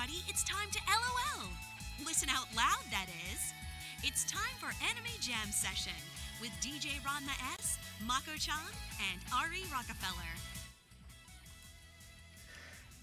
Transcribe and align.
everybody. 0.00 0.24
It's 0.28 0.44
time 0.44 0.68
to 0.72 0.78
LOL. 0.88 1.48
Listen 2.04 2.28
out 2.30 2.46
loud, 2.56 2.84
that 2.90 3.06
is. 3.32 3.52
It's 4.02 4.24
time 4.24 4.54
for 4.58 4.66
Anime 4.84 5.12
Jam 5.20 5.50
Session 5.50 5.92
with 6.40 6.50
DJ 6.60 7.00
Ranma 7.02 7.34
S, 7.58 7.78
Mako 8.06 8.36
chan, 8.38 8.54
and 9.10 9.20
Ari 9.34 9.62
Rockefeller. 9.72 10.14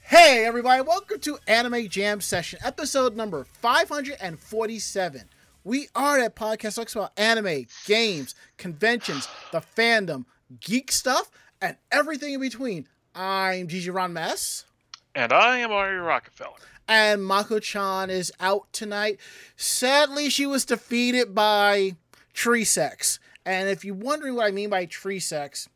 Hey, 0.02 0.46
everybody, 0.46 0.82
welcome 0.82 1.20
to 1.20 1.38
Anime 1.48 1.88
Jam 1.88 2.22
Session, 2.22 2.60
episode 2.64 3.16
number 3.16 3.44
547. 3.44 5.22
We 5.64 5.90
are 5.94 6.20
that 6.20 6.36
podcast 6.36 6.62
that 6.62 6.76
talks 6.76 6.96
about 6.96 7.12
anime, 7.18 7.68
games, 7.86 8.34
conventions, 8.58 9.28
the 9.52 9.60
fandom, 9.60 10.26
geek 10.62 10.92
stuff, 10.92 11.30
and 11.62 11.76
everything 11.92 12.34
in 12.34 12.40
between. 12.40 12.88
I'm 13.14 13.68
DJ 13.68 13.94
Ranma 13.94 14.30
S. 14.30 14.66
And 15.14 15.34
I 15.34 15.58
am 15.60 15.72
Ari 15.72 15.98
Rockefeller. 15.98 16.54
And 16.88 17.24
Mako 17.24 17.60
chan 17.60 18.10
is 18.10 18.32
out 18.40 18.72
tonight. 18.72 19.20
Sadly, 19.56 20.30
she 20.30 20.46
was 20.46 20.66
defeated 20.66 21.36
by 21.36 21.96
tree 22.34 22.64
sex. 22.64 23.20
And 23.46 23.70
if 23.70 23.84
you're 23.84 23.96
wondering 23.96 24.36
what 24.36 24.46
I 24.48 24.52
mean 24.52 24.70
by 24.70 24.86
tree 24.86 25.20
sex, 25.20 25.68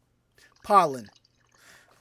pollen. 0.63 1.09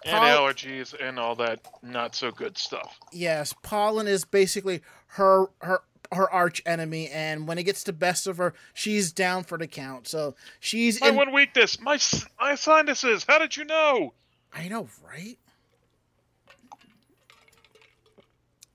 And 0.04 0.16
Pol- 0.16 0.48
allergies 0.48 0.94
and 0.98 1.18
all 1.18 1.34
that 1.36 1.60
not 1.82 2.14
so 2.14 2.30
good 2.30 2.56
stuff. 2.56 2.98
Yes, 3.12 3.54
pollen 3.62 4.06
is 4.06 4.24
basically 4.24 4.80
her 5.08 5.46
her 5.60 5.82
her 6.12 6.28
arch 6.30 6.60
enemy, 6.66 7.08
and 7.08 7.46
when 7.46 7.56
it 7.58 7.62
gets 7.64 7.84
the 7.84 7.92
best 7.92 8.26
of 8.26 8.36
her, 8.38 8.52
she's 8.74 9.12
down 9.12 9.44
for 9.44 9.56
the 9.58 9.66
count. 9.68 10.08
So 10.08 10.34
she's 10.58 11.00
My 11.00 11.08
in. 11.10 11.16
one 11.16 11.32
weakness, 11.32 11.78
my 11.80 11.98
my 12.40 12.54
sinuses. 12.54 13.24
How 13.28 13.38
did 13.38 13.56
you 13.56 13.64
know? 13.64 14.14
I 14.52 14.68
know, 14.68 14.88
right? 15.06 15.36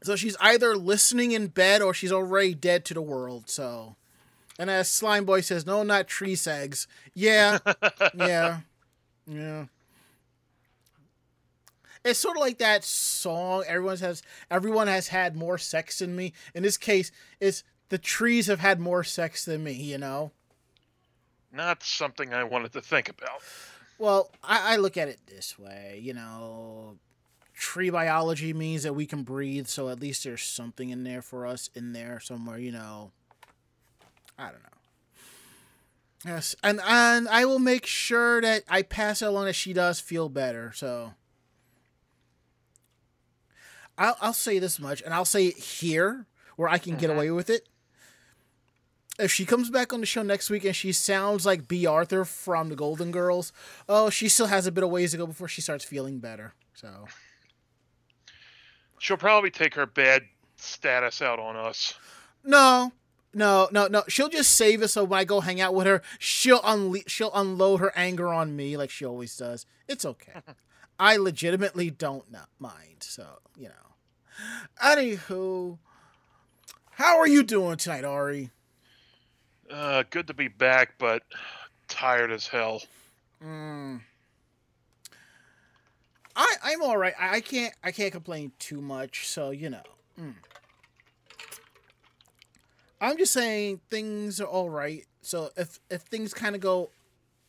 So 0.06 0.16
she's 0.16 0.38
either 0.40 0.76
listening 0.76 1.32
in 1.32 1.48
bed 1.48 1.82
or 1.82 1.94
she's 1.94 2.12
already 2.12 2.54
dead 2.54 2.86
to 2.86 2.94
the 2.94 3.02
world. 3.02 3.50
So, 3.50 3.96
and 4.60 4.70
as 4.70 4.88
Slime 4.88 5.26
Boy 5.26 5.42
says, 5.42 5.66
no, 5.66 5.82
not 5.82 6.08
tree 6.08 6.36
segs. 6.36 6.86
Yeah, 7.16 7.58
yeah, 8.16 8.60
yeah. 9.26 9.66
It's 12.04 12.20
sort 12.20 12.38
of 12.38 12.42
like 12.42 12.60
that 12.60 12.84
song. 12.84 13.64
Everyone 13.68 13.98
has 13.98 14.22
everyone 14.52 14.88
has 14.88 15.08
had 15.08 15.36
more 15.36 15.58
sex 15.58 16.00
than 16.00 16.16
me. 16.16 16.34
In 16.54 16.62
this 16.62 16.78
case, 16.78 17.12
it's 17.40 17.64
the 17.90 17.98
trees 17.98 18.46
have 18.46 18.60
had 18.60 18.80
more 18.80 19.04
sex 19.04 19.44
than 19.44 19.64
me. 19.64 19.74
You 19.74 19.98
know. 19.98 20.32
Not 21.52 21.82
something 21.82 22.32
I 22.32 22.44
wanted 22.44 22.74
to 22.74 22.82
think 22.82 23.10
about. 23.10 23.42
Well, 23.98 24.30
I, 24.44 24.74
I 24.74 24.76
look 24.76 24.98
at 24.98 25.08
it 25.08 25.20
this 25.26 25.58
way, 25.58 26.00
you 26.04 26.14
know, 26.14 26.98
tree 27.66 27.90
biology 27.90 28.54
means 28.54 28.84
that 28.84 28.94
we 28.94 29.06
can 29.08 29.24
breathe, 29.24 29.66
so 29.68 29.90
at 29.90 30.00
least 30.00 30.24
there's 30.24 30.44
something 30.44 30.92
in 30.92 31.04
there 31.04 31.22
for 31.24 31.48
us 31.48 31.70
in 31.74 31.94
there 31.94 32.20
somewhere, 32.20 32.60
you 32.60 32.72
know. 32.72 33.12
I 34.38 34.46
don't 34.52 34.62
know. 34.62 34.70
Yes, 36.26 36.56
and 36.64 36.80
and 36.86 37.28
I 37.28 37.46
will 37.46 37.60
make 37.60 37.86
sure 37.88 38.40
that 38.42 38.64
I 38.70 38.82
pass 38.84 39.22
it 39.22 39.26
along 39.26 39.46
that 39.46 39.54
she 39.56 39.74
does 39.74 40.00
feel 40.00 40.30
better. 40.30 40.72
So 40.76 41.14
I'll 43.98 44.18
I'll 44.22 44.34
say 44.34 44.60
this 44.60 44.80
much, 44.80 45.02
and 45.02 45.14
I'll 45.14 45.26
say 45.26 45.48
it 45.48 45.58
here 45.58 46.26
where 46.58 46.70
I 46.70 46.78
can 46.78 46.98
get 46.98 47.10
Mhm. 47.10 47.16
away 47.16 47.32
with 47.32 47.50
it. 47.50 47.68
If 49.18 49.32
she 49.32 49.46
comes 49.46 49.70
back 49.70 49.94
on 49.94 50.02
the 50.02 50.06
show 50.06 50.24
next 50.24 50.50
week 50.50 50.66
and 50.66 50.76
she 50.76 50.92
sounds 50.92 51.46
like 51.46 51.68
Bea 51.68 51.86
Arthur 51.86 52.26
from 52.26 52.70
the 52.70 52.76
Golden 52.76 53.12
Girls, 53.12 53.54
oh, 53.88 54.10
she 54.10 54.28
still 54.28 54.48
has 54.48 54.68
a 54.68 54.72
bit 54.72 54.84
of 54.84 54.90
ways 54.90 55.12
to 55.12 55.18
go 55.18 55.26
before 55.26 55.48
she 55.48 55.62
starts 55.62 55.86
feeling 55.86 56.20
better. 56.20 56.54
So 56.74 57.08
She'll 59.00 59.18
probably 59.18 59.52
take 59.52 59.76
her 59.76 59.86
bad 59.86 60.24
status 60.58 61.22
out 61.22 61.40
on 61.40 61.56
us. 61.56 61.94
no, 62.44 62.92
no, 63.34 63.68
no, 63.72 63.88
no. 63.88 64.04
She'll 64.08 64.30
just 64.30 64.52
save 64.52 64.82
us 64.82 64.94
so 64.94 65.04
when 65.04 65.20
I 65.20 65.24
go 65.26 65.42
hang 65.42 65.60
out 65.60 65.74
with 65.74 65.88
her, 65.88 66.02
she'll 66.20 66.62
unle- 66.62 67.08
she'll 67.08 67.34
unload 67.34 67.82
her 67.82 67.92
anger 67.96 68.34
on 68.34 68.56
me 68.56 68.78
like 68.78 68.90
she 68.90 69.06
always 69.06 69.36
does. 69.36 69.66
It's 69.88 70.06
okay. 70.06 70.32
I 71.00 71.18
legitimately 71.18 71.90
don't 71.92 72.32
not 72.32 72.50
mind. 72.60 72.98
So 73.02 73.26
you 73.58 73.68
know. 73.68 73.74
Anywho, 74.84 75.78
how 76.92 77.18
are 77.18 77.28
you 77.28 77.44
doing 77.44 77.78
tonight, 77.78 78.06
Ari? 78.06 78.52
Uh, 79.70 80.04
good 80.10 80.28
to 80.28 80.34
be 80.34 80.48
back, 80.48 80.94
but 80.98 81.24
tired 81.88 82.32
as 82.32 82.48
hell. 82.48 82.82
Mm. 83.44 84.02
I 86.36 86.56
I'm 86.64 86.82
all 86.82 86.98
right. 86.98 87.14
I, 87.20 87.40
can't 87.40 87.74
I 87.84 87.92
can't 87.92 88.12
complain 88.12 88.52
too 88.60 88.82
much. 88.82 89.28
So 89.28 89.52
you 89.52 89.70
know. 89.70 89.84
Mm. 90.20 90.36
I'm 93.02 93.18
just 93.18 93.34
saying 93.34 93.82
things 93.90 94.40
are 94.40 94.48
all 94.48 94.70
right. 94.70 95.06
So 95.22 95.50
if 95.58 95.80
if 95.90 96.02
things 96.02 96.34
kind 96.34 96.56
of 96.56 96.62
go 96.62 96.92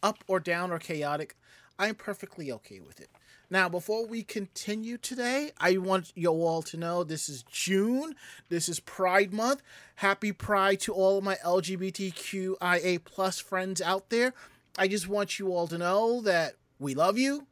up 0.02 0.22
or 0.28 0.41
down 0.41 0.70
or 0.70 0.78
chaotic, 0.78 1.36
I'm 1.78 1.94
perfectly 1.94 2.50
okay 2.52 2.80
with 2.80 3.00
it. 3.00 3.10
Now, 3.48 3.69
before 3.69 4.04
we 4.04 4.25
continue 4.25 4.98
today, 4.98 5.52
I 5.60 5.76
want 5.76 6.12
you 6.16 6.30
all 6.30 6.62
to 6.62 6.76
know 6.76 7.04
this 7.04 7.28
is 7.28 7.44
June. 7.44 8.16
This 8.48 8.69
is 8.69 8.80
Pride 8.80 9.32
Month. 9.32 9.62
Happy 9.96 10.32
Pride 10.32 10.80
to 10.80 10.92
all 10.92 11.19
of 11.19 11.25
my 11.25 11.36
LGBTQIA 11.36 13.04
plus 13.04 13.38
friends 13.38 13.80
out 13.80 14.10
there. 14.10 14.34
I 14.76 14.88
just 14.88 15.06
want 15.06 15.38
you 15.38 15.54
all 15.54 15.69
to 15.69 15.78
know 15.78 16.20
that 16.22 16.54
we 16.80 16.94
love 16.94 17.19
you. 17.19 17.46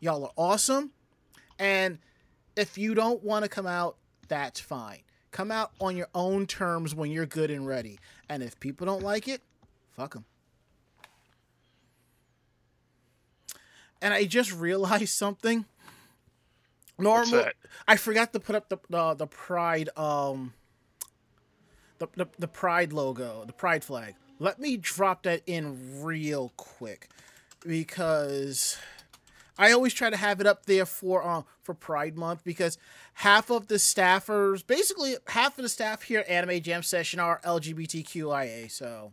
Y'all 0.00 0.24
are 0.24 0.32
awesome. 0.36 0.92
And 1.58 1.98
if 2.56 2.78
you 2.78 2.94
don't 2.94 3.22
want 3.22 3.44
to 3.44 3.48
come 3.48 3.66
out, 3.66 3.96
that's 4.28 4.60
fine. 4.60 5.00
Come 5.30 5.50
out 5.50 5.72
on 5.80 5.96
your 5.96 6.08
own 6.14 6.46
terms 6.46 6.94
when 6.94 7.10
you're 7.10 7.26
good 7.26 7.50
and 7.50 7.66
ready. 7.66 7.98
And 8.28 8.42
if 8.42 8.58
people 8.60 8.86
don't 8.86 9.02
like 9.02 9.28
it, 9.28 9.42
fuck 9.96 10.14
them. 10.14 10.24
And 14.00 14.14
I 14.14 14.24
just 14.24 14.52
realized 14.54 15.10
something. 15.10 15.64
Normal. 16.98 17.46
I 17.86 17.96
forgot 17.96 18.32
to 18.32 18.40
put 18.40 18.56
up 18.56 18.68
the 18.68 18.78
the, 18.90 19.14
the 19.14 19.26
pride 19.28 19.88
um 19.96 20.52
the, 21.98 22.08
the 22.16 22.26
the 22.38 22.48
pride 22.48 22.92
logo, 22.92 23.44
the 23.46 23.52
pride 23.52 23.84
flag. 23.84 24.14
Let 24.40 24.58
me 24.58 24.76
drop 24.76 25.22
that 25.24 25.42
in 25.46 26.02
real 26.02 26.52
quick 26.56 27.08
because 27.64 28.78
I 29.58 29.72
always 29.72 29.92
try 29.92 30.08
to 30.08 30.16
have 30.16 30.40
it 30.40 30.46
up 30.46 30.66
there 30.66 30.86
for 30.86 31.26
uh, 31.26 31.42
for 31.60 31.74
Pride 31.74 32.16
Month 32.16 32.44
because 32.44 32.78
half 33.14 33.50
of 33.50 33.66
the 33.66 33.74
staffers, 33.74 34.64
basically 34.64 35.16
half 35.26 35.58
of 35.58 35.62
the 35.62 35.68
staff 35.68 36.02
here 36.02 36.20
at 36.20 36.28
Anime 36.28 36.62
Jam 36.62 36.84
Session 36.84 37.18
are 37.18 37.40
LGBTQIA. 37.44 38.70
So 38.70 39.12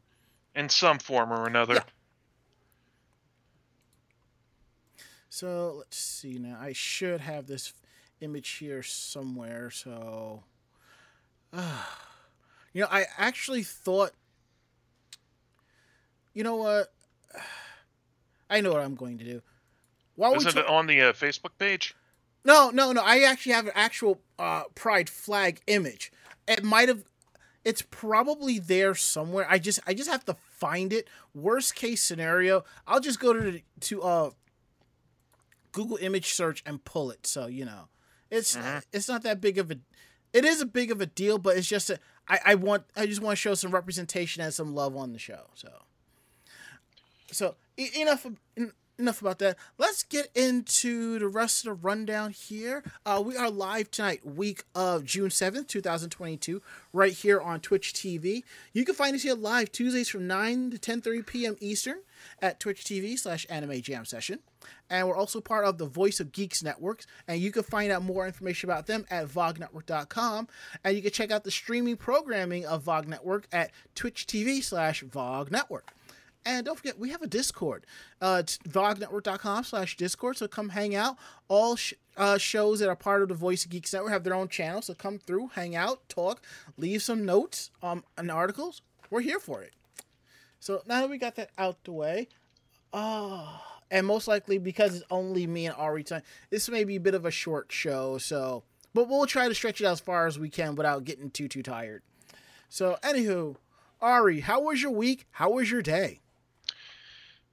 In 0.54 0.70
some 0.70 1.00
form 1.00 1.34
or 1.34 1.48
another. 1.48 1.74
Yeah. 1.74 1.84
So 5.30 5.74
let's 5.80 5.98
see 5.98 6.38
now. 6.38 6.58
I 6.62 6.72
should 6.72 7.20
have 7.20 7.48
this 7.48 7.74
image 8.22 8.50
here 8.52 8.82
somewhere. 8.84 9.70
So, 9.70 10.44
you 11.54 12.82
know, 12.82 12.88
I 12.90 13.06
actually 13.18 13.64
thought, 13.64 14.12
you 16.34 16.44
know 16.44 16.56
what? 16.56 16.94
I 18.50 18.62
know 18.62 18.72
what 18.72 18.82
I'm 18.82 18.96
going 18.96 19.18
to 19.18 19.26
do. 19.26 19.42
While 20.16 20.32
we 20.32 20.38
Isn't 20.38 20.54
ta- 20.54 20.60
it 20.62 20.68
on 20.68 20.88
the 20.88 21.02
uh, 21.02 21.14
Facebook 21.14 21.58
page? 21.58 21.96
no, 22.44 22.70
no, 22.70 22.92
no. 22.92 23.02
I 23.02 23.20
actually 23.24 23.54
have 23.54 23.66
an 23.68 23.74
actual 23.76 24.22
uh, 24.40 24.64
pride 24.76 25.10
flag 25.10 25.62
image. 25.68 26.12
It 26.48 26.64
might 26.64 26.88
have. 26.90 27.04
It's 27.64 27.82
probably 27.82 28.60
there 28.60 28.94
somewhere. 28.94 29.48
I 29.50 29.58
just, 29.58 29.80
I 29.88 29.96
just 29.96 30.10
have 30.10 30.24
to 30.26 30.36
find 30.36 30.94
it. 30.94 31.08
Worst 31.34 31.74
case 31.76 32.02
scenario, 32.04 32.64
I'll 32.86 33.00
just 33.00 33.20
go 33.20 33.34
to 33.34 33.62
to 33.82 34.02
uh 34.04 34.30
Google 35.72 35.98
image 35.98 36.34
search 36.34 36.62
and 36.66 36.84
pull 36.86 37.10
it. 37.12 37.26
So 37.28 37.48
you 37.48 37.66
know, 37.66 37.88
it's 38.30 38.56
Mhm. 38.56 38.84
it's 38.94 39.08
not 39.08 39.24
that 39.24 39.42
big 39.42 39.58
of 39.58 39.72
a. 39.72 39.78
It 40.32 40.46
is 40.46 40.62
a 40.62 40.66
big 40.66 40.92
of 40.92 41.02
a 41.02 41.06
deal, 41.06 41.38
but 41.38 41.58
it's 41.58 41.68
just 41.68 41.90
a. 41.90 42.00
I, 42.28 42.40
I 42.46 42.56
want. 42.56 42.84
I 42.96 43.06
just 43.08 43.22
want 43.22 43.34
to 43.34 43.42
show 43.42 43.56
some 43.56 43.72
representation 43.72 44.44
and 44.44 44.54
some 44.54 44.74
love 44.76 44.96
on 44.96 45.12
the 45.14 45.20
show. 45.20 45.48
So. 45.56 45.70
So 47.32 47.56
e- 47.78 47.90
enough. 48.00 48.26
Enough 48.98 49.22
about 49.22 49.40
that. 49.40 49.58
Let's 49.78 50.04
get 50.04 50.30
into 50.36 51.20
the 51.20 51.28
rest 51.28 51.66
of 51.66 51.70
the 51.70 51.88
rundown 51.88 52.32
here. 52.32 52.84
Uh, 53.06 53.22
we 53.26 53.36
are 53.36 53.50
live 53.50 53.92
tonight, 53.92 54.26
week 54.26 54.64
of 54.74 55.06
June 55.06 55.30
7th, 55.30 55.68
2022, 55.68 56.62
right 56.94 57.12
here 57.12 57.40
on 57.40 57.60
Twitch 57.60 57.94
TV. 57.94 58.44
You 58.74 58.86
can 58.86 58.96
find 58.96 59.16
us 59.16 59.24
here 59.24 59.36
live 59.36 59.72
Tuesdays 59.72 60.10
from 60.10 60.28
9 60.28 60.72
to 60.72 60.78
10.30 60.78 61.26
p.m. 61.26 61.56
Eastern 61.60 62.02
at 62.42 62.60
Twitch 62.60 62.84
TV 62.84 63.18
slash 63.18 63.46
Anime 63.50 63.82
Jam 63.82 64.06
Session. 64.06 64.40
And 64.90 65.08
we're 65.08 65.18
also 65.18 65.42
part 65.42 65.66
of 65.66 65.78
the 65.78 65.86
Voice 65.86 66.20
of 66.20 66.32
Geeks 66.32 66.64
Networks. 66.64 67.06
And 67.28 67.40
you 67.40 67.52
can 67.52 67.64
find 67.64 67.92
out 67.92 68.04
more 68.04 68.26
information 68.26 68.70
about 68.70 68.88
them 68.88 69.06
at 69.10 69.28
vognetwork.com. 69.28 70.48
And 70.84 70.96
you 70.96 71.02
can 71.02 71.12
check 71.12 71.32
out 71.32 71.44
the 71.44 71.52
streaming 71.52 71.98
programming 71.98 72.66
of 72.66 72.86
VOG 72.86 73.08
Network 73.08 73.48
at 73.52 73.72
Twitch 73.94 74.26
TV 74.26 74.64
slash 74.64 75.04
VOG 75.04 75.52
Network. 75.52 75.92
And 76.46 76.66
don't 76.66 76.78
forget, 76.78 77.00
we 77.00 77.10
have 77.10 77.24
a 77.24 77.28
Discord. 77.28 77.86
Uh, 78.22 78.38
it's 78.42 78.60
vognetwork.com 78.60 79.64
slash 79.64 79.98
Discord. 79.98 80.38
So 80.38 80.48
come 80.48 80.70
hang 80.70 80.96
out. 80.96 81.18
All 81.48 81.76
sh- 81.76 81.96
uh, 82.16 82.38
shows 82.38 82.80
that 82.80 82.90
are 82.90 82.96
part 82.96 83.24
of 83.24 83.30
the 83.30 83.34
Voice 83.34 83.66
of 83.66 83.72
Geeks 83.72 83.94
Network 83.94 84.12
have 84.12 84.24
their 84.24 84.36
own 84.36 84.48
channel. 84.48 84.82
So 84.84 84.94
come 84.94 85.18
through, 85.18 85.50
hang 85.56 85.76
out, 85.76 86.08
talk, 86.08 86.42
leave 86.78 87.02
some 87.02 87.26
notes 87.26 87.72
um, 87.82 88.04
and 88.18 88.30
articles. 88.30 88.84
We're 89.10 89.22
here 89.22 89.40
for 89.40 89.64
it. 89.64 89.74
So 90.60 90.82
now 90.88 91.02
that 91.02 91.10
we 91.10 91.18
got 91.18 91.36
that 91.36 91.50
out 91.58 91.84
the 91.84 91.92
way, 91.92 92.28
oh, 92.94 93.62
and 93.92 94.06
most 94.06 94.28
likely 94.28 94.58
because 94.58 94.96
it's 94.96 95.06
only 95.12 95.48
me 95.48 95.66
and 95.66 95.76
Ari 95.76 96.04
time, 96.04 96.24
this 96.50 96.70
may 96.70 96.84
be 96.84 96.96
a 96.96 97.00
bit 97.00 97.16
of 97.16 97.26
a 97.26 97.32
short 97.32 97.72
show. 97.72 98.18
So, 98.18 98.64
but 98.94 99.08
we'll 99.10 99.26
try 99.26 99.48
to 99.48 99.56
stretch 99.56 99.82
it 99.82 99.86
out 99.86 99.94
as 99.94 100.00
far 100.00 100.28
as 100.28 100.40
we 100.40 100.50
can 100.50 100.76
without 100.76 101.04
getting 101.06 101.30
too 101.30 101.48
too 101.48 101.64
tired. 101.64 102.04
So, 102.70 102.98
anywho, 103.04 103.58
Ari, 104.02 104.42
how 104.42 104.62
was 104.62 104.82
your 104.82 104.92
week? 104.92 105.26
How 105.32 105.52
was 105.52 105.70
your 105.70 105.82
day? 105.82 106.22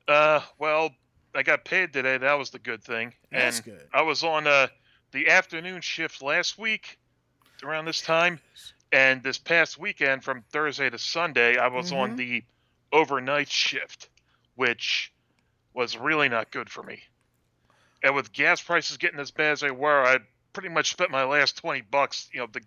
Uh, 0.08 0.40
well, 0.58 0.90
I 1.34 1.42
got 1.42 1.64
paid 1.64 1.92
today. 1.92 2.18
That 2.18 2.34
was 2.34 2.50
the 2.50 2.58
good 2.58 2.82
thing. 2.82 3.14
That's 3.30 3.58
and 3.58 3.64
good. 3.64 3.88
I 3.92 4.02
was 4.02 4.24
on 4.24 4.46
uh, 4.46 4.68
the 5.12 5.28
afternoon 5.28 5.80
shift 5.80 6.22
last 6.22 6.58
week 6.58 6.98
around 7.62 7.84
this 7.84 8.00
time, 8.02 8.40
and 8.90 9.22
this 9.22 9.38
past 9.38 9.78
weekend 9.78 10.24
from 10.24 10.42
Thursday 10.50 10.90
to 10.90 10.98
Sunday, 10.98 11.56
I 11.56 11.68
was 11.68 11.92
on 11.92 12.12
Mhm. 12.12 12.16
the 12.16 12.44
overnight 12.92 13.48
shift, 13.48 14.10
which 14.56 15.12
was 15.72 15.96
really 15.96 16.28
not 16.28 16.50
good 16.50 16.68
for 16.70 16.82
me. 16.82 17.02
And 18.02 18.14
with 18.14 18.32
gas 18.32 18.60
prices 18.60 18.96
getting 18.96 19.20
as 19.20 19.30
bad 19.30 19.52
as 19.52 19.60
they 19.60 19.70
were, 19.70 20.04
I 20.04 20.18
pretty 20.52 20.68
much 20.68 20.90
spent 20.90 21.10
my 21.10 21.24
last 21.24 21.56
twenty 21.56 21.80
bucks, 21.80 22.28
you 22.32 22.40
know, 22.40 22.46
to 22.48 22.60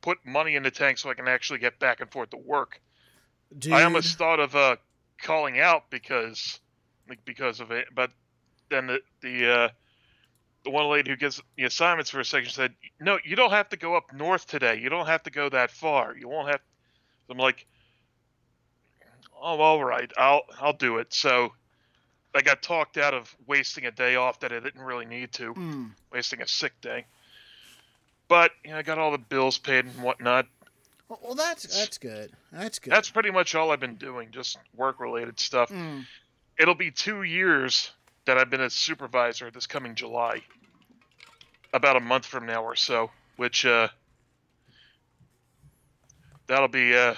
put 0.00 0.24
money 0.24 0.54
in 0.54 0.62
the 0.62 0.70
tank 0.70 0.98
so 0.98 1.10
I 1.10 1.14
can 1.14 1.28
actually 1.28 1.58
get 1.58 1.78
back 1.78 2.00
and 2.00 2.10
forth 2.10 2.30
to 2.30 2.36
work. 2.36 2.80
Dude, 3.58 3.72
I 3.72 3.82
almost 3.82 4.16
thought 4.16 4.40
of 4.40 4.54
uh, 4.54 4.76
calling 5.18 5.58
out 5.58 5.90
because 5.90 6.60
like 7.08 7.24
because 7.24 7.60
of 7.60 7.70
it, 7.70 7.86
but 7.94 8.10
then 8.70 8.86
the 8.86 9.00
the 9.20 9.50
uh, 9.52 9.68
the 10.64 10.70
one 10.70 10.90
lady 10.90 11.10
who 11.10 11.16
gives 11.16 11.40
the 11.56 11.64
assignments 11.64 12.10
for 12.10 12.20
a 12.20 12.24
second 12.24 12.50
said, 12.50 12.74
"No, 13.00 13.18
you 13.24 13.36
don't 13.36 13.52
have 13.52 13.68
to 13.70 13.76
go 13.76 13.96
up 13.96 14.12
north 14.12 14.46
today. 14.46 14.78
You 14.80 14.88
don't 14.88 15.06
have 15.06 15.22
to 15.24 15.30
go 15.30 15.48
that 15.48 15.70
far. 15.70 16.16
You 16.16 16.28
won't 16.28 16.48
have." 16.48 16.60
I'm 17.30 17.38
like, 17.38 17.66
"Oh, 19.34 19.60
all 19.60 19.84
right. 19.84 20.10
I'll 20.16 20.42
I'll 20.60 20.72
do 20.72 20.98
it." 20.98 21.12
So 21.14 21.52
I 22.34 22.42
got 22.42 22.62
talked 22.62 22.96
out 22.98 23.14
of 23.14 23.34
wasting 23.46 23.86
a 23.86 23.90
day 23.90 24.16
off 24.16 24.40
that 24.40 24.52
I 24.52 24.60
didn't 24.60 24.82
really 24.82 25.06
need 25.06 25.32
to, 25.34 25.54
Mm, 25.54 25.90
wasting 26.12 26.42
a 26.42 26.46
sick 26.48 26.78
day. 26.80 27.06
But 28.28 28.50
you 28.64 28.72
know, 28.72 28.78
I 28.78 28.82
got 28.82 28.98
all 28.98 29.12
the 29.12 29.18
bills 29.18 29.58
paid 29.58 29.84
and 29.84 30.02
whatnot. 30.02 30.46
well, 31.08 31.20
well, 31.22 31.34
that's 31.34 31.62
that's 31.62 31.98
good. 31.98 32.32
That's 32.52 32.78
good. 32.78 32.92
That's 32.92 33.10
pretty 33.10 33.30
much 33.30 33.54
all 33.54 33.70
I've 33.70 33.80
been 33.80 33.96
doing, 33.96 34.30
just 34.32 34.58
work 34.74 34.98
related 35.00 35.38
stuff. 35.38 35.70
Mm, 35.70 36.04
it'll 36.58 36.74
be 36.74 36.90
two 36.90 37.22
years 37.22 37.90
that 38.26 38.38
I've 38.38 38.50
been 38.50 38.60
a 38.60 38.70
supervisor 38.70 39.50
this 39.50 39.66
coming 39.66 39.94
July. 39.94 40.42
About 41.72 41.96
a 41.96 42.00
month 42.00 42.24
from 42.24 42.46
now 42.46 42.62
or 42.62 42.76
so, 42.76 43.10
which 43.36 43.66
uh 43.66 43.88
that'll 46.46 46.68
be 46.68 46.94
uh 46.94 47.14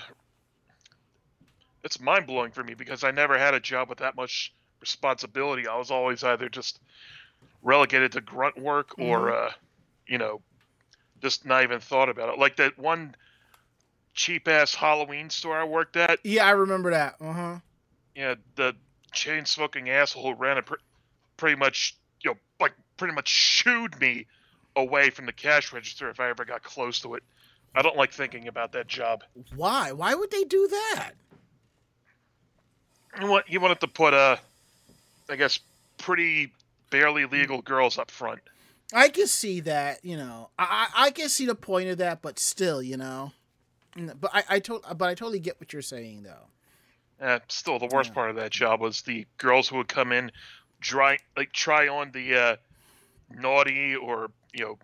it's 1.84 2.00
mind 2.00 2.26
blowing 2.26 2.50
for 2.50 2.64
me 2.64 2.74
because 2.74 3.04
I 3.04 3.10
never 3.10 3.38
had 3.38 3.54
a 3.54 3.60
job 3.60 3.88
with 3.88 3.98
that 3.98 4.16
much 4.16 4.52
responsibility. 4.80 5.66
I 5.68 5.76
was 5.76 5.90
always 5.90 6.24
either 6.24 6.48
just 6.48 6.80
relegated 7.62 8.12
to 8.12 8.20
grunt 8.20 8.58
work 8.58 8.98
or 8.98 9.32
uh 9.32 9.52
you 10.06 10.18
know 10.18 10.40
just 11.22 11.46
not 11.46 11.62
even 11.62 11.78
thought 11.78 12.08
about 12.08 12.30
it. 12.30 12.38
Like 12.38 12.56
that 12.56 12.78
one 12.78 13.14
cheap 14.14 14.48
ass 14.48 14.74
Halloween 14.74 15.30
store 15.30 15.56
I 15.56 15.64
worked 15.64 15.96
at 15.96 16.18
yeah, 16.24 16.46
I 16.46 16.50
remember 16.50 16.90
that. 16.90 17.16
Uh 17.20 17.32
huh. 17.32 17.58
yeah, 18.16 18.34
the 18.56 18.74
chain 19.12 19.44
smoking 19.44 19.90
asshole 19.90 20.34
who 20.34 20.34
ran 20.34 20.58
it 20.58 20.66
pr- 20.66 20.74
pretty 21.36 21.56
much, 21.56 21.96
you 22.22 22.30
know, 22.30 22.36
like 22.60 22.72
pretty 22.96 23.14
much 23.14 23.28
shooed 23.28 23.98
me 24.00 24.26
away 24.76 25.10
from 25.10 25.26
the 25.26 25.32
cash 25.32 25.72
register 25.72 26.08
if 26.10 26.20
I 26.20 26.28
ever 26.30 26.44
got 26.44 26.62
close 26.62 27.00
to 27.00 27.14
it. 27.14 27.22
I 27.74 27.82
don't 27.82 27.96
like 27.96 28.12
thinking 28.12 28.48
about 28.48 28.72
that 28.72 28.86
job. 28.88 29.24
Why? 29.54 29.92
Why 29.92 30.14
would 30.14 30.30
they 30.30 30.44
do 30.44 30.68
that? 30.68 31.12
He, 33.18 33.24
want, 33.24 33.48
he 33.48 33.58
wanted 33.58 33.80
to 33.80 33.88
put, 33.88 34.14
uh, 34.14 34.36
I 35.28 35.36
guess, 35.36 35.58
pretty 35.98 36.52
barely 36.90 37.26
legal 37.26 37.60
girls 37.62 37.98
up 37.98 38.10
front. 38.10 38.40
I 38.92 39.08
can 39.08 39.26
see 39.26 39.60
that. 39.60 40.02
You 40.04 40.16
know, 40.16 40.48
I 40.58 40.88
I, 40.96 41.10
can 41.10 41.28
see 41.28 41.44
the 41.44 41.54
point 41.54 41.90
of 41.90 41.98
that, 41.98 42.22
but 42.22 42.38
still, 42.38 42.82
you 42.82 42.96
know. 42.96 43.32
But 44.18 44.30
I 44.32 44.44
I 44.48 44.58
to- 44.60 44.80
but 44.96 45.08
I 45.08 45.14
totally 45.14 45.40
get 45.40 45.60
what 45.60 45.72
you're 45.72 45.82
saying 45.82 46.22
though. 46.22 46.46
Uh, 47.20 47.40
still, 47.48 47.78
the 47.78 47.88
worst 47.92 48.10
Yeah. 48.10 48.14
part 48.14 48.30
of 48.30 48.36
that 48.36 48.50
job 48.50 48.80
was 48.80 49.02
the 49.02 49.26
girls 49.38 49.68
who 49.68 49.76
would 49.78 49.88
come 49.88 50.12
in, 50.12 50.30
try 50.80 51.18
like 51.36 51.52
try 51.52 51.88
on 51.88 52.12
the 52.12 52.34
uh, 52.36 52.56
naughty 53.34 53.96
or 53.96 54.30
you 54.52 54.64
know 54.64 54.78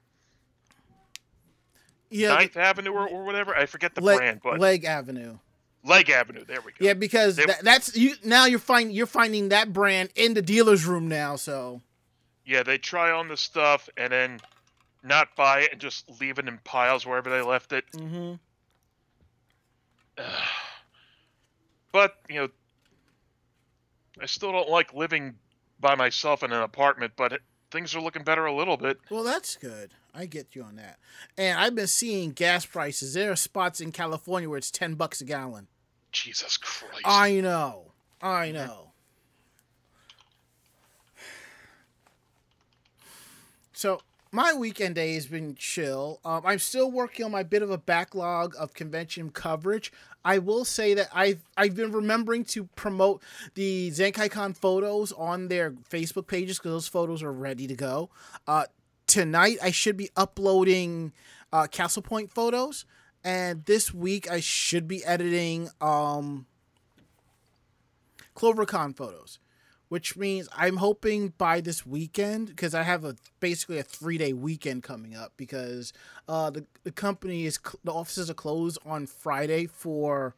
Yeah, 2.10 2.34
Ninth 2.34 2.56
Avenue 2.56 2.90
or, 2.92 3.08
or 3.08 3.24
whatever. 3.24 3.56
I 3.56 3.66
forget 3.66 3.94
the 3.94 4.00
Leg, 4.00 4.18
brand, 4.18 4.40
but 4.42 4.58
Leg 4.58 4.84
Avenue. 4.84 5.38
Leg 5.84 6.10
Avenue. 6.10 6.44
There 6.44 6.60
we 6.60 6.72
go. 6.72 6.78
Yeah, 6.84 6.94
because 6.94 7.36
They- 7.36 7.46
that, 7.46 7.62
that's 7.62 7.96
you 7.96 8.14
now. 8.24 8.46
You're 8.46 8.58
find 8.58 8.92
you're 8.92 9.06
finding 9.06 9.50
that 9.50 9.72
brand 9.72 10.10
in 10.16 10.34
the 10.34 10.42
dealer's 10.42 10.84
room 10.86 11.08
now. 11.08 11.36
So 11.36 11.82
Yeah, 12.44 12.62
they 12.64 12.78
try 12.78 13.10
on 13.12 13.28
the 13.28 13.36
stuff 13.36 13.88
and 13.96 14.12
then 14.12 14.40
not 15.02 15.36
buy 15.36 15.60
it 15.60 15.72
and 15.72 15.80
just 15.80 16.08
leave 16.20 16.38
it 16.38 16.48
in 16.48 16.58
piles 16.64 17.04
wherever 17.06 17.28
they 17.30 17.42
left 17.42 17.72
it. 17.72 17.84
hmm 17.94 18.34
But, 21.94 22.16
you 22.28 22.34
know, 22.34 22.48
I 24.20 24.26
still 24.26 24.50
don't 24.50 24.68
like 24.68 24.92
living 24.92 25.36
by 25.78 25.94
myself 25.94 26.42
in 26.42 26.50
an 26.50 26.60
apartment, 26.60 27.12
but 27.14 27.40
things 27.70 27.94
are 27.94 28.00
looking 28.00 28.24
better 28.24 28.46
a 28.46 28.52
little 28.52 28.76
bit. 28.76 28.98
well, 29.10 29.22
that's 29.22 29.54
good. 29.54 29.92
I 30.12 30.26
get 30.26 30.56
you 30.56 30.64
on 30.64 30.74
that. 30.74 30.98
And 31.38 31.56
I've 31.56 31.76
been 31.76 31.86
seeing 31.86 32.32
gas 32.32 32.66
prices. 32.66 33.14
There 33.14 33.30
are 33.30 33.36
spots 33.36 33.80
in 33.80 33.92
California 33.92 34.48
where 34.48 34.58
it's 34.58 34.72
ten 34.72 34.96
bucks 34.96 35.20
a 35.20 35.24
gallon. 35.24 35.68
Jesus 36.10 36.56
Christ. 36.56 37.02
I 37.04 37.40
know. 37.40 37.92
I 38.20 38.48
mm-hmm. 38.48 38.56
know. 38.56 38.90
So 43.72 44.00
my 44.34 44.52
weekend 44.52 44.96
day 44.96 45.14
has 45.14 45.26
been 45.26 45.54
chill. 45.54 46.18
Um, 46.24 46.42
I'm 46.44 46.58
still 46.58 46.90
working 46.90 47.24
on 47.24 47.30
my 47.30 47.44
bit 47.44 47.62
of 47.62 47.70
a 47.70 47.78
backlog 47.78 48.56
of 48.58 48.74
convention 48.74 49.30
coverage. 49.30 49.92
I 50.24 50.38
will 50.38 50.64
say 50.64 50.92
that 50.94 51.08
I've 51.14 51.44
I've 51.56 51.76
been 51.76 51.92
remembering 51.92 52.44
to 52.46 52.64
promote 52.74 53.22
the 53.54 53.92
ZenkaiCon 53.92 54.56
photos 54.56 55.12
on 55.12 55.46
their 55.46 55.70
Facebook 55.70 56.26
pages 56.26 56.58
because 56.58 56.72
those 56.72 56.88
photos 56.88 57.22
are 57.22 57.32
ready 57.32 57.68
to 57.68 57.76
go. 57.76 58.10
Uh, 58.48 58.64
tonight 59.06 59.58
I 59.62 59.70
should 59.70 59.96
be 59.96 60.10
uploading 60.16 61.12
uh, 61.52 61.68
Castle 61.68 62.02
Point 62.02 62.32
photos, 62.32 62.86
and 63.22 63.64
this 63.66 63.94
week 63.94 64.28
I 64.28 64.40
should 64.40 64.88
be 64.88 65.04
editing 65.04 65.70
um, 65.80 66.46
CloverCon 68.34 68.96
photos, 68.96 69.38
which 69.88 70.16
means 70.16 70.48
I'm 70.56 70.78
hoping 70.78 71.34
by 71.38 71.60
this 71.60 71.86
weekend 71.86 72.48
because 72.48 72.74
I 72.74 72.82
have 72.82 73.04
a 73.04 73.16
basically 73.40 73.78
a 73.78 73.82
three 73.82 74.18
day 74.18 74.32
weekend 74.32 74.82
coming 74.82 75.14
up 75.14 75.32
because 75.36 75.92
uh, 76.28 76.50
the 76.50 76.64
the 76.84 76.92
company 76.92 77.44
is 77.46 77.58
the 77.84 77.92
offices 77.92 78.30
are 78.30 78.34
closed 78.34 78.78
on 78.84 79.06
Friday 79.06 79.66
for 79.66 80.34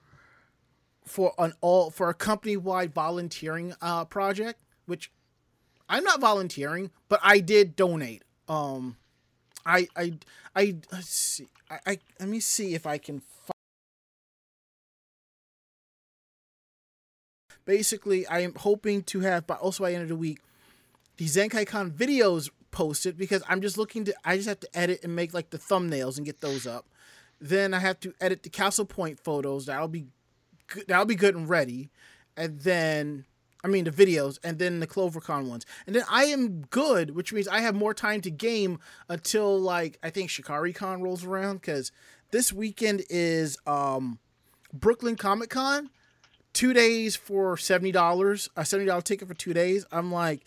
for 1.04 1.32
an 1.38 1.52
all 1.60 1.90
for 1.90 2.08
a 2.08 2.14
company 2.14 2.56
wide 2.56 2.92
volunteering 2.92 3.74
uh, 3.80 4.04
project, 4.04 4.60
which 4.86 5.10
I'm 5.88 6.04
not 6.04 6.20
volunteering, 6.20 6.90
but 7.08 7.20
I 7.22 7.38
did 7.38 7.76
donate. 7.76 8.22
Um, 8.48 8.96
I 9.64 9.88
I 9.96 10.14
I 10.54 10.76
see. 11.00 11.48
I, 11.70 11.78
I 11.86 11.98
let 12.20 12.28
me 12.28 12.40
see 12.40 12.74
if 12.74 12.86
I 12.86 12.98
can. 12.98 13.20
Fi- 13.20 13.55
Basically, 17.66 18.26
I 18.26 18.40
am 18.40 18.54
hoping 18.54 19.02
to 19.04 19.20
have, 19.20 19.46
but 19.46 19.58
also 19.58 19.84
by 19.84 19.90
the 19.90 19.96
end 19.96 20.04
of 20.04 20.08
the 20.08 20.16
week, 20.16 20.38
the 21.18 21.26
Zenkai 21.26 21.66
Con 21.66 21.90
videos 21.90 22.48
posted 22.70 23.18
because 23.18 23.42
I'm 23.48 23.60
just 23.60 23.76
looking 23.76 24.04
to. 24.06 24.14
I 24.24 24.36
just 24.36 24.48
have 24.48 24.60
to 24.60 24.68
edit 24.78 25.00
and 25.02 25.14
make 25.14 25.34
like 25.34 25.50
the 25.50 25.58
thumbnails 25.58 26.16
and 26.16 26.24
get 26.24 26.40
those 26.40 26.66
up. 26.66 26.86
Then 27.40 27.74
I 27.74 27.80
have 27.80 28.00
to 28.00 28.14
edit 28.20 28.42
the 28.42 28.48
Castle 28.48 28.86
Point 28.86 29.20
photos. 29.20 29.66
That'll 29.66 29.88
be 29.88 30.06
good. 30.68 30.84
That'll 30.88 31.04
be 31.04 31.14
good 31.14 31.34
and 31.34 31.48
ready. 31.48 31.90
And 32.36 32.60
then 32.60 33.24
I 33.64 33.68
mean 33.68 33.84
the 33.84 33.90
videos, 33.90 34.38
and 34.44 34.58
then 34.58 34.78
the 34.78 34.86
CloverCon 34.86 35.48
ones, 35.48 35.66
and 35.86 35.96
then 35.96 36.04
I 36.08 36.26
am 36.26 36.60
good, 36.70 37.16
which 37.16 37.32
means 37.32 37.48
I 37.48 37.60
have 37.60 37.74
more 37.74 37.94
time 37.94 38.20
to 38.20 38.30
game 38.30 38.78
until 39.08 39.58
like 39.58 39.98
I 40.02 40.10
think 40.10 40.30
ShikariCon 40.30 41.02
rolls 41.02 41.24
around 41.24 41.62
because 41.62 41.90
this 42.30 42.52
weekend 42.52 43.02
is 43.10 43.58
um 43.66 44.20
Brooklyn 44.72 45.16
Comic 45.16 45.50
Con, 45.50 45.90
two 46.56 46.72
days 46.72 47.14
for 47.14 47.56
seventy 47.56 47.92
dollars, 47.92 48.48
a 48.56 48.64
seventy 48.64 48.88
dollar 48.88 49.02
ticket 49.02 49.28
for 49.28 49.34
two 49.34 49.52
days. 49.52 49.84
I'm 49.92 50.10
like, 50.10 50.40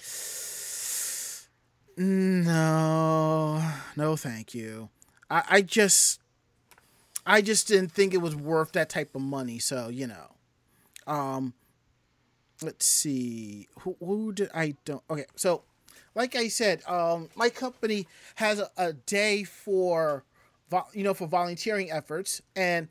no, 1.96 3.63
no, 3.96 4.16
thank 4.16 4.54
you. 4.54 4.89
I, 5.30 5.44
I 5.50 5.62
just, 5.62 6.20
I 7.25 7.42
just 7.42 7.68
didn't 7.68 7.92
think 7.92 8.13
it 8.13 8.18
was 8.18 8.36
worth 8.36 8.72
that 8.74 8.89
type 8.89 9.16
of 9.16 9.22
money. 9.22 9.60
So 9.60 9.89
you 9.89 10.08
know, 10.08 10.36
um, 11.08 11.54
let's 12.62 12.86
see 12.86 13.68
who 13.80 13.96
who 14.00 14.34
did 14.34 14.50
I 14.54 14.75
don't 14.86 15.04
okay 15.10 15.25
so 15.36 15.63
like 16.16 16.36
I 16.36 16.48
said 16.50 16.82
um 16.88 17.30
my 17.36 17.50
company 17.50 18.08
has 18.36 18.60
a, 18.60 18.70
a 18.78 18.94
day 18.94 19.44
for 19.44 20.24
you 20.94 21.04
know 21.04 21.13
for 21.13 21.28
volunteering 21.28 21.92
efforts 21.92 22.42
and 22.56 22.88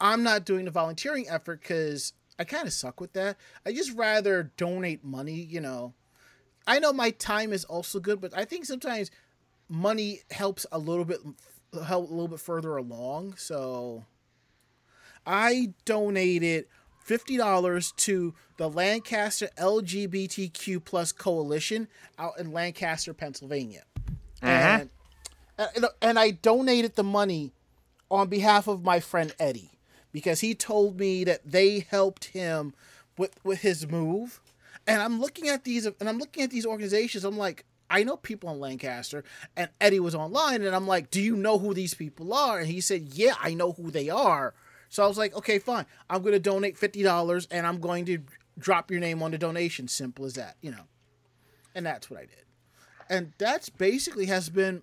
I'm 0.00 0.22
not 0.22 0.44
doing 0.44 0.64
the 0.64 0.70
volunteering 0.70 1.28
effort 1.28 1.60
because 1.60 2.12
I 2.42 2.44
kind 2.44 2.66
of 2.66 2.72
suck 2.72 3.00
with 3.00 3.12
that. 3.12 3.36
I 3.64 3.72
just 3.72 3.96
rather 3.96 4.50
donate 4.56 5.04
money 5.04 5.34
you 5.34 5.60
know. 5.60 5.94
I 6.66 6.80
know 6.80 6.92
my 6.92 7.10
time 7.10 7.52
is 7.52 7.64
also 7.64 8.00
good 8.00 8.20
but 8.20 8.36
I 8.36 8.44
think 8.44 8.64
sometimes 8.64 9.12
money 9.68 10.22
helps 10.32 10.66
a 10.72 10.78
little 10.78 11.04
bit 11.04 11.20
help 11.86 12.10
a 12.10 12.12
little 12.12 12.28
bit 12.28 12.40
further 12.40 12.76
along 12.76 13.34
so 13.36 14.04
I 15.24 15.72
donated 15.84 16.66
fifty 16.98 17.36
dollars 17.36 17.92
to 17.98 18.34
the 18.56 18.68
Lancaster 18.68 19.48
LGBTQ 19.56 20.84
plus 20.84 21.12
coalition 21.12 21.86
out 22.18 22.38
in 22.40 22.52
Lancaster, 22.52 23.14
Pennsylvania, 23.14 23.84
mm-hmm. 24.40 24.46
and, 24.46 24.90
and 25.58 25.86
and 26.00 26.18
I 26.18 26.32
donated 26.32 26.96
the 26.96 27.04
money 27.04 27.52
on 28.10 28.28
behalf 28.28 28.66
of 28.66 28.82
my 28.82 28.98
friend 28.98 29.32
Eddie 29.38 29.71
because 30.12 30.40
he 30.40 30.54
told 30.54 30.98
me 30.98 31.24
that 31.24 31.40
they 31.44 31.80
helped 31.80 32.26
him 32.26 32.74
with 33.18 33.38
with 33.44 33.60
his 33.60 33.88
move, 33.88 34.40
and 34.86 35.02
I'm 35.02 35.20
looking 35.20 35.48
at 35.48 35.64
these 35.64 35.86
and 35.86 36.08
I'm 36.08 36.18
looking 36.18 36.42
at 36.42 36.50
these 36.50 36.66
organizations. 36.66 37.24
I'm 37.24 37.38
like. 37.38 37.64
I 37.90 38.04
know 38.04 38.16
people 38.16 38.48
in 38.50 38.58
Lancaster, 38.58 39.22
and 39.54 39.68
Eddie 39.78 40.00
was 40.00 40.14
online, 40.14 40.62
and 40.62 40.74
I'm 40.74 40.86
like, 40.86 41.10
"Do 41.10 41.20
you 41.20 41.36
know 41.36 41.58
who 41.58 41.74
these 41.74 41.92
people 41.92 42.32
are?" 42.32 42.58
And 42.58 42.66
he 42.66 42.80
said, 42.80 43.08
"Yeah, 43.12 43.34
I 43.38 43.52
know 43.52 43.72
who 43.72 43.90
they 43.90 44.08
are." 44.08 44.54
So 44.92 45.02
I 45.02 45.06
was 45.06 45.16
like, 45.16 45.34
okay, 45.34 45.58
fine. 45.58 45.86
I'm 46.10 46.20
going 46.20 46.34
to 46.34 46.38
donate 46.38 46.78
$50 46.78 47.46
and 47.50 47.66
I'm 47.66 47.80
going 47.80 48.04
to 48.04 48.18
drop 48.58 48.90
your 48.90 49.00
name 49.00 49.22
on 49.22 49.30
the 49.30 49.38
donation. 49.38 49.88
Simple 49.88 50.26
as 50.26 50.34
that, 50.34 50.56
you 50.60 50.70
know. 50.70 50.84
And 51.74 51.86
that's 51.86 52.10
what 52.10 52.20
I 52.20 52.26
did. 52.26 52.44
And 53.08 53.32
that's 53.38 53.70
basically 53.70 54.26
has 54.26 54.50
been 54.50 54.82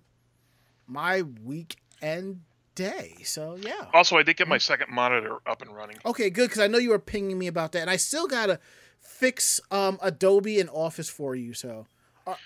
my 0.88 1.22
weekend 1.22 2.40
day. 2.80 3.16
So 3.24 3.56
yeah. 3.60 3.86
Also, 3.92 4.16
I 4.16 4.22
did 4.22 4.36
get 4.36 4.48
my 4.48 4.58
second 4.58 4.90
monitor 4.92 5.36
up 5.46 5.62
and 5.62 5.74
running. 5.74 5.98
Okay, 6.04 6.30
good 6.30 6.48
because 6.48 6.60
I 6.60 6.66
know 6.66 6.78
you 6.78 6.90
were 6.90 6.98
pinging 6.98 7.38
me 7.38 7.46
about 7.46 7.72
that, 7.72 7.80
and 7.82 7.90
I 7.90 7.96
still 7.96 8.26
gotta 8.26 8.58
fix 9.00 9.60
um, 9.70 9.98
Adobe 10.02 10.58
and 10.60 10.70
Office 10.70 11.08
for 11.08 11.34
you. 11.34 11.52
So, 11.54 11.86
are, 12.26 12.36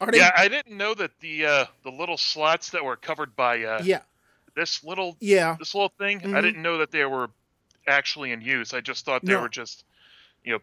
are 0.00 0.10
they? 0.10 0.18
Yeah, 0.18 0.30
I 0.36 0.48
didn't 0.48 0.76
know 0.76 0.94
that 0.94 1.10
the 1.20 1.46
uh, 1.46 1.64
the 1.82 1.90
little 1.90 2.16
slots 2.16 2.70
that 2.70 2.84
were 2.84 2.96
covered 2.96 3.34
by 3.36 3.62
uh, 3.64 3.82
yeah, 3.84 4.02
this 4.54 4.84
little 4.84 5.16
yeah. 5.20 5.56
this 5.58 5.74
little 5.74 5.92
thing. 5.98 6.18
I 6.18 6.26
Mhm. 6.38 6.42
didn't 6.42 6.62
know 6.62 6.78
that 6.78 6.90
they 6.90 7.04
were 7.04 7.30
actually 7.86 8.30
in 8.32 8.40
use. 8.40 8.72
I 8.74 8.80
just 8.80 9.04
thought 9.04 9.24
they 9.24 9.32
No. 9.32 9.40
were 9.40 9.48
just, 9.48 9.84
you 10.44 10.52
know, 10.52 10.60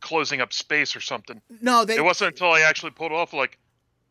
closing 0.00 0.40
up 0.40 0.52
space 0.52 0.96
or 0.96 1.00
something. 1.00 1.40
No, 1.60 1.84
they. 1.84 1.96
It 1.96 2.04
wasn't 2.04 2.32
until 2.32 2.50
I 2.52 2.62
actually 2.62 2.92
pulled 2.92 3.12
off, 3.12 3.32
like, 3.32 3.58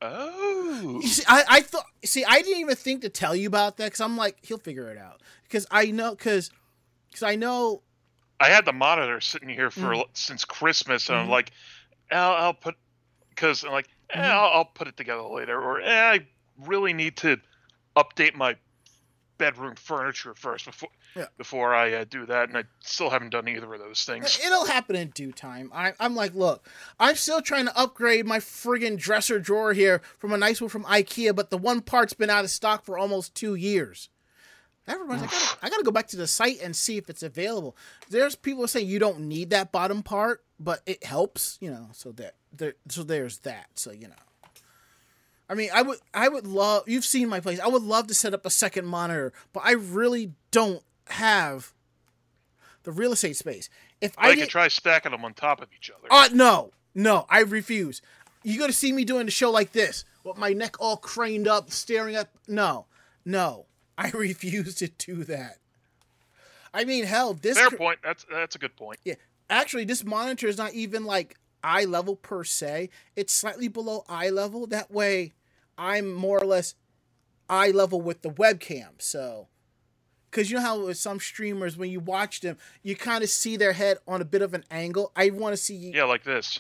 oh, 0.02 1.00
You 1.02 1.08
see, 1.08 1.24
I, 1.28 1.44
I 1.48 1.62
thought. 1.62 1.86
See, 2.04 2.24
I 2.26 2.42
didn't 2.42 2.60
even 2.60 2.76
think 2.76 3.02
to 3.02 3.10
tell 3.10 3.36
you 3.36 3.48
about 3.48 3.78
that 3.78 3.86
because 3.86 4.02
I'm 4.02 4.18
like, 4.18 4.38
he'll 4.42 4.58
figure 4.58 4.90
it 4.90 4.98
out. 4.98 5.22
Because 5.44 5.66
I 5.72 5.92
know, 5.92 6.12
because, 6.12 6.52
because 7.10 7.24
I 7.24 7.36
know. 7.36 7.82
I 8.40 8.50
had 8.50 8.66
the 8.66 8.74
monitor 8.74 9.22
sitting 9.22 9.50
here 9.50 9.70
for 9.70 9.94
Mm. 9.94 10.06
since 10.14 10.46
Christmas, 10.46 11.10
and 11.10 11.18
I'm 11.18 11.28
Mhm. 11.28 11.32
like, 11.32 11.52
I'll, 12.12 12.34
I'll 12.34 12.54
put, 12.54 12.76
because 13.30 13.64
I'm 13.64 13.72
like, 13.72 13.88
eh, 14.10 14.20
Mhm. 14.20 14.32
I'll, 14.32 14.52
I'll 14.54 14.66
put 14.66 14.88
it 14.88 14.98
together 14.98 15.22
later, 15.22 15.62
or 15.62 15.80
eh, 15.82 16.12
I 16.14 16.28
really 16.58 16.94
need 16.94 17.18
to 17.18 17.38
update 17.96 18.34
my 18.34 18.56
bedroom 19.42 19.74
furniture 19.76 20.36
first 20.36 20.66
before 20.66 20.90
Yeah. 21.16 21.26
before 21.38 21.74
I 21.74 21.92
uh, 21.94 22.06
do 22.08 22.28
that, 22.28 22.50
and 22.50 22.58
I 22.58 22.64
still 22.80 23.10
haven't 23.10 23.32
done 23.32 23.48
either 23.48 23.74
of 23.74 23.80
those 23.80 24.04
things. 24.06 24.40
It'll 24.46 24.66
happen 24.66 24.96
in 24.96 25.10
due 25.10 25.32
time. 25.32 25.72
I, 25.74 25.94
I'm 26.00 26.16
like, 26.16 26.36
look, 26.36 26.70
I'm 27.00 27.16
still 27.16 27.42
trying 27.42 27.66
to 27.66 27.76
upgrade 27.78 28.28
my 28.28 28.38
friggin' 28.38 28.98
dresser 28.98 29.40
drawer 29.40 29.74
here 29.74 30.02
from 30.20 30.32
a 30.32 30.38
nice 30.38 30.62
one 30.62 30.70
from 30.70 30.84
IKEA, 30.86 31.36
but 31.36 31.50
the 31.50 31.58
one 31.58 31.82
part's 31.82 32.14
been 32.14 32.30
out 32.30 32.44
of 32.44 32.52
stock 32.52 32.86
for 32.86 32.98
almost 33.00 33.34
two 33.34 33.56
years. 33.56 34.10
Everyone's, 34.88 35.24
I 35.24 35.26
gotta, 35.26 35.58
I 35.64 35.70
gotta 35.70 35.84
go 35.84 35.92
back 35.92 36.08
to 36.10 36.18
the 36.18 36.28
site 36.28 36.62
and 36.62 36.76
see 36.76 36.98
if 36.98 37.10
it's 37.10 37.24
available. 37.24 37.76
There's 38.10 38.36
people 38.36 38.68
saying 38.68 38.88
you 38.88 39.00
don't 39.00 39.22
need 39.22 39.50
that 39.50 39.72
bottom 39.72 40.04
part, 40.04 40.44
but 40.60 40.82
it 40.86 41.04
helps, 41.04 41.58
you 41.62 41.72
know. 41.72 41.90
So 41.94 42.12
that 42.14 42.36
there, 42.56 42.74
so 42.90 43.04
there's 43.04 43.40
that. 43.40 43.68
So 43.76 43.92
you 43.92 44.08
know. 44.08 44.16
I 45.52 45.54
mean, 45.54 45.70
I 45.74 45.82
would, 45.82 46.00
I 46.14 46.30
would 46.30 46.48
love. 46.48 46.88
You've 46.88 47.04
seen 47.04 47.28
my 47.28 47.42
place. 47.42 47.60
I 47.60 47.68
would 47.68 47.84
love 47.84 48.08
to 48.08 48.14
set 48.14 48.34
up 48.34 48.46
a 48.46 48.50
second 48.50 48.86
monitor, 48.86 49.34
but 49.52 49.64
I 49.66 49.74
really 49.74 50.32
don't 50.50 50.82
have 51.08 51.74
the 52.84 52.92
real 52.94 53.12
estate 53.12 53.36
space. 53.36 53.70
If 54.00 54.18
I, 54.18 54.30
I 54.30 54.36
could 54.38 54.48
try 54.48 54.70
stacking 54.70 55.12
them 55.12 55.26
on 55.26 55.34
top 55.34 55.62
of 55.62 55.68
each 55.76 55.92
other. 55.92 56.08
uh, 56.10 56.30
no, 56.34 56.72
no, 56.96 57.26
I 57.30 57.42
refuse. 57.42 58.02
You 58.44 58.58
gonna 58.58 58.72
see 58.72 58.94
me 58.94 59.04
doing 59.04 59.28
a 59.28 59.32
show 59.32 59.52
like 59.52 59.74
this, 59.74 60.06
with 60.24 60.38
my 60.38 60.54
neck 60.54 60.78
all 60.80 60.96
craned 60.96 61.50
up, 61.50 61.70
staring 61.70 62.16
up. 62.16 62.30
No, 62.48 62.86
no, 63.26 63.66
I 63.98 64.10
refuse 64.14 64.76
to 64.76 64.88
do 64.88 65.26
that. 65.26 65.58
I 66.74 66.86
mean, 66.86 67.04
hell, 67.04 67.34
this 67.34 67.58
Fair 67.58 67.68
cr- 67.72 67.76
point. 67.76 68.00
That's 68.02 68.26
that's 68.32 68.56
a 68.56 68.60
good 68.60 68.78
point. 68.78 69.00
yeah, 69.04 69.16
actually, 69.50 69.84
this 69.84 70.06
monitor 70.06 70.48
is 70.48 70.58
not 70.58 70.74
even 70.74 71.04
like 71.04 71.36
eye 71.62 71.84
level 71.84 72.16
per 72.16 72.46
se. 72.46 72.90
It's 73.18 73.34
slightly 73.34 73.68
below 73.68 74.06
eye 74.08 74.30
level. 74.30 74.66
That 74.66 74.90
way, 74.90 75.34
I'm 75.78 76.14
more 76.14 76.40
or 76.40 76.46
less 76.46 76.76
eye 77.50 77.72
level 77.72 78.02
with 78.02 78.22
the 78.22 78.30
webcam. 78.30 78.90
So, 79.00 79.48
because 80.30 80.50
you 80.50 80.58
know 80.58 80.64
how 80.64 80.86
with 80.86 80.98
some 80.98 81.20
streamers, 81.20 81.78
when 81.78 81.92
you 81.92 82.00
watch 82.00 82.42
them, 82.42 82.58
you 82.84 82.96
kind 82.96 83.24
of 83.24 83.30
see 83.30 83.58
their 83.58 83.74
head 83.74 83.98
on 84.08 84.22
a 84.22 84.26
bit 84.26 84.42
of 84.42 84.54
an 84.54 84.64
angle. 84.72 85.12
I 85.16 85.30
want 85.32 85.54
to 85.54 85.58
see 85.58 85.76
Yeah, 85.94 86.06
like 86.06 86.24
this. 86.24 86.60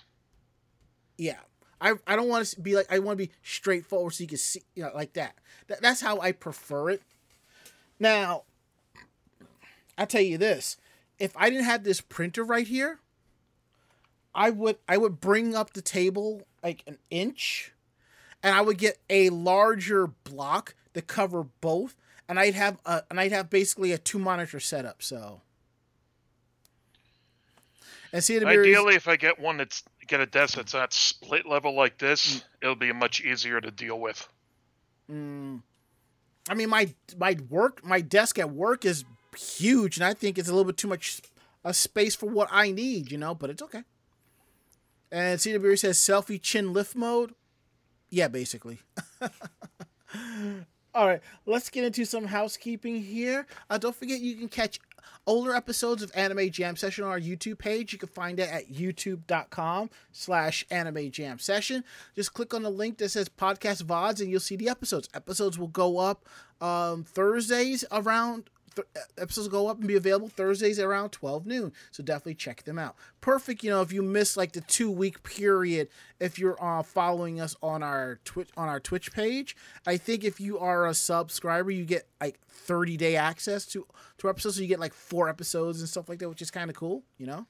yeah. 1.18 1.40
I, 1.84 1.94
I 2.06 2.16
don't 2.16 2.28
want 2.30 2.46
to 2.46 2.62
be 2.62 2.76
like 2.76 2.86
I 2.92 3.00
want 3.00 3.18
to 3.18 3.26
be 3.26 3.32
straightforward 3.42 4.14
so 4.14 4.22
you 4.22 4.28
can 4.28 4.38
see 4.38 4.62
you 4.76 4.84
know 4.84 4.92
like 4.94 5.14
that. 5.14 5.34
that. 5.68 5.82
That's 5.82 6.00
how 6.02 6.20
I 6.20 6.32
prefer 6.32 6.92
it. 6.92 7.02
Now, 8.00 8.44
I 9.98 10.06
tell 10.06 10.22
you 10.22 10.38
this: 10.38 10.78
if 11.18 11.36
I 11.36 11.50
didn't 11.50 11.66
have 11.66 11.84
this 11.84 12.00
printer 12.00 12.44
right 12.44 12.68
here, 12.68 13.00
I 14.36 14.52
would 14.52 14.78
I 14.88 14.98
would 14.98 15.20
bring 15.20 15.56
up 15.56 15.74
the 15.74 15.82
table 15.82 16.44
like 16.64 16.84
an 16.86 17.00
inch, 17.10 17.74
and 18.44 18.56
I 18.56 18.62
would 18.62 18.78
get 18.78 18.98
a 19.10 19.30
larger 19.30 20.08
block 20.08 20.76
to 20.94 21.02
cover 21.02 21.44
both, 21.62 21.96
and 22.28 22.40
I'd 22.40 22.54
have 22.56 22.80
a 22.86 23.04
and 23.10 23.20
I'd 23.20 23.32
have 23.32 23.50
basically 23.50 23.92
a 23.92 23.98
two 23.98 24.20
monitor 24.20 24.60
setup. 24.60 25.02
So, 25.04 25.42
and 28.12 28.24
see 28.24 28.38
Ideally, 28.38 28.96
if 28.96 29.08
I 29.08 29.16
get 29.16 29.40
one 29.40 29.58
that's 29.58 29.84
get 30.08 30.20
a 30.20 30.26
desk 30.26 30.56
that's 30.56 30.74
not 30.74 30.94
split 30.94 31.46
level 31.46 31.74
like 31.74 31.96
Mm. 31.98 32.00
this, 32.00 32.44
it'll 32.62 32.76
be 32.76 32.92
much 32.92 33.22
easier 33.22 33.62
to 33.62 33.72
deal 33.72 34.00
with. 34.00 34.28
Mm, 35.10 35.62
I 36.50 36.54
mean, 36.54 36.70
my 36.70 36.94
my 37.18 37.38
work, 37.50 37.84
my 37.86 38.02
desk 38.02 38.40
at 38.40 38.50
work 38.52 38.86
is 38.86 39.06
huge, 39.38 39.98
and 39.98 40.06
I 40.06 40.14
think 40.14 40.38
it's 40.38 40.50
a 40.50 40.52
little 40.52 40.66
bit 40.66 40.78
too 40.78 40.88
much 40.88 41.22
a 41.64 41.74
space 41.74 42.16
for 42.16 42.26
what 42.26 42.50
I 42.52 42.72
need, 42.72 43.12
you 43.12 43.18
know. 43.18 43.36
But 43.36 43.50
it's 43.50 43.62
okay. 43.62 43.84
And 45.12 45.40
CW 45.40 45.78
says 45.78 45.98
selfie 45.98 46.42
chin 46.42 46.74
lift 46.74 46.96
mode. 46.96 47.34
Yeah, 48.12 48.28
basically. 48.28 48.80
All 50.94 51.08
right, 51.08 51.22
let's 51.46 51.70
get 51.70 51.86
into 51.86 52.04
some 52.04 52.26
housekeeping 52.26 53.02
here. 53.02 53.48
Uh, 53.70 53.78
don't 53.78 53.96
forget 53.96 54.20
you 54.20 54.36
can 54.36 54.50
catch 54.50 54.80
older 55.26 55.56
episodes 55.56 56.04
of 56.04 56.12
Anime 56.16 56.50
Jam 56.50 56.76
Session 56.76 57.06
on 57.06 57.12
our 57.12 57.20
YouTube 57.20 57.60
page. 57.60 57.94
You 57.94 58.00
can 58.00 58.10
find 58.10 58.40
it 58.40 58.50
at 58.50 58.70
youtube.com 58.70 59.90
slash 60.12 60.66
anime 60.70 61.10
jam 61.12 61.40
session. 61.40 61.86
Just 62.16 62.34
click 62.34 62.54
on 62.54 62.64
the 62.64 62.70
link 62.70 62.98
that 62.98 63.10
says 63.10 63.30
podcast 63.30 63.84
VODs 63.84 64.20
and 64.20 64.30
you'll 64.30 64.42
see 64.42 64.58
the 64.58 64.68
episodes. 64.68 65.08
Episodes 65.14 65.58
will 65.58 65.68
go 65.68 65.98
up 65.98 66.28
um, 66.60 67.06
Thursdays 67.06 67.86
around 67.92 68.50
th- 68.76 68.88
episodes 69.18 69.48
go 69.48 69.68
up 69.68 69.80
and 69.80 69.88
be 69.88 69.96
available 69.96 70.28
Thursdays 70.28 70.80
around 70.80 71.12
12 71.12 71.46
noon. 71.46 71.74
So 71.92 72.04
definitely 72.04 72.36
check 72.36 72.64
them 72.64 72.80
out. 72.80 72.96
Perfect, 73.20 73.64
you 73.64 73.70
know, 73.70 73.82
if 73.82 73.92
you 73.92 74.02
miss 74.02 74.38
like 74.38 74.54
the 74.54 74.62
two 74.62 74.92
week 74.92 75.24
period, 75.24 75.90
if 76.20 76.38
you're 76.40 76.62
uh, 76.64 76.84
following 76.84 77.40
us 77.40 77.56
on 77.62 77.84
our 77.84 78.20
Twitch 78.26 78.50
on 78.58 78.68
our 78.68 78.80
Twitch 78.80 79.12
page, 79.12 79.56
I 79.86 79.98
think 79.98 80.24
if 80.24 80.40
you 80.40 80.60
are 80.60 80.88
a 80.88 80.94
subscriber, 80.94 81.72
you 81.72 81.86
get 81.86 82.08
like 82.20 82.40
30 82.48 82.98
day 82.98 83.16
access 83.16 83.66
to 83.68 83.86
to 84.20 84.30
episodes. 84.30 84.56
So 84.56 84.62
you 84.62 84.68
get 84.68 84.80
like 84.80 84.94
four 84.94 85.30
episodes 85.30 85.80
and 85.80 85.90
stuff 85.90 86.10
like 86.10 86.20
that, 86.20 86.30
which 86.30 86.42
is 86.42 86.52
kind 86.52 86.70
of 86.70 86.76
cool, 86.76 87.04
you 87.18 87.26
know. 87.26 87.46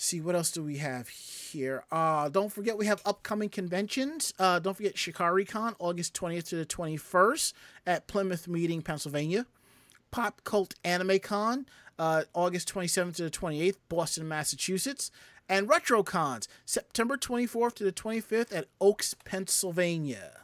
See 0.00 0.20
what 0.20 0.36
else 0.36 0.52
do 0.52 0.62
we 0.62 0.76
have 0.76 1.08
here? 1.08 1.82
Uh, 1.90 2.28
don't 2.28 2.52
forget 2.52 2.78
we 2.78 2.86
have 2.86 3.02
upcoming 3.04 3.48
conventions. 3.48 4.32
Uh, 4.38 4.60
don't 4.60 4.76
forget 4.76 4.94
ShikariCon, 4.94 5.74
August 5.80 6.14
20th 6.14 6.50
to 6.50 6.56
the 6.56 6.64
21st 6.64 7.52
at 7.84 8.06
Plymouth 8.06 8.46
Meeting, 8.46 8.80
Pennsylvania. 8.80 9.44
Pop 10.10 10.42
Cult 10.44 10.74
Anime 10.84 11.18
Con, 11.18 11.66
uh, 11.98 12.22
August 12.34 12.72
27th 12.72 13.16
to 13.16 13.24
the 13.24 13.30
28th, 13.30 13.76
Boston, 13.88 14.28
Massachusetts. 14.28 15.10
And 15.50 15.66
RetroCons, 15.66 16.46
September 16.66 17.16
24th 17.16 17.74
to 17.76 17.84
the 17.84 17.92
25th 17.92 18.54
at 18.54 18.66
Oaks, 18.82 19.14
Pennsylvania. 19.24 20.42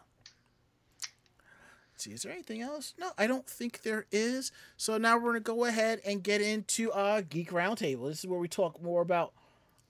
Let's 1.92 2.04
see, 2.04 2.12
is 2.12 2.22
there 2.22 2.32
anything 2.32 2.62
else? 2.62 2.94
No, 2.98 3.10
I 3.18 3.26
don't 3.26 3.46
think 3.46 3.82
there 3.82 4.06
is. 4.10 4.50
So 4.78 4.96
now 4.96 5.16
we're 5.16 5.32
going 5.32 5.34
to 5.34 5.40
go 5.40 5.64
ahead 5.66 6.00
and 6.06 6.22
get 6.22 6.40
into 6.40 6.90
uh, 6.92 7.20
Geek 7.20 7.50
Roundtable. 7.50 8.08
This 8.08 8.20
is 8.20 8.26
where 8.26 8.40
we 8.40 8.48
talk 8.48 8.82
more 8.82 9.02
about 9.02 9.32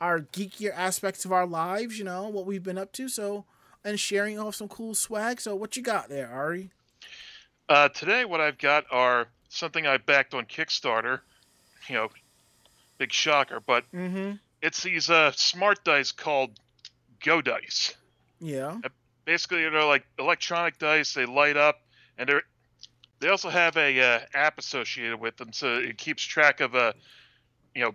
our 0.01 0.21
geekier 0.21 0.73
aspects 0.75 1.25
of 1.25 1.31
our 1.33 1.47
lives. 1.47 1.97
You 1.97 2.05
know 2.05 2.29
what 2.29 2.45
we've 2.45 2.63
been 2.63 2.77
up 2.77 2.91
to. 2.95 3.09
So 3.09 3.45
and 3.85 4.01
sharing 4.01 4.39
off 4.39 4.55
some 4.55 4.69
cool 4.69 4.95
swag. 4.95 5.41
So 5.41 5.55
what 5.55 5.77
you 5.77 5.83
got 5.83 6.09
there, 6.09 6.31
Ari? 6.31 6.71
Uh, 7.69 7.89
today, 7.89 8.25
what 8.25 8.41
I've 8.41 8.59
got 8.59 8.85
are 8.91 9.29
something 9.55 9.87
I 9.87 9.97
backed 9.99 10.35
on 10.35 10.47
Kickstarter. 10.47 11.21
You 11.89 11.95
know, 11.97 12.09
big 12.99 13.13
shocker, 13.13 13.61
but 13.61 13.85
Mm-hmm. 13.93 14.33
it's 14.63 14.83
these 14.83 15.11
uh, 15.11 15.33
smart 15.33 15.85
dice 15.85 16.13
called 16.13 16.59
Go 17.23 17.41
Dice. 17.43 17.95
Yeah. 18.41 18.79
Basically, 19.25 19.63
they're 19.69 19.85
like 19.85 20.05
electronic 20.19 20.79
dice. 20.79 21.15
They 21.15 21.25
light 21.27 21.57
up, 21.57 21.81
and 22.19 22.29
they're 22.29 22.43
they 23.21 23.29
also 23.29 23.49
have 23.49 23.77
a 23.77 24.01
uh, 24.01 24.21
app 24.35 24.59
associated 24.59 25.19
with 25.19 25.37
them, 25.37 25.53
so 25.53 25.77
it 25.77 25.97
keeps 25.97 26.23
track 26.23 26.61
of 26.61 26.75
uh, 26.75 26.93
you 27.75 27.83
know, 27.83 27.95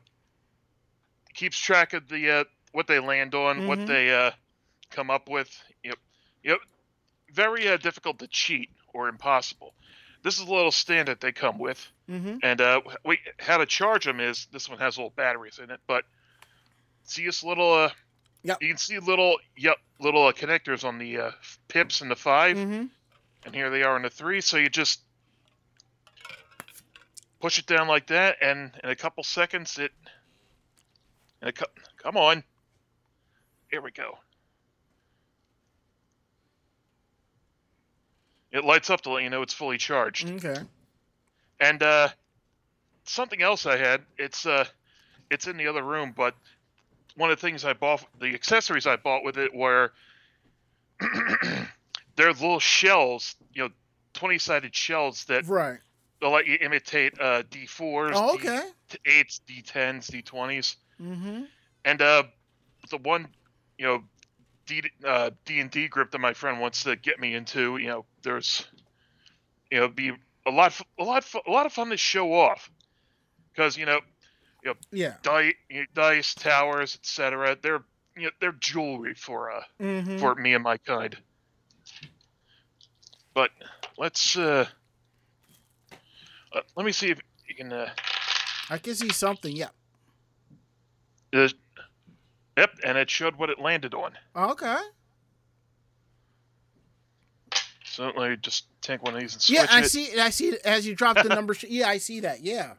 keeps 1.33 1.57
track 1.57 1.93
of 1.93 2.07
the 2.09 2.31
uh, 2.31 2.43
what 2.71 2.87
they 2.87 2.99
land 2.99 3.35
on, 3.35 3.61
Mhm. 3.61 3.67
what 3.67 3.85
they 3.87 4.13
uh, 4.13 4.31
come 4.91 5.09
up 5.09 5.29
with. 5.29 5.49
Yep, 5.83 5.97
yep. 6.43 6.59
Very 7.31 7.67
uh, 7.67 7.77
difficult 7.77 8.19
to 8.19 8.27
cheat 8.27 8.69
or 8.93 9.07
impossible. 9.07 9.73
This 10.23 10.39
is 10.39 10.47
a 10.47 10.51
little 10.51 10.71
stand 10.71 11.07
that 11.07 11.21
they 11.21 11.31
come 11.31 11.57
with. 11.59 11.85
Mm-hmm. 12.09 12.37
And 12.43 12.59
uh, 12.61 12.81
we 13.05 13.19
how 13.39 13.57
to 13.57 13.65
charge 13.65 14.05
them 14.05 14.19
is 14.19 14.47
this 14.51 14.67
one 14.69 14.79
has 14.79 14.97
little 14.97 15.13
batteries 15.15 15.59
in 15.63 15.69
it, 15.71 15.79
but 15.87 16.03
see 17.03 17.25
this 17.25 17.43
little 17.43 17.73
uh, 17.73 17.89
Yep. 18.43 18.57
you 18.61 18.67
can 18.69 18.77
see 18.77 18.97
little 18.99 19.37
yep 19.57 19.75
little 19.99 20.25
uh, 20.27 20.31
connectors 20.31 20.85
on 20.85 20.97
the 20.97 21.17
uh, 21.19 21.31
pips 21.67 21.99
and 22.01 22.09
the 22.09 22.15
5 22.15 22.55
Mm-hmm. 22.55 22.85
and 23.45 23.53
here 23.55 23.69
they 23.69 23.83
are 23.83 23.97
in 23.97 24.03
the 24.03 24.09
three. 24.09 24.39
So 24.41 24.55
you 24.57 24.69
just 24.69 25.01
push 27.41 27.59
it 27.59 27.65
down 27.65 27.87
like 27.87 28.07
that, 28.07 28.37
and 28.41 28.71
in 28.83 28.89
a 28.89 28.95
couple 28.95 29.23
seconds 29.23 29.77
it. 29.77 29.91
In 31.41 31.49
a 31.49 31.51
come 31.51 32.17
on. 32.17 32.43
Here 33.71 33.81
we 33.81 33.91
go. 33.91 34.17
It 38.51 38.63
lights 38.63 38.89
up 38.89 39.01
to 39.01 39.11
let 39.11 39.23
you 39.23 39.29
know 39.29 39.41
it's 39.41 39.53
fully 39.53 39.77
charged. 39.77 40.29
Okay. 40.37 40.59
And 41.59 41.83
uh, 41.83 42.09
something 43.05 43.41
else 43.41 43.65
I 43.65 43.77
had, 43.77 44.01
it's 44.17 44.45
uh, 44.45 44.65
it's 45.29 45.47
in 45.47 45.57
the 45.57 45.67
other 45.67 45.83
room, 45.83 46.13
but 46.15 46.35
one 47.15 47.31
of 47.31 47.39
the 47.39 47.45
things 47.45 47.65
I 47.65 47.73
bought, 47.73 48.05
the 48.19 48.33
accessories 48.33 48.87
I 48.87 48.95
bought 48.95 49.23
with 49.23 49.37
it 49.37 49.53
were 49.53 49.91
they're 52.15 52.33
little 52.33 52.59
shells, 52.59 53.35
you 53.53 53.63
know, 53.63 53.69
twenty-sided 54.13 54.75
shells 54.75 55.25
that 55.25 55.45
Right. 55.47 55.79
they'll 56.21 56.31
let 56.31 56.47
you 56.47 56.57
imitate 56.61 57.13
uh, 57.19 57.43
D4s, 57.43 58.15
Oh, 58.15 58.35
okay. 58.35 58.61
D8s, 59.05 59.41
D10s, 59.47 60.09
D20s, 60.09 60.75
Mm-hmm. 61.01 61.43
and 61.85 62.01
uh, 62.01 62.23
the 62.89 62.97
one, 62.97 63.27
you 63.77 63.85
know, 63.85 64.03
D 64.69 64.83
uh, 65.03 65.31
D 65.45 65.59
and 65.59 65.71
D 65.71 65.87
group 65.87 66.11
that 66.11 66.19
my 66.19 66.33
friend 66.33 66.61
wants 66.61 66.83
to 66.83 66.95
get 66.95 67.19
me 67.19 67.33
into, 67.33 67.77
you 67.77 67.87
know, 67.87 68.05
there's, 68.21 68.67
you 69.71 69.79
know, 69.79 69.87
be 69.87 70.11
a 70.45 70.51
lot, 70.51 70.79
a 70.99 71.03
lot, 71.03 71.25
a 71.47 71.49
lot 71.49 71.65
of 71.65 71.73
fun 71.73 71.89
to 71.89 71.97
show 71.97 72.31
off, 72.33 72.69
because 73.51 73.75
you 73.75 73.87
know, 73.87 73.99
Yeah. 74.91 75.15
di- 75.23 75.55
you 75.69 75.79
know, 75.81 75.85
dice, 75.95 76.35
towers, 76.35 76.93
etc. 76.95 77.57
They're, 77.59 77.83
you 78.15 78.23
know, 78.25 78.31
they're 78.39 78.51
jewelry 78.51 79.15
for 79.15 79.51
uh, 79.51 79.63
Mm-hmm. 79.81 80.19
for 80.19 80.35
me 80.35 80.53
and 80.53 80.63
my 80.63 80.77
kind. 80.77 81.17
But 83.33 83.49
let's 83.97 84.37
uh, 84.37 84.67
uh 86.53 86.61
let 86.75 86.85
me 86.85 86.91
see 86.91 87.09
if 87.09 87.19
you 87.47 87.55
can 87.55 87.73
uh, 87.73 87.89
I 88.69 88.77
can 88.77 88.93
see 88.93 89.09
something. 89.09 89.55
Yeah. 89.55 89.69
Yep, 92.59 92.71
and 92.83 92.97
it 92.97 93.09
showed 93.09 93.35
what 93.35 93.49
it 93.49 93.59
landed 93.59 93.93
on. 93.93 94.11
Okay. 94.35 94.77
So 97.83 98.11
let 98.15 98.29
me 98.31 98.37
just 98.37 98.65
take 98.81 99.03
one 99.03 99.15
of 99.15 99.19
these 99.19 99.33
and 99.33 99.41
switch 99.41 99.57
Yeah, 99.59 99.65
I 99.69 99.81
it. 99.81 99.89
see. 99.89 100.19
I 100.19 100.29
see 100.29 100.49
it 100.49 100.61
as 100.65 100.85
you 100.87 100.95
drop 100.95 101.17
the 101.21 101.29
number. 101.35 101.55
yeah, 101.67 101.87
I 101.89 101.97
see 101.97 102.19
that. 102.21 102.41
Yeah. 102.41 102.73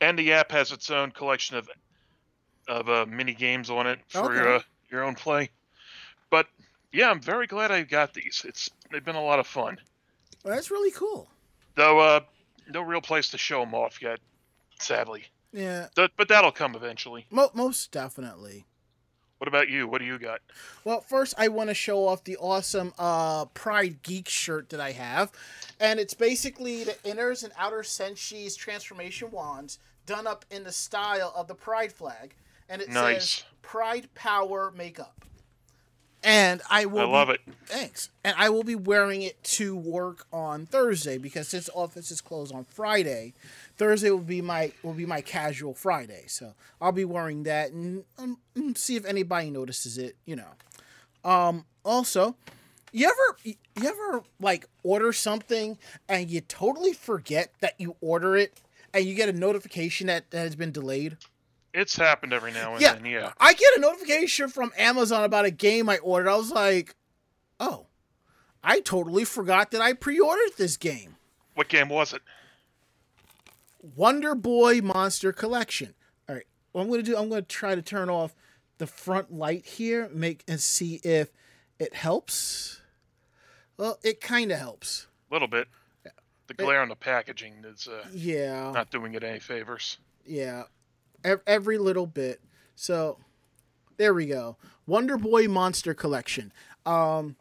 And 0.00 0.18
the 0.18 0.32
app 0.32 0.50
has 0.52 0.72
its 0.72 0.90
own 0.90 1.10
collection 1.12 1.56
of 1.56 1.68
of 2.68 2.88
uh, 2.88 3.06
mini 3.08 3.34
games 3.34 3.70
on 3.70 3.86
it 3.86 3.98
for 4.08 4.32
Okay. 4.36 4.56
uh, 4.56 4.60
your 4.90 5.02
own 5.04 5.14
play. 5.14 5.50
But 6.30 6.46
yeah, 6.92 7.10
I'm 7.10 7.20
very 7.20 7.46
glad 7.46 7.70
I 7.72 7.82
got 7.82 8.14
these. 8.14 8.42
It's 8.46 8.70
they've 8.92 9.04
been 9.04 9.16
a 9.16 9.22
lot 9.24 9.38
of 9.38 9.46
fun. 9.46 9.78
Well, 10.44 10.54
that's 10.54 10.70
really 10.70 10.90
cool. 10.90 11.28
Though 11.76 11.98
uh, 12.00 12.20
no 12.72 12.82
real 12.82 13.00
place 13.00 13.30
to 13.30 13.38
show 13.38 13.60
them 13.60 13.74
off 13.74 14.00
yet, 14.02 14.20
sadly. 14.78 15.24
Yeah. 15.52 15.88
Th- 15.96 16.10
but 16.16 16.28
that'll 16.28 16.52
come 16.52 16.74
eventually. 16.74 17.26
Mo- 17.30 17.50
most 17.54 17.90
definitely. 17.90 18.66
What 19.40 19.48
about 19.48 19.70
you? 19.70 19.88
What 19.88 20.00
do 20.00 20.04
you 20.04 20.18
got? 20.18 20.42
Well, 20.84 21.00
first 21.00 21.32
I 21.38 21.48
want 21.48 21.70
to 21.70 21.74
show 21.74 22.06
off 22.06 22.24
the 22.24 22.36
awesome 22.36 22.92
uh, 22.98 23.46
Pride 23.46 24.02
Geek 24.02 24.28
shirt 24.28 24.68
that 24.68 24.80
I 24.80 24.92
have, 24.92 25.32
and 25.80 25.98
it's 25.98 26.12
basically 26.12 26.84
the 26.84 26.92
inners 27.06 27.42
and 27.42 27.50
outer 27.56 27.78
senshis 27.80 28.54
transformation 28.54 29.30
wands 29.30 29.78
done 30.04 30.26
up 30.26 30.44
in 30.50 30.62
the 30.64 30.72
style 30.72 31.32
of 31.34 31.48
the 31.48 31.54
Pride 31.54 31.90
flag, 31.90 32.34
and 32.68 32.82
it 32.82 32.90
Nice. 32.90 33.24
says 33.30 33.44
Pride 33.62 34.08
Power 34.14 34.74
Makeup. 34.76 35.24
And 36.22 36.60
I 36.68 36.84
will. 36.84 37.00
I 37.00 37.04
be- 37.06 37.10
love 37.12 37.30
it. 37.30 37.40
Thanks. 37.64 38.10
And 38.22 38.34
I 38.36 38.50
will 38.50 38.62
be 38.62 38.74
wearing 38.74 39.22
it 39.22 39.42
to 39.44 39.74
work 39.74 40.26
on 40.34 40.66
Thursday 40.66 41.16
because 41.16 41.48
since 41.48 41.70
office 41.74 42.10
is 42.10 42.20
closed 42.20 42.54
on 42.54 42.64
Friday, 42.64 43.32
Thursday 43.80 44.10
will 44.10 44.18
be 44.18 44.42
my 44.42 44.72
will 44.82 44.92
be 44.92 45.06
my 45.06 45.22
casual 45.22 45.72
Friday. 45.72 46.24
So 46.26 46.52
I'll 46.82 46.92
be 46.92 47.06
wearing 47.06 47.44
that 47.44 47.72
and 47.72 48.04
um, 48.18 48.36
mm, 48.54 48.76
see 48.76 48.94
if 48.96 49.06
anybody 49.06 49.50
notices 49.50 49.96
it. 49.96 50.16
You 50.26 50.36
know. 50.36 51.28
Um. 51.30 51.64
Also, 51.82 52.36
you 52.92 53.06
ever 53.06 53.38
you 53.74 53.88
ever 53.88 54.22
like 54.38 54.66
order 54.82 55.14
something 55.14 55.78
and 56.10 56.28
you 56.30 56.42
totally 56.42 56.92
forget 56.92 57.54
that 57.60 57.72
you 57.78 57.96
order 58.02 58.36
it 58.36 58.52
and 58.92 59.06
you 59.06 59.14
get 59.14 59.30
a 59.30 59.32
notification 59.32 60.08
that, 60.08 60.30
that 60.30 60.40
has 60.40 60.56
been 60.56 60.72
delayed? 60.72 61.16
It's 61.72 61.96
happened 61.96 62.34
every 62.34 62.52
now 62.52 62.72
and 62.72 62.82
Yeah. 62.82 62.94
then. 62.96 63.06
Yeah. 63.06 63.32
I 63.40 63.54
get 63.54 63.76
a 63.78 63.80
notification 63.80 64.50
from 64.50 64.72
Amazon 64.76 65.24
about 65.24 65.46
a 65.46 65.50
game 65.50 65.88
I 65.88 65.96
ordered. 65.98 66.28
I 66.28 66.36
was 66.36 66.50
like, 66.50 66.94
oh, 67.58 67.86
I 68.62 68.80
totally 68.80 69.24
forgot 69.24 69.70
that 69.70 69.80
I 69.80 69.94
pre 69.94 70.20
ordered 70.20 70.58
this 70.58 70.76
game. 70.76 71.16
What 71.54 71.68
game 71.68 71.88
was 71.88 72.12
it? 72.12 72.20
Wonder 73.80 74.34
Boy 74.34 74.80
Monster 74.80 75.32
Collection. 75.32 75.94
All 76.28 76.34
right. 76.36 76.44
What 76.72 76.82
I'm 76.82 76.88
going 76.88 77.04
to 77.04 77.10
do, 77.10 77.16
I'm 77.16 77.28
going 77.28 77.42
to 77.42 77.48
try 77.48 77.74
to 77.74 77.82
turn 77.82 78.08
off 78.10 78.34
the 78.78 78.86
front 78.86 79.32
light 79.32 79.64
here 79.66 80.08
make 80.12 80.44
and 80.48 80.60
see 80.60 81.00
if 81.02 81.30
it 81.78 81.94
helps. 81.94 82.80
Well, 83.76 83.98
it 84.02 84.20
kind 84.20 84.52
of 84.52 84.58
helps. 84.58 85.06
A 85.30 85.34
little 85.34 85.48
bit. 85.48 85.68
The 86.46 86.54
glare 86.54 86.82
on 86.82 86.88
the 86.88 86.96
packaging 86.96 87.64
is 87.64 87.86
uh, 87.86 88.04
Yeah. 88.12 88.72
not 88.72 88.90
doing 88.90 89.14
it 89.14 89.22
any 89.22 89.38
favors. 89.38 89.98
Yeah, 90.26 90.64
every 91.46 91.78
little 91.78 92.06
bit. 92.06 92.40
So 92.74 93.18
there 93.98 94.12
we 94.12 94.26
go. 94.26 94.56
Wonder 94.86 95.16
Boy 95.16 95.46
Monster 95.46 95.94
Collection. 95.94 96.52
Um, 96.84 97.36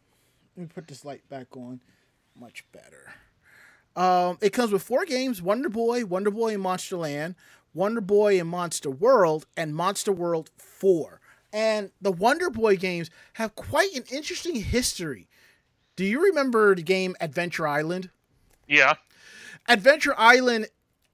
let 0.55 0.61
me 0.63 0.69
put 0.73 0.87
this 0.87 1.03
light 1.03 1.27
back 1.27 1.57
on. 1.57 1.81
Much 2.39 2.63
better. 2.71 3.13
Um, 3.99 4.37
it 4.41 4.51
comes 4.53 4.71
with 4.71 4.81
four 4.81 5.05
games: 5.05 5.41
Wonder 5.41 5.69
Boy, 5.69 6.05
Wonder 6.05 6.31
Boy 6.31 6.53
in 6.53 6.61
Monster 6.61 6.97
Land, 6.97 7.35
Wonder 7.73 8.01
Boy 8.01 8.39
in 8.39 8.47
Monster 8.47 8.89
World, 8.89 9.45
and 9.57 9.75
Monster 9.75 10.11
World 10.11 10.49
Four. 10.57 11.19
And 11.51 11.91
the 12.01 12.11
Wonder 12.11 12.49
Boy 12.49 12.77
games 12.77 13.09
have 13.33 13.55
quite 13.55 13.93
an 13.93 14.03
interesting 14.11 14.55
history. 14.55 15.27
Do 15.95 16.05
you 16.05 16.23
remember 16.23 16.75
the 16.75 16.81
game 16.83 17.15
Adventure 17.19 17.67
Island? 17.67 18.09
Yeah. 18.67 18.93
Adventure 19.67 20.13
Island. 20.17 20.67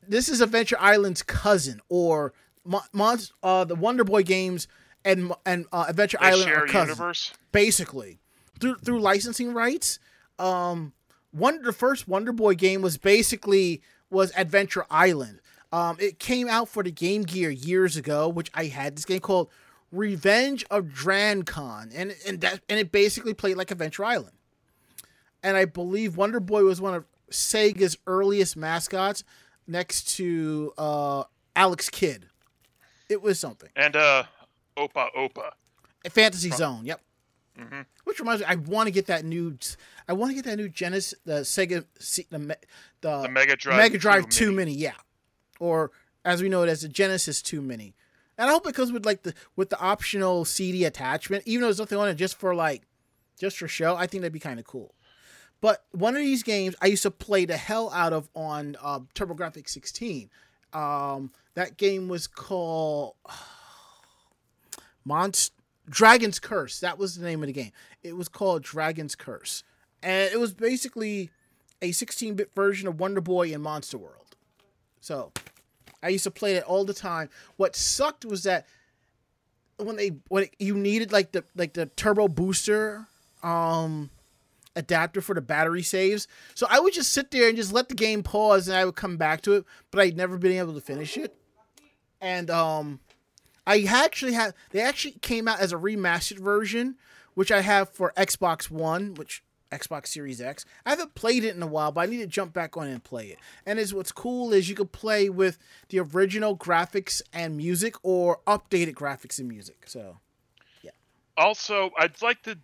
This 0.07 0.29
is 0.29 0.39
Adventure 0.41 0.77
Island's 0.79 1.23
cousin, 1.23 1.81
or 1.89 2.33
Mon- 2.63 3.19
uh, 3.41 3.63
the 3.63 3.75
Wonder 3.75 4.03
Boy 4.03 4.21
games 4.23 4.67
and 5.03 5.33
and 5.45 5.65
uh, 5.71 5.85
Adventure 5.87 6.19
They 6.21 6.27
Island 6.27 6.51
are 6.51 6.67
cousins, 6.67 6.97
universe. 6.99 7.33
basically 7.51 8.19
through 8.59 8.75
through 8.75 8.99
licensing 8.99 9.53
rights. 9.53 9.97
Um, 10.37 10.93
one 11.35 11.61
the 11.61 11.73
first 11.73 12.07
Wonder 12.07 12.31
Boy 12.31 12.55
game 12.55 12.81
was 12.81 12.97
basically 12.97 13.81
was 14.09 14.31
Adventure 14.37 14.85
Island. 14.89 15.41
Um, 15.71 15.97
it 15.99 16.19
came 16.19 16.47
out 16.47 16.69
for 16.69 16.83
the 16.83 16.91
Game 16.91 17.23
Gear 17.23 17.49
years 17.49 17.97
ago, 17.97 18.29
which 18.29 18.49
I 18.53 18.65
had 18.65 18.95
this 18.95 19.03
game 19.03 19.19
called 19.19 19.49
Revenge 19.91 20.65
of 20.71 20.85
Drancon, 20.85 21.91
and 21.93 22.15
and 22.25 22.41
that 22.41 22.61
and 22.69 22.79
it 22.79 22.91
basically 22.91 23.33
played 23.33 23.57
like 23.57 23.71
Adventure 23.71 24.05
Island. 24.05 24.31
And 25.43 25.57
I 25.57 25.65
believe 25.65 26.15
Wonder 26.15 26.39
Boy 26.39 26.63
was 26.63 26.79
one 26.79 26.93
of 26.93 27.05
Sega's 27.29 27.97
earliest 28.07 28.55
mascots, 28.55 29.23
next 29.67 30.15
to 30.15 30.73
uh, 30.77 31.23
Alex 31.55 31.89
Kidd. 31.89 32.27
It 33.09 33.21
was 33.21 33.39
something. 33.39 33.69
And 33.75 33.95
uh, 33.95 34.23
Opa 34.77 35.07
Opa. 35.15 35.51
Fantasy 36.09 36.51
Zone. 36.51 36.85
Yep. 36.85 37.01
Hmm 37.57 37.81
Which 38.03 38.19
reminds 38.19 38.41
me, 38.41 38.47
I 38.49 38.55
want 38.55 38.87
to 38.87 38.91
get 38.91 39.07
that 39.07 39.25
new. 39.25 39.57
I 40.07 40.13
want 40.13 40.31
to 40.31 40.35
get 40.35 40.45
that 40.45 40.57
new 40.57 40.69
Genesis, 40.69 41.17
the 41.25 41.41
Sega, 41.41 41.85
the 42.29 42.57
the, 43.01 43.21
The 43.21 43.29
Mega 43.29 43.55
Drive. 43.55 43.77
Mega 43.77 43.97
Drive 43.97 44.23
2 44.25 44.29
Two 44.29 44.51
Mini. 44.51 44.73
yeah, 44.73 44.93
or 45.59 45.91
as 46.23 46.41
we 46.41 46.49
know 46.49 46.63
it 46.63 46.69
as 46.69 46.81
the 46.81 46.89
Genesis 46.89 47.41
Two 47.41 47.61
Mini. 47.61 47.95
And 48.37 48.49
I 48.49 48.53
hope 48.53 48.67
it 48.67 48.75
comes 48.75 48.91
with 48.91 49.05
like 49.05 49.23
the 49.23 49.33
with 49.55 49.69
the 49.69 49.79
optional 49.79 50.43
CD 50.43 50.83
attachment, 50.83 51.43
even 51.45 51.61
though 51.61 51.67
there's 51.67 51.79
nothing 51.79 51.97
on 51.97 52.09
it, 52.09 52.15
just 52.15 52.37
for 52.37 52.53
like, 52.53 52.83
just 53.39 53.57
for 53.57 53.67
show. 53.67 53.95
I 53.95 54.07
think 54.07 54.21
that'd 54.21 54.33
be 54.33 54.39
kind 54.39 54.59
of 54.59 54.65
cool. 54.65 54.93
But 55.61 55.85
one 55.91 56.15
of 56.15 56.21
these 56.21 56.43
games 56.43 56.75
I 56.81 56.87
used 56.87 57.03
to 57.03 57.11
play 57.11 57.45
the 57.45 57.55
hell 57.57 57.89
out 57.91 58.11
of 58.11 58.29
on 58.35 58.75
uh, 58.81 58.99
TurboGrafx 59.15 59.69
16. 59.69 60.29
Um, 60.73 61.31
that 61.53 61.77
game 61.77 62.09
was 62.09 62.27
called 62.27 63.15
Monst 65.07 65.51
Dragon's 65.89 66.39
Curse. 66.39 66.79
That 66.79 66.97
was 66.97 67.15
the 67.15 67.25
name 67.25 67.43
of 67.43 67.47
the 67.47 67.53
game. 67.53 67.71
It 68.03 68.15
was 68.15 68.27
called 68.27 68.63
Dragon's 68.63 69.15
Curse, 69.15 69.63
and 70.01 70.31
it 70.31 70.39
was 70.39 70.53
basically 70.53 71.31
a 71.81 71.91
16-bit 71.91 72.51
version 72.55 72.87
of 72.87 72.99
Wonder 72.99 73.21
Boy 73.21 73.51
in 73.51 73.61
Monster 73.61 73.97
World. 73.97 74.35
So 75.01 75.31
I 76.01 76.09
used 76.09 76.23
to 76.23 76.31
play 76.31 76.55
it 76.55 76.63
all 76.63 76.85
the 76.85 76.93
time. 76.93 77.29
What 77.57 77.75
sucked 77.75 78.25
was 78.25 78.43
that 78.43 78.65
when 79.77 79.95
they 79.97 80.11
when 80.29 80.43
it, 80.45 80.55
you 80.59 80.75
needed 80.75 81.11
like 81.11 81.31
the 81.31 81.43
like 81.55 81.73
the 81.73 81.87
turbo 81.87 82.27
booster 82.27 83.07
um 83.43 84.09
adapter 84.75 85.21
for 85.21 85.33
the 85.33 85.41
battery 85.41 85.81
saves. 85.81 86.27
So 86.53 86.67
I 86.69 86.79
would 86.79 86.93
just 86.93 87.11
sit 87.11 87.31
there 87.31 87.47
and 87.47 87.57
just 87.57 87.73
let 87.73 87.89
the 87.89 87.95
game 87.95 88.23
pause 88.23 88.67
and 88.67 88.77
I 88.77 88.85
would 88.85 88.95
come 88.95 89.17
back 89.17 89.41
to 89.41 89.53
it, 89.53 89.65
but 89.91 90.01
I'd 90.01 90.17
never 90.17 90.37
been 90.37 90.53
able 90.53 90.73
to 90.73 90.81
finish 90.81 91.17
it. 91.17 91.35
And 92.21 92.49
um 92.49 92.99
I 93.67 93.83
actually 93.83 94.33
have 94.33 94.53
they 94.71 94.81
actually 94.81 95.13
came 95.21 95.47
out 95.47 95.59
as 95.59 95.71
a 95.73 95.77
remastered 95.77 96.39
version, 96.39 96.95
which 97.33 97.51
I 97.51 97.61
have 97.61 97.89
for 97.89 98.13
Xbox 98.15 98.69
One, 98.69 99.13
which 99.15 99.43
Xbox 99.71 100.07
Series 100.07 100.39
X. 100.39 100.63
I 100.85 100.91
haven't 100.91 101.15
played 101.15 101.43
it 101.43 101.55
in 101.55 101.63
a 101.63 101.67
while, 101.67 101.91
but 101.91 102.01
I 102.01 102.05
need 102.05 102.17
to 102.19 102.27
jump 102.27 102.53
back 102.53 102.77
on 102.77 102.87
and 102.87 103.03
play 103.03 103.27
it. 103.27 103.39
And 103.65 103.79
is 103.79 103.93
what's 103.93 104.11
cool 104.11 104.53
is 104.53 104.69
you 104.69 104.75
could 104.75 104.91
play 104.91 105.27
with 105.29 105.57
the 105.89 105.99
original 105.99 106.55
graphics 106.55 107.21
and 107.33 107.57
music 107.57 107.95
or 108.03 108.39
updated 108.47 108.93
graphics 108.93 109.39
and 109.39 109.47
music. 109.49 109.83
So 109.87 110.17
yeah. 110.81 110.91
Also, 111.35 111.91
I'd 111.97 112.21
like 112.21 112.41
to 112.43 112.57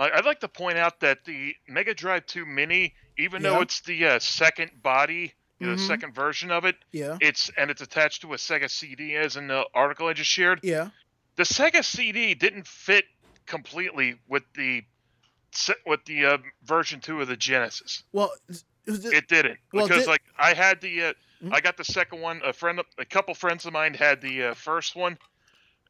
I'd 0.00 0.24
like 0.26 0.38
to 0.40 0.48
point 0.48 0.78
out 0.78 1.00
that 1.00 1.24
the 1.24 1.56
Mega 1.66 1.92
Drive 1.92 2.24
2 2.26 2.46
Mini, 2.46 2.94
even 3.16 3.42
Yeah. 3.42 3.50
though 3.50 3.60
it's 3.62 3.80
the 3.80 4.06
uh, 4.06 4.18
second 4.20 4.80
body, 4.80 5.34
you 5.58 5.66
know, 5.66 5.74
Mhm. 5.74 5.86
second 5.86 6.14
version 6.14 6.50
of 6.50 6.64
it, 6.64 6.76
yeah, 6.92 7.18
it's 7.20 7.50
and 7.56 7.70
it's 7.70 7.80
attached 7.82 8.22
to 8.22 8.32
a 8.32 8.36
Sega 8.36 8.70
CD, 8.70 9.16
as 9.16 9.36
in 9.36 9.48
the 9.48 9.66
article 9.74 10.06
I 10.06 10.12
just 10.12 10.30
shared. 10.30 10.60
yeah. 10.62 10.90
The 11.36 11.44
Sega 11.44 11.84
CD 11.84 12.34
didn't 12.34 12.66
fit 12.66 13.04
completely 13.46 14.16
with 14.28 14.42
the 14.54 14.84
with 15.86 16.04
the 16.04 16.26
uh, 16.26 16.38
version 16.64 17.00
two 17.00 17.20
of 17.20 17.28
the 17.28 17.36
Genesis. 17.36 18.04
Well, 18.12 18.32
it 18.48 18.62
the- 18.86 19.10
It 19.16 19.28
didn't 19.28 19.58
Well, 19.72 19.86
because 19.86 20.04
did- 20.04 20.08
like 20.10 20.22
I 20.38 20.54
had 20.54 20.80
the 20.80 21.04
uh, 21.04 21.12
Mhm. 21.42 21.52
I 21.54 21.60
got 21.60 21.76
the 21.76 21.84
second 21.84 22.20
one. 22.20 22.40
A 22.44 22.52
friend, 22.52 22.80
a 22.98 23.04
couple 23.04 23.34
friends 23.34 23.64
of 23.66 23.72
mine 23.72 23.94
had 23.94 24.20
the 24.20 24.44
uh, 24.44 24.54
first 24.54 24.96
one, 24.96 25.18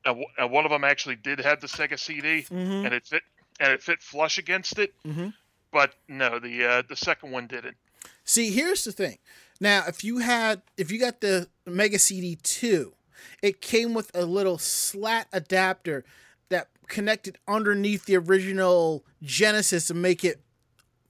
and, 0.05 0.25
and 0.37 0.51
one 0.51 0.65
of 0.65 0.71
them 0.71 0.85
actually 0.85 1.17
did 1.17 1.39
have 1.41 1.61
the 1.61 1.67
Sega 1.69 1.99
CD, 1.99 2.43
Mhm. 2.51 2.85
and 2.85 2.95
it 2.95 3.07
fit 3.07 3.23
and 3.61 3.73
it 3.73 3.83
fit 3.83 4.03
flush 4.03 4.39
against 4.39 4.79
it. 4.79 4.95
Mhm. 5.05 5.33
But 5.73 5.95
no, 6.09 6.39
the 6.39 6.65
uh, 6.65 6.83
the 6.89 6.97
second 6.97 7.31
one 7.33 7.47
didn't. 7.47 7.77
See, 8.25 8.51
here's 8.51 8.85
the 8.85 8.93
thing. 8.93 9.19
Now, 9.61 9.85
if 9.89 10.05
you 10.05 10.19
had, 10.19 10.63
if 10.77 10.91
you 10.91 11.01
got 11.01 11.21
the 11.21 11.49
Mega 11.67 11.99
CD 11.99 12.37
two, 12.43 12.95
it 13.43 13.61
came 13.61 13.95
with 13.95 14.11
a 14.15 14.25
little 14.25 14.59
slat 14.59 15.29
adapter 15.33 16.05
that 16.49 16.69
connected 16.87 17.39
underneath 17.47 18.07
the 18.07 18.17
original 18.17 19.05
Genesis 19.23 19.89
to 19.89 19.95
make 19.95 20.25
it 20.25 20.41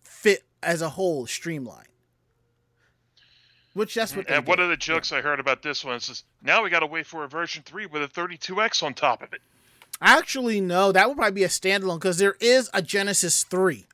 fit 0.02 0.44
as 0.62 0.82
a 0.82 0.90
whole, 0.90 1.26
streamline. 1.26 1.84
Which 3.74 3.94
that's 3.94 4.16
what. 4.16 4.28
And 4.28 4.46
one 4.46 4.56
did. 4.56 4.64
of 4.64 4.70
the 4.70 4.76
jokes 4.76 5.12
I 5.12 5.20
heard 5.20 5.38
about 5.38 5.62
this 5.62 5.84
one 5.84 5.96
is 5.96 6.24
now 6.42 6.64
we 6.64 6.70
got 6.70 6.80
to 6.80 6.87
wait 6.87 7.06
for 7.06 7.24
a 7.24 7.28
version 7.28 7.62
three 7.64 7.87
with 7.87 8.02
a 8.02 8.08
32x 8.08 8.82
on 8.82 8.94
top 8.94 9.22
of 9.22 9.32
it. 9.32 9.40
Actually, 10.00 10.61
no, 10.61 10.90
that 10.92 11.08
would 11.08 11.16
probably 11.16 11.34
be 11.34 11.44
a 11.44 11.48
standalone 11.48 11.96
because 11.96 12.18
there 12.18 12.37
is 12.40 12.70
a 12.72 12.80
Genesis 12.80 13.44
3. 13.44 13.87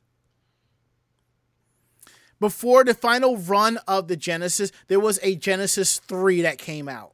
Before 2.39 2.83
the 2.83 2.93
final 2.93 3.37
run 3.37 3.77
of 3.87 4.07
the 4.07 4.17
Genesis, 4.17 4.71
there 4.87 4.99
was 4.99 5.19
a 5.23 5.35
Genesis 5.35 5.99
3 5.99 6.41
that 6.41 6.57
came 6.57 6.89
out. 6.89 7.13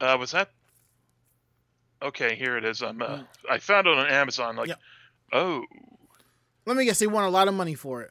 Uh, 0.00 0.16
was 0.18 0.32
that? 0.32 0.50
Okay, 2.02 2.34
here 2.36 2.56
it 2.56 2.64
is. 2.64 2.82
I'm. 2.82 3.00
Uh, 3.00 3.22
I 3.50 3.58
found 3.58 3.86
it 3.86 3.96
on 3.96 4.06
Amazon. 4.06 4.56
Like, 4.56 4.68
Yeah. 4.68 4.74
oh, 5.32 5.64
Let 6.66 6.76
me 6.76 6.84
guess, 6.84 6.98
they 6.98 7.06
want 7.06 7.26
a 7.26 7.30
lot 7.30 7.48
of 7.48 7.54
money 7.54 7.74
for 7.74 8.02
it. 8.02 8.10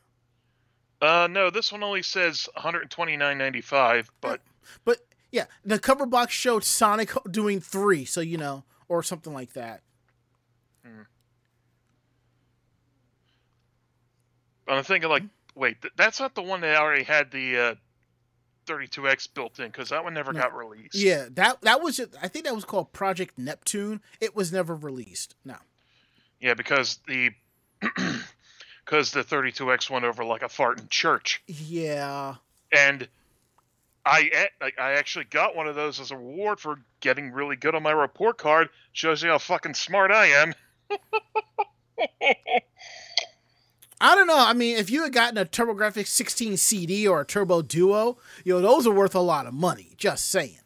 uh, 1.01 1.27
no, 1.29 1.49
this 1.49 1.71
one 1.71 1.83
only 1.83 2.01
says 2.01 2.49
129.95, 2.57 4.07
but 4.21 4.41
But 4.83 4.97
yeah, 5.31 5.45
the 5.63 5.77
cover 5.77 6.05
box 6.05 6.33
showed 6.33 6.63
Sonic 6.63 7.11
doing 7.29 7.59
3, 7.59 8.05
so 8.05 8.21
you 8.21 8.37
know, 8.37 8.63
or 8.87 9.03
something 9.03 9.33
like 9.33 9.53
that. 9.53 9.81
I'm 14.67 14.83
thinking 14.83 15.09
like, 15.09 15.23
wait, 15.55 15.81
th- 15.81 15.93
that's 15.95 16.19
not 16.19 16.35
the 16.35 16.41
one 16.41 16.61
that 16.61 16.75
already 16.77 17.03
had 17.03 17.31
the 17.31 17.57
uh, 17.57 17.75
32x 18.67 19.27
built 19.33 19.59
in 19.59 19.67
because 19.67 19.89
that 19.89 20.03
one 20.03 20.13
never 20.13 20.33
No. 20.33 20.41
got 20.41 20.55
released. 20.55 20.95
Yeah, 20.95 21.27
that 21.31 21.61
that 21.61 21.81
was 21.81 21.97
just, 21.97 22.11
I 22.21 22.27
think 22.27 22.45
that 22.45 22.55
was 22.55 22.65
called 22.65 22.91
Project 22.93 23.37
Neptune. 23.37 24.01
It 24.19 24.35
was 24.35 24.51
never 24.51 24.75
released. 24.75 25.35
No. 25.45 25.57
Yeah, 26.39 26.53
because 26.55 26.99
the 27.07 27.31
because 28.85 29.11
the 29.11 29.23
32x 29.23 29.89
went 29.89 30.05
over 30.05 30.23
like 30.23 30.41
a 30.43 30.49
fart 30.49 30.79
in 30.79 30.87
church, 30.89 31.41
Yeah. 31.47 32.35
and 32.71 33.07
I 34.05 34.49
I 34.77 34.93
actually 34.93 35.25
got 35.25 35.55
one 35.55 35.67
of 35.67 35.75
those 35.75 35.99
as 35.99 36.11
a 36.11 36.17
reward 36.17 36.59
for 36.59 36.79
getting 36.99 37.31
really 37.31 37.55
good 37.55 37.73
on 37.75 37.81
my 37.83 37.91
report 37.91 38.37
card. 38.37 38.69
Shows 38.93 39.23
you 39.23 39.29
how 39.29 39.37
fucking 39.39 39.73
smart 39.73 40.11
I 40.11 40.27
am. 40.27 40.53
I 44.05 44.13
don't 44.13 44.27
know. 44.27 44.37
I 44.37 44.53
mean, 44.53 44.77
if 44.77 44.91
you 44.91 45.01
had 45.01 45.13
gotten 45.13 45.35
a 45.39 45.45
TurboGrafx 45.45 46.05
16 46.05 46.57
CD 46.57 47.07
or 47.07 47.21
a 47.21 47.25
Turbo 47.25 47.63
Duo, 47.63 48.19
you 48.43 48.53
know, 48.53 48.61
those 48.61 48.85
are 48.85 48.93
worth 48.93 49.15
a 49.15 49.19
lot 49.19 49.47
of 49.47 49.53
money. 49.55 49.93
Just 49.97 50.29
saying. 50.29 50.59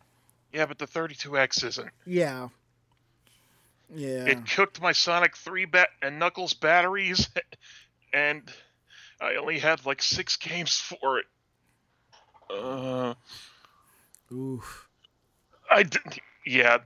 Yeah, 0.52 0.66
but 0.66 0.78
the 0.78 0.86
32x 0.86 1.64
isn't. 1.64 1.90
Yeah. 2.06 2.50
Yeah. 3.96 4.26
It 4.26 4.46
cooked 4.46 4.82
my 4.82 4.92
Sonic 4.92 5.38
3 5.38 5.64
bat 5.64 5.88
and 6.02 6.20
Knuckles 6.20 6.54
batteries, 6.54 7.30
and 8.14 8.44
I 9.22 9.36
only 9.36 9.58
had 9.58 9.86
like 9.86 10.02
six 10.02 10.36
games 10.36 10.76
for 10.76 11.20
it. 11.20 11.26
Uh, 12.54 13.14
Oof. 14.34 14.90
I 15.72 15.84
didn't. 15.84 16.20
yeah. 16.46 16.80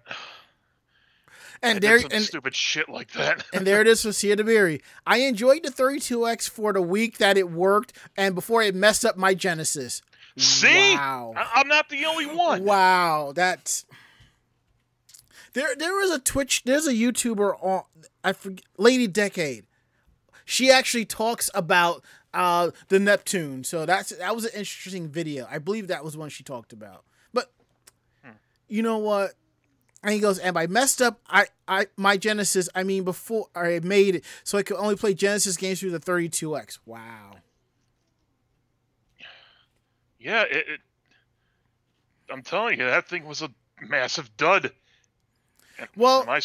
And 1.63 1.81
there 1.81 1.99
and, 2.11 2.23
stupid 2.23 2.53
shit 2.55 2.89
like 2.89 3.11
that. 3.13 3.45
and 3.53 3.65
there 3.65 3.81
it 3.81 3.87
is 3.87 4.01
for 4.01 4.11
Sia 4.11 4.35
DeBerry. 4.35 4.81
I 5.07 5.19
enjoyed 5.19 5.63
the 5.63 5.69
32X 5.69 6.49
for 6.49 6.73
the 6.73 6.81
week 6.81 7.17
that 7.19 7.37
it 7.37 7.49
worked 7.49 7.93
and 8.17 8.35
before 8.35 8.61
it 8.61 8.75
messed 8.75 9.05
up 9.05 9.17
my 9.17 9.33
Genesis. 9.33 10.01
See, 10.37 10.95
Wow. 10.95 11.33
I- 11.37 11.51
I'm 11.61 11.67
not 11.67 11.89
the 11.89 12.05
only 12.05 12.25
one. 12.25 12.63
Wow, 12.65 13.31
that's 13.35 13.85
there. 15.53 15.75
There 15.75 15.93
was 15.93 16.11
a 16.11 16.19
Twitch. 16.19 16.63
There's 16.65 16.87
a 16.87 16.93
YouTuber 16.93 17.63
on. 17.63 17.83
I 18.23 18.33
forget. 18.33 18.65
Lady 18.77 19.07
Decade. 19.07 19.65
She 20.45 20.71
actually 20.71 21.05
talks 21.05 21.49
about 21.53 22.03
uh 22.33 22.71
the 22.89 22.99
Neptune. 22.99 23.63
So 23.63 23.85
that's 23.85 24.09
that 24.09 24.35
was 24.35 24.45
an 24.45 24.51
interesting 24.55 25.07
video. 25.07 25.47
I 25.49 25.59
believe 25.59 25.87
that 25.87 26.03
was 26.03 26.17
one 26.17 26.29
she 26.29 26.43
talked 26.43 26.73
about. 26.73 27.03
But 27.31 27.51
you 28.67 28.81
know 28.81 28.97
what? 28.97 29.33
And 30.03 30.13
he 30.13 30.19
goes, 30.19 30.37
and 30.37 30.57
I 30.57 30.67
messed 30.67 31.01
up. 31.01 31.21
I, 31.29 31.45
I, 31.67 31.87
my 31.95 32.17
Genesis. 32.17 32.67
I 32.75 32.83
mean, 32.83 33.03
before 33.05 33.47
I 33.55 33.79
made 33.81 34.15
it, 34.15 34.25
so 34.43 34.57
I 34.57 34.63
could 34.63 34.75
only 34.77 34.97
play 34.97 35.13
Genesis 35.13 35.55
games 35.55 35.79
through 35.79 35.91
the 35.91 35.99
32x. 35.99 36.79
Wow. 36.85 37.37
Yeah, 40.19 40.43
it, 40.43 40.65
it. 40.67 40.79
I'm 42.29 42.41
telling 42.41 42.79
you, 42.79 42.85
that 42.85 43.07
thing 43.07 43.25
was 43.25 43.41
a 43.41 43.49
massive 43.81 44.35
dud. 44.37 44.71
And 45.77 45.89
Well, 45.95 46.25
I, 46.27 46.41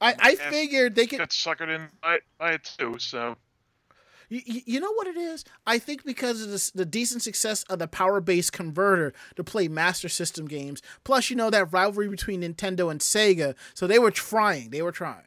I 0.00 0.34
figured 0.36 0.94
they 0.94 1.06
could. 1.06 1.18
got 1.18 1.30
suckered 1.30 1.74
in 1.74 1.88
by, 2.02 2.18
by 2.38 2.52
it 2.52 2.72
too. 2.78 2.98
So 2.98 3.36
You, 4.28 4.62
you 4.66 4.80
know 4.80 4.92
what 4.92 5.06
it 5.06 5.16
is? 5.16 5.44
I 5.66 5.78
think 5.78 6.04
because 6.04 6.42
of 6.42 6.50
this, 6.50 6.70
the 6.70 6.84
decent 6.84 7.22
success 7.22 7.62
of 7.64 7.78
the 7.78 7.88
Power 7.88 8.20
Base 8.20 8.50
Converter 8.50 9.14
to 9.36 9.44
play 9.44 9.68
Master 9.68 10.08
System 10.08 10.46
games, 10.46 10.82
plus 11.04 11.30
you 11.30 11.36
know 11.36 11.50
that 11.50 11.72
rivalry 11.72 12.08
between 12.08 12.42
Nintendo 12.42 12.90
and 12.90 13.00
Sega, 13.00 13.54
so 13.74 13.86
they 13.86 13.98
were 13.98 14.10
trying. 14.10 14.70
They 14.70 14.82
were 14.82 14.92
trying, 14.92 15.24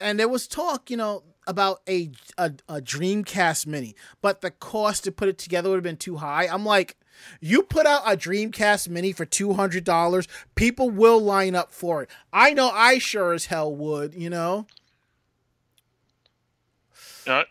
and 0.00 0.18
there 0.18 0.28
was 0.28 0.48
talk, 0.48 0.90
you 0.90 0.96
know, 0.96 1.22
about 1.46 1.80
a 1.88 2.10
a, 2.36 2.52
a 2.68 2.80
Dreamcast 2.80 3.66
Mini, 3.66 3.94
but 4.20 4.40
the 4.40 4.50
cost 4.50 5.04
to 5.04 5.12
put 5.12 5.28
it 5.28 5.38
together 5.38 5.68
would 5.70 5.76
have 5.76 5.84
been 5.84 5.96
too 5.96 6.16
high. 6.16 6.48
I'm 6.48 6.64
like, 6.64 6.96
you 7.40 7.62
put 7.62 7.86
out 7.86 8.02
a 8.04 8.16
Dreamcast 8.16 8.88
Mini 8.88 9.12
for 9.12 9.24
two 9.24 9.52
hundred 9.52 9.84
dollars, 9.84 10.26
people 10.56 10.90
will 10.90 11.20
line 11.20 11.54
up 11.54 11.72
for 11.72 12.02
it. 12.02 12.10
I 12.32 12.52
know, 12.52 12.70
I 12.70 12.98
sure 12.98 13.32
as 13.32 13.46
hell 13.46 13.74
would. 13.74 14.14
You 14.14 14.30
know. 14.30 14.66
uh, 17.28 17.44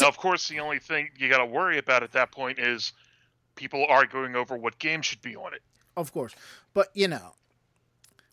now, 0.00 0.08
of 0.08 0.16
course, 0.16 0.48
the 0.48 0.60
only 0.60 0.78
thing 0.78 1.10
you 1.18 1.28
got 1.28 1.38
to 1.38 1.46
worry 1.46 1.78
about 1.78 2.02
at 2.02 2.12
that 2.12 2.32
point 2.32 2.58
is 2.58 2.92
people 3.54 3.84
arguing 3.88 4.36
over 4.36 4.56
what 4.56 4.78
game 4.78 5.02
should 5.02 5.22
be 5.22 5.36
on 5.36 5.54
it. 5.54 5.62
of 5.96 6.12
course. 6.12 6.34
But 6.74 6.88
you 6.94 7.08
know, 7.08 7.34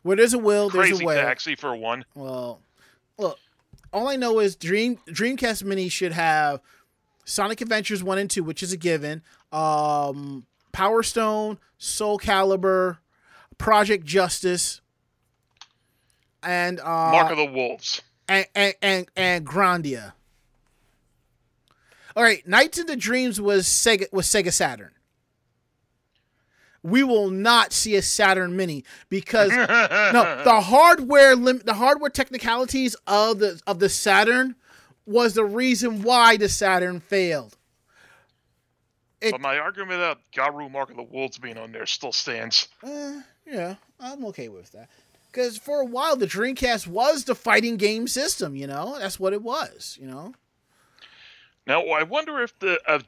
where 0.04 0.16
there's 0.18 0.34
a 0.34 0.40
will, 0.40 0.70
there's 0.70 0.90
Crazy 0.90 1.04
a 1.04 1.08
way. 1.08 1.16
Taxi 1.16 1.56
for 1.56 1.76
one. 1.76 2.06
Well, 2.16 2.62
look, 3.18 3.38
all 3.92 4.08
I 4.08 4.16
know 4.16 4.40
is 4.40 4.56
Dream 4.56 4.98
Dreamcast 5.08 5.64
Mini 5.64 5.90
should 5.90 6.14
have 6.14 6.62
Sonic 7.26 7.62
Adventures 7.62 8.04
one 8.04 8.18
and 8.18 8.30
two, 8.30 8.44
which 8.44 8.64
is 8.64 8.72
a 8.72 8.78
given. 8.78 9.22
Um, 9.52 10.46
Power 10.72 11.04
Stone, 11.04 11.58
Soul 11.78 12.20
Calibur, 12.20 12.98
Project 13.58 14.06
Justice, 14.06 14.82
and 16.44 16.80
uh, 16.80 17.12
Mark 17.12 17.32
of 17.32 17.38
the 17.38 17.46
Wolves. 17.46 18.02
and 18.28 18.46
and 18.56 18.74
and, 18.82 19.08
and 19.16 19.46
Grandia. 19.46 20.14
All 22.20 22.26
right, 22.26 22.46
Nights 22.46 22.78
into 22.78 22.98
Dreams 22.98 23.40
was 23.40 23.66
Sega 23.66 24.12
was 24.12 24.28
Sega 24.28 24.52
Saturn. 24.52 24.92
We 26.84 27.02
will 27.02 27.30
not 27.30 27.72
see 27.72 27.96
a 27.96 28.02
Saturn 28.02 28.58
Mini 28.58 28.84
because 29.08 29.52
no, 29.56 30.42
the 30.44 30.60
hardware 30.66 31.38
lim- 31.38 31.62
the 31.64 31.76
hardware 31.76 32.10
technicalities 32.10 32.94
of 33.08 33.40
the 33.40 33.62
of 33.66 33.80
the 33.80 33.88
Saturn 33.88 34.56
was 35.06 35.34
the 35.34 35.46
reason 35.46 36.02
why 36.02 36.36
the 36.36 36.50
Saturn 36.50 37.00
failed. 37.00 37.56
It- 39.22 39.32
but 39.32 39.40
my 39.40 39.58
argument 39.58 40.02
about 40.02 40.20
Garou 40.36 40.68
Mark 40.68 40.90
of 40.90 40.98
the 40.98 41.04
Wolves 41.04 41.38
being 41.38 41.58
on 41.58 41.72
there 41.72 41.86
still 41.86 42.12
stands. 42.12 42.68
Uh, 42.84 43.22
yeah, 43.48 43.76
I'm 43.98 44.26
okay 44.26 44.50
with 44.50 44.74
that. 44.74 44.90
Because 45.32 45.58
for 45.58 45.80
a 45.80 45.86
while, 45.86 46.18
the 46.18 46.28
Dreamcast 46.28 46.86
was 46.86 47.24
the 47.24 47.34
fighting 47.36 47.78
game 47.78 48.10
system. 48.10 48.58
You 48.58 48.68
know, 48.68 48.98
that's 49.00 49.22
what 49.22 49.32
it 49.32 49.42
was. 49.42 49.98
You 50.02 50.08
know. 50.08 50.34
Now, 51.70 51.84
I 51.84 52.02
wonder 52.02 52.42
if 52.42 52.58
the 52.58 52.82
a, 52.88 53.00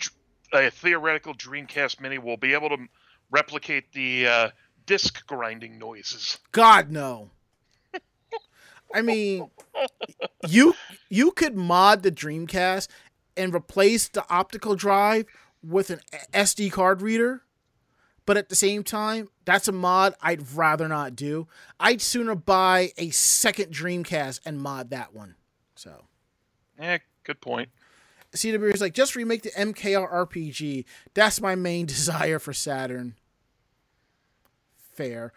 a 0.54 0.70
theoretical 0.70 1.34
Dreamcast 1.34 2.00
Mini 2.00 2.20
will 2.20 2.38
be 2.38 2.54
able 2.54 2.70
to 2.70 2.78
replicate 3.32 3.92
the 3.92 4.28
uh, 4.28 4.50
disc 4.86 5.26
grinding 5.26 5.80
noises. 5.80 6.38
God 6.52 6.92
no. 6.92 7.32
I 8.94 9.02
mean, 9.02 9.50
you 10.48 10.76
you 11.10 11.32
could 11.32 11.56
mod 11.56 12.04
the 12.04 12.12
Dreamcast 12.12 12.88
and 13.36 13.52
replace 13.56 14.08
the 14.08 14.24
optical 14.30 14.76
drive 14.76 15.26
with 15.64 15.90
an 15.90 16.02
SD 16.32 16.72
card 16.72 17.02
reader, 17.02 17.42
but 18.28 18.38
at 18.38 18.50
the 18.50 18.56
same 18.56 18.84
time, 18.84 19.30
that's 19.44 19.68
a 19.70 19.72
mod 19.72 20.14
I'd 20.22 20.52
rather 20.54 20.88
not 20.88 21.16
do. 21.16 21.48
I'd 21.80 22.02
sooner 22.02 22.36
buy 22.36 22.92
a 22.96 23.10
second 23.10 23.74
Dreamcast 23.74 24.42
and 24.46 24.62
mod 24.62 24.92
that 24.92 25.16
one. 25.16 25.34
So, 25.74 26.06
Eh, 26.78 27.00
good 27.24 27.42
point. 27.42 27.70
CW 28.36 28.74
is 28.74 28.82
like 28.82 28.94
just 28.94 29.16
remake 29.16 29.44
the 29.44 29.52
MKR 29.52 30.12
RPG. 30.12 30.86
That's 31.14 31.42
my 31.42 31.56
main 31.56 31.86
desire 31.88 32.40
for 32.40 32.54
Saturn. 32.54 33.16
Fair. 34.94 35.34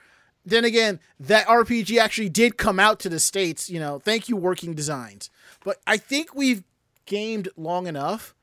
Then 0.46 0.64
again, 0.64 1.00
that 1.18 1.46
RPG 1.46 1.98
actually 1.98 2.28
did 2.28 2.58
come 2.58 2.78
out 2.78 3.00
to 3.00 3.08
the 3.08 3.20
states. 3.20 3.70
You 3.70 3.80
know, 3.80 3.98
thank 3.98 4.28
you, 4.28 4.36
Working 4.36 4.74
Designs. 4.74 5.30
But 5.64 5.78
I 5.86 5.96
think 5.96 6.34
we've 6.34 6.64
gamed 7.06 7.48
long 7.56 7.86
enough. 7.86 8.34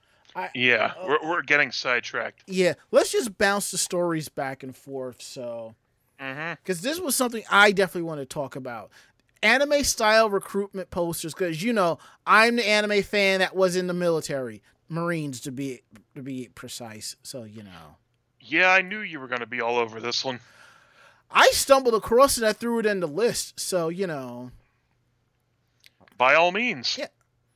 Yeah, 0.56 0.94
uh, 0.98 1.08
we're, 1.08 1.30
we're 1.30 1.42
getting 1.42 1.72
sidetracked. 1.72 2.44
Yeah, 2.48 2.74
let's 2.92 3.12
just 3.12 3.38
bounce 3.38 3.72
the 3.72 3.78
stories 3.78 4.30
back 4.30 4.64
and 4.64 4.76
forth. 4.76 5.22
So, 5.22 5.76
mm-hmm. 6.20 6.54
because 6.54 6.82
this 6.82 7.00
was 7.00 7.16
something 7.16 7.44
I 7.52 7.72
definitely 7.72 8.08
want 8.08 8.22
to 8.22 8.26
talk 8.26 8.56
about. 8.56 8.92
Anime 9.44 9.84
style 9.84 10.30
recruitment 10.30 10.90
posters, 10.92 11.34
because 11.34 11.64
you 11.64 11.74
know 11.74 11.98
I'm 12.28 12.56
the 12.58 12.68
anime 12.68 13.02
fan 13.04 13.40
that 13.40 13.56
was 13.56 13.76
in 13.76 13.88
the 13.88 13.94
military, 13.94 14.62
Marines 14.88 15.42
to 15.42 15.52
be 15.52 15.82
to 16.16 16.22
be 16.22 16.50
precise. 16.54 17.16
So 17.24 17.44
you 17.44 17.64
know, 17.64 17.98
Yeah, 18.40 18.70
I 18.72 18.82
knew 18.82 19.00
you 19.00 19.20
were 19.20 19.28
going 19.28 19.40
to 19.42 19.48
be 19.48 19.60
all 19.62 19.78
over 19.78 20.00
this 20.00 20.24
one. 20.24 20.40
I 21.32 21.50
stumbled 21.52 21.96
across 21.96 22.38
it. 22.38 22.44
I 22.44 22.54
threw 22.54 22.80
it 22.80 22.86
in 22.86 23.00
the 23.00 23.08
list. 23.08 23.60
So 23.60 23.90
you 23.90 24.06
know, 24.06 24.52
By 26.18 26.36
all 26.36 26.52
means. 26.52 26.98
Yeah. 26.98 27.08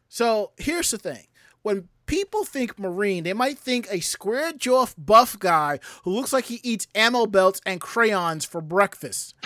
so 0.09 0.51
here's 0.57 0.89
the 0.91 0.97
thing: 0.97 1.27
when 1.61 1.89
people 2.07 2.45
think 2.45 2.79
Marine, 2.79 3.23
they 3.25 3.33
might 3.33 3.57
think 3.59 3.87
a 3.91 3.99
square 3.99 4.53
jaw 4.53 4.87
buff 4.97 5.37
guy 5.37 5.79
who 6.03 6.11
looks 6.11 6.33
like 6.33 6.45
he 6.45 6.59
eats 6.63 6.87
ammo 6.95 7.25
belts 7.27 7.61
and 7.65 7.79
crayons 7.81 8.43
for 8.45 8.61
breakfast. 8.61 9.35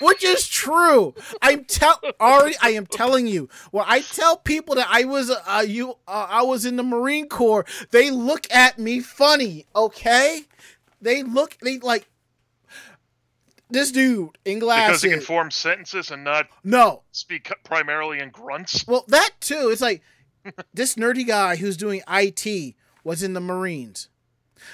Which 0.00 0.22
is 0.22 0.46
true. 0.46 1.14
I'm 1.42 1.64
tell 1.64 2.00
already. 2.20 2.56
I 2.60 2.70
am 2.70 2.86
telling 2.86 3.26
you. 3.26 3.48
When 3.70 3.84
I 3.86 4.00
tell 4.00 4.36
people 4.36 4.74
that 4.76 4.86
I 4.88 5.04
was 5.04 5.30
uh, 5.30 5.64
you 5.66 5.92
uh, 6.06 6.26
I 6.28 6.42
was 6.42 6.64
in 6.64 6.76
the 6.76 6.82
Marine 6.82 7.28
Corps, 7.28 7.64
they 7.90 8.10
look 8.10 8.46
at 8.50 8.78
me 8.78 9.00
funny. 9.00 9.66
Okay, 9.74 10.42
they 11.00 11.22
look 11.22 11.58
they 11.60 11.78
like 11.78 12.08
this 13.70 13.92
dude 13.92 14.38
in 14.44 14.58
glasses 14.58 15.02
Because 15.02 15.02
he 15.02 15.10
can 15.10 15.20
form 15.20 15.50
sentences 15.50 16.10
and 16.10 16.24
not 16.24 16.48
no, 16.64 17.02
speak 17.12 17.52
primarily 17.64 18.18
in 18.20 18.30
grunts. 18.30 18.86
well 18.86 19.04
that 19.08 19.30
too. 19.40 19.68
It's 19.70 19.82
like 19.82 20.02
this 20.74 20.94
nerdy 20.94 21.26
guy 21.26 21.56
who's 21.56 21.76
doing 21.76 22.02
IT 22.08 22.74
was 23.04 23.22
in 23.22 23.34
the 23.34 23.40
Marines. 23.40 24.08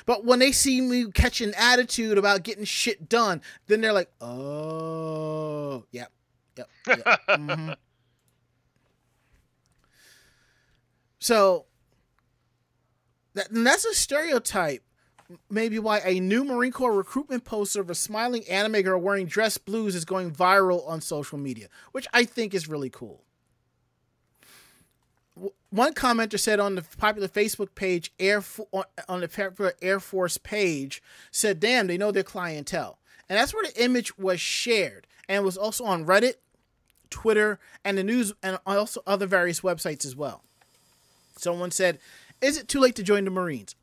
But 0.06 0.24
when 0.24 0.38
they 0.38 0.52
see 0.52 0.80
me 0.80 1.10
catch 1.12 1.40
an 1.40 1.54
attitude 1.56 2.18
about 2.18 2.42
getting 2.42 2.64
shit 2.64 3.08
done, 3.08 3.42
then 3.66 3.80
they're 3.80 3.92
like, 3.92 4.10
"Oh, 4.20 5.84
yep, 5.90 6.10
yep, 6.56 6.68
yep." 6.86 7.04
mhm. 7.28 7.76
So 11.18 11.64
that, 13.34 13.50
and 13.50 13.66
that's 13.66 13.84
a 13.84 13.94
stereotype. 13.94 14.82
Maybe 15.48 15.78
why 15.78 16.00
a 16.04 16.20
new 16.20 16.44
Marine 16.44 16.70
Corps 16.70 16.92
recruitment 16.92 17.44
poster 17.44 17.80
of 17.80 17.88
a 17.88 17.94
smiling 17.94 18.46
anime 18.46 18.82
girl 18.82 19.00
wearing 19.00 19.26
dress 19.26 19.56
blues 19.56 19.94
is 19.94 20.04
going 20.04 20.32
viral 20.32 20.86
on 20.86 21.00
social 21.00 21.38
media, 21.38 21.68
which 21.92 22.06
I 22.12 22.24
think 22.24 22.52
is 22.52 22.68
really 22.68 22.90
cool. 22.90 23.24
One 25.74 25.92
commenter 25.92 26.38
said 26.38 26.60
on 26.60 26.76
the 26.76 26.82
popular 26.82 27.26
Facebook 27.26 27.74
page, 27.74 28.12
Air 28.20 28.40
Fo- 28.40 28.68
on- 29.08 29.20
the 29.20 29.26
popular 29.28 29.74
Air 29.82 29.98
Force 29.98 30.38
page, 30.38 31.02
said, 31.32 31.58
"Damn, 31.58 31.88
they 31.88 31.98
know 31.98 32.12
their 32.12 32.22
clientele," 32.22 33.00
and 33.28 33.36
that's 33.36 33.52
where 33.52 33.64
the 33.64 33.82
image 33.82 34.16
was 34.16 34.40
shared, 34.40 35.08
and 35.28 35.44
was 35.44 35.56
also 35.56 35.84
on 35.84 36.06
Reddit, 36.06 36.34
Twitter, 37.10 37.58
and 37.84 37.98
the 37.98 38.04
news, 38.04 38.32
and 38.40 38.60
also 38.64 39.02
other 39.04 39.26
various 39.26 39.62
websites 39.62 40.04
as 40.04 40.14
well. 40.14 40.44
Someone 41.36 41.72
said, 41.72 41.98
Is 42.40 42.56
it 42.56 42.68
too 42.68 42.78
late 42.78 42.94
to 42.94 43.02
join 43.02 43.24
the 43.24 43.32
Marines? 43.32 43.74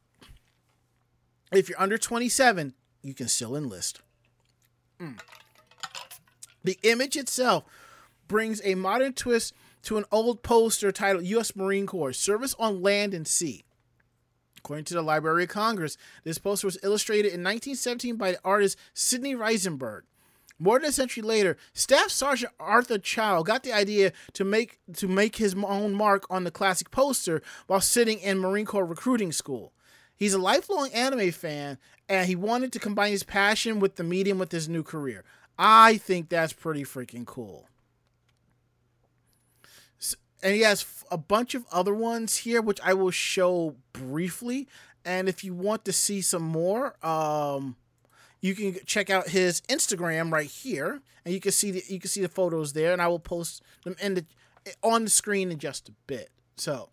If 1.51 1.67
you're 1.67 1.81
under 1.81 1.97
27, 1.97 2.73
you 3.01 3.13
can 3.13 3.27
still 3.27 3.53
enlist. 3.53 3.99
Mm. 4.97 5.19
The 6.63 6.79
image 6.83 7.17
itself 7.17 7.65
brings 8.29 8.61
a 8.63 8.75
modern 8.75 9.11
twist 9.11 9.53
to 9.83 9.97
an 9.97 10.05
old 10.11 10.43
poster 10.43 10.91
titled 10.91 11.25
U.S. 11.25 11.55
Marine 11.55 11.85
Corps 11.85 12.13
Service 12.13 12.55
on 12.59 12.81
Land 12.81 13.13
and 13.13 13.27
Sea. 13.27 13.63
According 14.57 14.85
to 14.85 14.93
the 14.93 15.01
Library 15.01 15.43
of 15.43 15.49
Congress, 15.49 15.97
this 16.23 16.37
poster 16.37 16.67
was 16.67 16.77
illustrated 16.83 17.29
in 17.29 17.43
1917 17.43 18.15
by 18.15 18.37
artist 18.45 18.77
Sidney 18.93 19.35
Riesenberg. 19.35 20.01
More 20.59 20.77
than 20.77 20.89
a 20.89 20.91
century 20.91 21.23
later, 21.23 21.57
Staff 21.73 22.11
Sergeant 22.11 22.53
Arthur 22.59 22.99
Chow 22.99 23.41
got 23.41 23.63
the 23.63 23.73
idea 23.73 24.11
to 24.33 24.43
make 24.43 24.77
to 24.93 25.07
make 25.07 25.37
his 25.37 25.55
own 25.55 25.95
mark 25.95 26.27
on 26.29 26.43
the 26.43 26.51
classic 26.51 26.91
poster 26.91 27.41
while 27.65 27.81
sitting 27.81 28.19
in 28.19 28.37
Marine 28.37 28.67
Corps 28.67 28.85
recruiting 28.85 29.31
school. 29.31 29.73
He's 30.15 30.35
a 30.35 30.37
lifelong 30.37 30.91
anime 30.93 31.31
fan, 31.31 31.79
and 32.07 32.27
he 32.27 32.35
wanted 32.35 32.71
to 32.73 32.79
combine 32.79 33.09
his 33.09 33.23
passion 33.23 33.79
with 33.79 33.95
the 33.95 34.03
medium 34.03 34.37
with 34.37 34.51
his 34.51 34.69
new 34.69 34.83
career. 34.83 35.23
I 35.57 35.97
think 35.97 36.29
that's 36.29 36.53
pretty 36.53 36.83
freaking 36.83 37.25
cool. 37.25 37.67
And 40.43 40.55
he 40.55 40.61
has 40.61 40.85
a 41.11 41.17
bunch 41.17 41.53
of 41.53 41.65
other 41.71 41.93
ones 41.93 42.37
here, 42.37 42.61
which 42.61 42.79
I 42.83 42.93
will 42.93 43.11
show 43.11 43.75
briefly. 43.93 44.67
And 45.05 45.29
if 45.29 45.43
you 45.43 45.53
want 45.53 45.85
to 45.85 45.93
see 45.93 46.21
some 46.21 46.43
more, 46.43 46.95
um, 47.05 47.75
you 48.39 48.55
can 48.55 48.77
check 48.85 49.09
out 49.09 49.29
his 49.29 49.61
Instagram 49.61 50.31
right 50.31 50.49
here, 50.49 51.01
and 51.23 51.33
you 51.33 51.39
can 51.39 51.51
see 51.51 51.71
the 51.71 51.83
you 51.87 51.99
can 51.99 52.09
see 52.09 52.21
the 52.21 52.29
photos 52.29 52.73
there, 52.73 52.91
and 52.91 53.01
I 53.01 53.07
will 53.07 53.19
post 53.19 53.61
them 53.83 53.95
in 54.01 54.15
the 54.15 54.25
on 54.83 55.03
the 55.03 55.09
screen 55.09 55.51
in 55.51 55.59
just 55.59 55.89
a 55.89 55.93
bit. 56.07 56.29
So 56.57 56.89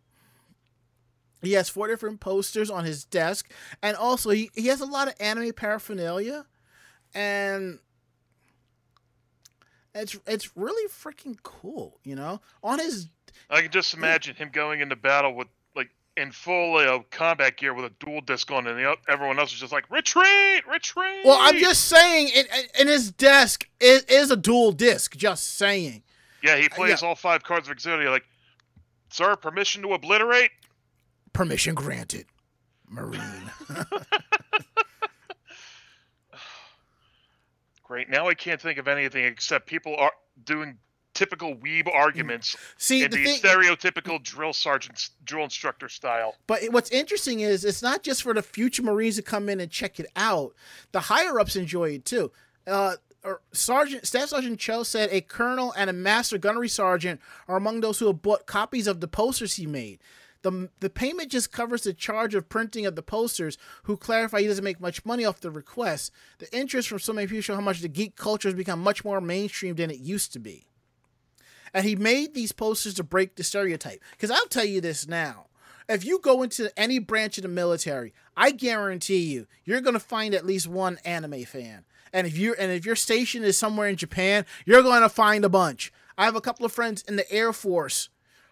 he 1.43 1.53
has 1.53 1.69
four 1.69 1.89
different 1.89 2.21
posters 2.21 2.71
on 2.71 2.85
his 2.85 3.05
desk, 3.05 3.51
and 3.83 3.97
also 3.97 4.31
he, 4.31 4.51
he 4.55 4.67
has 4.67 4.81
a 4.81 4.87
lot 4.87 5.09
of 5.09 5.15
anime 5.21 5.53
paraphernalia, 5.53 6.47
and 7.15 7.79
it's 9.95 10.19
it's 10.27 10.57
really 10.57 10.89
freaking 10.91 11.37
cool, 11.43 11.99
you 12.05 12.15
know. 12.15 12.41
On 12.63 12.79
his 12.79 13.09
I 13.51 13.63
can 13.63 13.71
just 13.71 13.95
imagine 13.95 14.37
him 14.37 14.51
going 14.53 14.81
into 14.81 14.97
battle 14.97 15.35
with 15.35 15.49
like 15.75 15.91
in 16.17 16.33
full 16.33 16.77
uh, 16.77 17.01
combat 17.11 17.57
gear 17.57 17.73
with 17.75 17.85
a 17.85 17.93
Duel 18.05 18.21
Disk 18.21 18.51
on, 18.51 18.67
and 18.67 18.79
the, 18.79 18.97
everyone 19.09 19.39
else 19.39 19.53
is 19.53 19.61
just 19.61 19.73
like 19.73 19.91
retreat, 19.91 20.67
retreat. 20.71 21.25
well, 21.25 21.39
I'm 21.41 21.57
just 21.57 21.85
saying, 21.85 22.29
in, 22.29 22.45
in 22.81 22.89
his 22.89 23.11
desk 23.13 23.69
is, 23.81 24.03
is 24.05 24.31
a 24.31 24.37
Duel 24.37 24.73
Disk. 24.73 25.17
Just 25.17 25.57
saying. 25.57 26.03
yeah. 26.43 26.57
He 26.57 26.69
plays 26.69 27.03
yeah. 27.03 27.09
all 27.09 27.15
five 27.15 27.43
cards 27.43 27.69
of 27.69 27.77
Exodia. 27.77 28.11
Like, 28.11 28.25
sir, 29.11 29.37
permission 29.37 29.83
to 29.83 29.93
obliterate. 29.93 30.51
Permission 31.33 31.75
granted, 31.75 32.27
Marine. 32.89 33.23
Great. 37.85 38.11
Now 38.11 38.29
I 38.29 38.35
can't 38.35 38.61
think 38.61 38.79
of 38.79 38.89
anything 38.89 39.25
except 39.25 39.67
people 39.67 39.97
are 39.97 40.13
doing 40.45 40.79
typical 41.19 41.57
weeb 41.57 41.93
arguments 41.93 42.57
See, 42.77 43.03
in 43.03 43.11
the 43.11 43.17
the, 43.17 43.25
thing, 43.25 43.41
stereotypical 43.41 44.23
drill 44.23 44.53
sergeant, 44.53 45.11
drill 45.25 45.45
instructor 45.45 45.89
style. 45.89 46.37
but 46.47 46.61
what's 46.71 46.91
interesting 46.91 47.41
is 47.41 47.65
it's 47.65 47.83
not 47.83 48.05
just 48.05 48.23
for 48.23 48.33
the 48.33 48.43
future 48.43 48.83
Marines 48.85 49.17
to 49.17 49.23
come 49.23 49.49
in 49.49 49.59
and 49.61 49.71
check 49.71 49.99
it 49.99 50.07
out. 50.15 50.55
The 50.93 51.01
higher 51.01 51.41
ups 51.41 51.57
enjoy 51.57 51.91
it 51.91 52.05
too. 52.05 52.31
Uh, 52.67 52.97
Sergeant 53.53 54.07
Staff 54.07 54.29
Sergeant 54.29 54.61
Cho 54.61 54.85
said 54.85 55.09
a 55.11 55.21
colonel 55.21 55.75
and 55.77 55.91
a 55.91 55.93
master 55.93 56.39
gunnery 56.39 56.69
sergeant 56.69 57.21
are 57.49 57.57
among 57.57 57.81
those 57.81 57.99
who 57.99 58.07
have 58.07 58.23
bought 58.23 58.47
copies 58.47 58.87
of 58.87 59.01
the 59.01 59.09
posters 59.09 59.57
he 59.57 59.67
made. 59.67 59.99
The, 60.43 60.69
the 60.79 60.89
payment 60.89 61.33
just 61.33 61.51
covers 61.51 61.83
the 61.83 61.93
charge 61.93 62.37
of 62.37 62.49
printing 62.49 62.87
of 62.87 62.95
the 62.95 63.03
posters, 63.03 63.59
who 63.83 63.97
clarify 63.97 64.41
he 64.41 64.47
doesn't 64.47 64.63
make 64.63 64.81
much 64.81 65.05
money 65.05 65.25
off 65.25 65.41
the 65.41 65.51
request. 65.51 66.13
The 66.39 66.57
interest 66.57 66.89
from 66.89 67.01
so 67.01 67.13
many 67.13 67.27
people 67.27 67.43
show 67.43 67.57
how 67.57 67.61
much 67.61 67.81
the 67.81 67.89
geek 67.89 68.15
culture 68.15 68.49
has 68.49 68.55
become 68.55 68.81
much 68.81 69.05
more 69.05 69.21
mainstream 69.21 69.75
than 69.75 69.91
it 69.91 69.99
used 69.99 70.33
to 70.35 70.39
be. 70.39 70.67
And 71.75 71.85
he 71.85 71.97
made 71.97 72.35
these 72.35 72.53
posters 72.53 72.95
to 72.95 73.03
break 73.03 73.37
the 73.37 73.45
stereotype. 73.45 74.03
Because 74.13 74.31
I'll 74.31 74.47
tell 74.47 74.65
you 74.65 74.81
this 74.81 75.07
now. 75.07 75.47
If 75.89 76.05
you 76.05 76.21
go 76.21 76.43
into 76.43 76.71
any 76.79 76.99
branch 76.99 77.39
of 77.39 77.43
the 77.43 77.49
military, 77.49 78.13
I 78.37 78.51
guarantee 78.51 79.21
you, 79.33 79.47
you're 79.65 79.81
going 79.81 79.95
to 79.95 80.01
find 80.01 80.35
at 80.35 80.45
least 80.45 80.69
one 80.69 80.99
anime 81.05 81.45
fan. 81.45 81.85
And 82.13 82.27
if 82.27 82.37
you 82.37 82.55
and 82.59 82.71
if 82.73 82.87
your 82.87 82.97
station 82.97 83.43
is 83.43 83.57
somewhere 83.57 83.89
in 83.89 83.97
Japan, 83.97 84.45
you're 84.67 84.83
going 84.83 85.03
to 85.03 85.09
find 85.09 85.45
a 85.45 85.49
bunch. 85.49 85.93
I 86.17 86.25
have 86.25 86.37
a 86.37 86.41
couple 86.41 86.67
of 86.67 86.73
friends 86.73 87.03
in 87.03 87.17
the 87.17 87.31
Air 87.33 87.53
Force. 87.53 88.09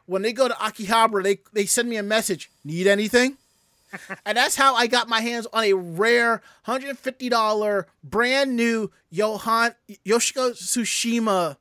When 0.07 0.23
they 0.23 0.33
go 0.33 0.49
to 0.49 0.55
Akihabara, 0.55 1.23
they 1.23 1.39
they 1.53 1.67
send 1.67 1.89
me 1.89 1.97
a 1.97 2.03
message. 2.03 2.51
Need 2.65 2.87
anything? 2.87 3.37
and 4.27 4.37
that's 4.37 4.57
how 4.57 4.75
I 4.75 4.87
got 4.87 5.09
my 5.09 5.21
hands 5.21 5.47
on 5.53 5.65
a 5.65 5.73
rare 5.75 6.43
$150 6.67 7.85
brand 8.03 8.57
new 8.57 8.91
Yohane 9.13 9.75
Yoshiko 10.05 10.53
Tsushima 10.53 11.57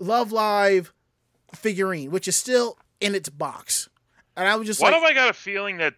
Love 0.00 0.32
Live 0.32 0.92
figurine, 1.54 2.10
which 2.10 2.28
is 2.28 2.36
still 2.36 2.78
in 3.00 3.14
its 3.14 3.28
box. 3.28 3.88
And 4.36 4.46
I 4.48 4.56
was 4.56 4.66
just 4.66 4.80
What 4.80 4.92
like, 4.92 5.00
have 5.02 5.10
I 5.10 5.14
got 5.14 5.30
a 5.30 5.34
feeling 5.34 5.78
that 5.78 5.94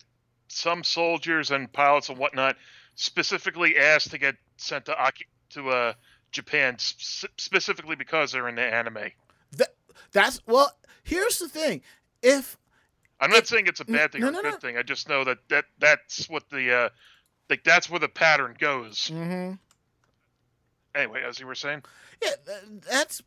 some 0.49 0.83
soldiers 0.83 1.51
and 1.51 1.73
pilots 1.73 2.09
and 2.09 2.19
whatnot 2.19 2.57
specifically 2.95 3.77
asked 3.77 4.11
to 4.11 4.19
get 4.19 4.37
sent 4.57 4.87
to 4.87 5.13
to 5.51 5.69
uh, 5.71 5.93
Japan 6.33 6.77
specifically 6.79 7.97
because 7.97 8.33
they're 8.33 8.49
in 8.49 8.55
the 8.55 8.63
anime? 8.63 9.11
that, 9.57 9.75
that's 10.13 10.41
well. 10.47 10.73
Here's 11.03 11.39
the 11.39 11.49
thing: 11.49 11.83
if 12.23 12.57
I'm 13.21 13.31
not 13.31 13.47
saying 13.47 13.67
it's 13.67 13.81
a 13.81 13.85
bad 13.85 14.13
thing 14.13 14.23
no, 14.23 14.29
or 14.29 14.31
a 14.31 14.35
no, 14.35 14.43
good 14.43 14.53
no. 14.53 14.59
thing. 14.59 14.77
I 14.77 14.83
just 14.83 15.09
know 15.09 15.25
that, 15.25 15.39
that 15.49 15.67
that's 15.79 16.29
what 16.29 16.49
the 16.51 16.75
uh, 16.75 16.89
like 17.49 17.65
that's 17.65 17.91
where 17.91 18.01
the 18.01 18.09
pattern 18.09 18.57
goes. 18.59 19.11
Mhm. 19.13 19.59
Anyway, 20.95 21.23
as 21.27 21.39
you 21.39 21.47
were 21.47 21.55
saying, 21.55 21.83
yeah, 22.23 22.33
that's 22.89 23.23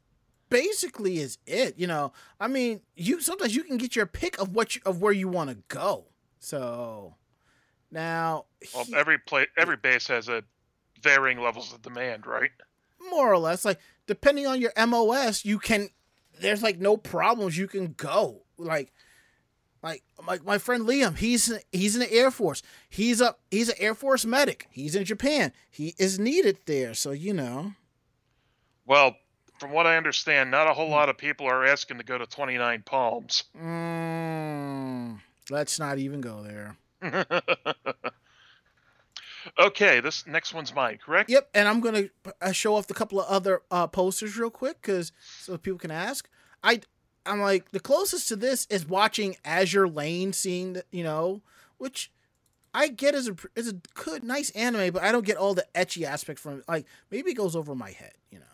basically 0.53 1.17
is 1.17 1.37
it. 1.45 1.77
You 1.77 1.87
know, 1.87 2.13
I 2.39 2.47
mean, 2.47 2.81
you 2.95 3.19
sometimes 3.19 3.55
you 3.55 3.63
can 3.63 3.77
get 3.77 3.95
your 3.95 4.05
pick 4.05 4.39
of 4.39 4.55
what 4.55 4.75
you, 4.75 4.81
of 4.85 5.01
where 5.01 5.11
you 5.11 5.27
want 5.27 5.49
to 5.49 5.57
go. 5.67 6.05
So 6.39 7.15
now, 7.91 8.45
well, 8.73 8.85
he- 8.85 8.95
every 8.95 9.17
play 9.17 9.47
every 9.57 9.77
base 9.77 10.07
has 10.07 10.29
a 10.29 10.43
varying 11.01 11.39
levels 11.41 11.73
of 11.73 11.81
demand, 11.81 12.25
right? 12.25 12.51
more 13.09 13.33
or 13.33 13.37
less, 13.37 13.65
like 13.65 13.79
depending 14.07 14.47
on 14.47 14.61
your 14.61 14.71
MOS, 14.87 15.43
you 15.43 15.59
can. 15.59 15.89
There's 16.39 16.63
like 16.63 16.79
no 16.79 16.95
problems. 16.97 17.57
You 17.57 17.67
can 17.67 17.93
go 17.97 18.43
like. 18.57 18.93
Like 19.81 20.01
my, 20.25 20.39
my 20.45 20.59
friend 20.59 20.87
Liam, 20.87 21.17
he's 21.17 21.51
he's 21.73 21.93
in 21.93 21.99
the 21.99 22.13
Air 22.13 22.31
Force. 22.31 22.63
He's 22.89 23.19
a 23.19 23.35
he's 23.51 23.67
an 23.67 23.75
Air 23.79 23.93
Force 23.93 24.23
medic. 24.25 24.67
He's 24.71 24.95
in 24.95 25.03
Japan. 25.03 25.51
He 25.69 25.93
is 25.97 26.17
needed 26.17 26.59
there, 26.67 26.93
so 26.93 27.11
you 27.11 27.33
know. 27.33 27.73
Well, 28.85 29.17
from 29.63 29.71
what 29.71 29.87
I 29.87 29.95
understand, 29.95 30.51
not 30.51 30.65
Hmm. 30.65 30.71
a 30.71 30.73
whole 30.73 30.89
lot 30.89 31.07
of 31.07 31.17
people 31.17 31.47
are 31.47 31.65
asking 31.65 31.97
to 31.99 32.03
go 32.03 32.17
to 32.17 32.25
29 32.25 32.81
Palms. 32.81 33.45
Mm, 33.57 35.21
let's 35.49 35.79
not 35.79 35.97
even 35.99 36.19
go 36.19 36.43
there. 36.43 36.75
okay, 39.57 40.01
this 40.01 40.27
next 40.27 40.53
one's 40.53 40.75
mine, 40.75 40.99
correct? 41.03 41.29
Yep, 41.29 41.49
and 41.53 41.69
I'm 41.69 41.79
gonna 41.79 42.09
uh, 42.41 42.51
show 42.51 42.75
off 42.75 42.87
the 42.87 42.93
couple 42.93 43.21
of 43.21 43.27
other 43.27 43.61
uh, 43.71 43.87
posters 43.87 44.37
real 44.37 44.49
quick 44.49 44.81
because 44.81 45.13
so 45.39 45.57
people 45.57 45.79
can 45.79 45.91
ask. 45.91 46.27
I 46.61 46.81
I'm 47.25 47.39
like 47.39 47.71
the 47.71 47.79
closest 47.79 48.27
to 48.27 48.35
this 48.35 48.67
is 48.69 48.85
watching 48.85 49.37
Azur 49.45 49.93
Lane, 49.93 50.33
seeing 50.33 50.73
the 50.73 50.83
you 50.91 51.03
know, 51.05 51.41
which 51.77 52.11
I 52.73 52.89
get 52.89 53.15
as 53.15 53.29
a 53.29 53.35
is 53.55 53.69
a 53.69 53.75
good 53.95 54.23
nice 54.23 54.49
anime, 54.51 54.91
but 54.91 55.03
I 55.03 55.13
don't 55.13 55.25
get 55.25 55.37
all 55.37 55.53
the 55.53 55.65
ecchi 55.73 56.03
aspect 56.03 56.39
from 56.39 56.59
it. 56.59 56.65
Like 56.67 56.85
maybe 57.11 57.31
it 57.31 57.35
goes 57.35 57.55
over 57.55 57.75
my 57.75 57.91
head, 57.91 58.13
you 58.29 58.39
know. 58.39 58.45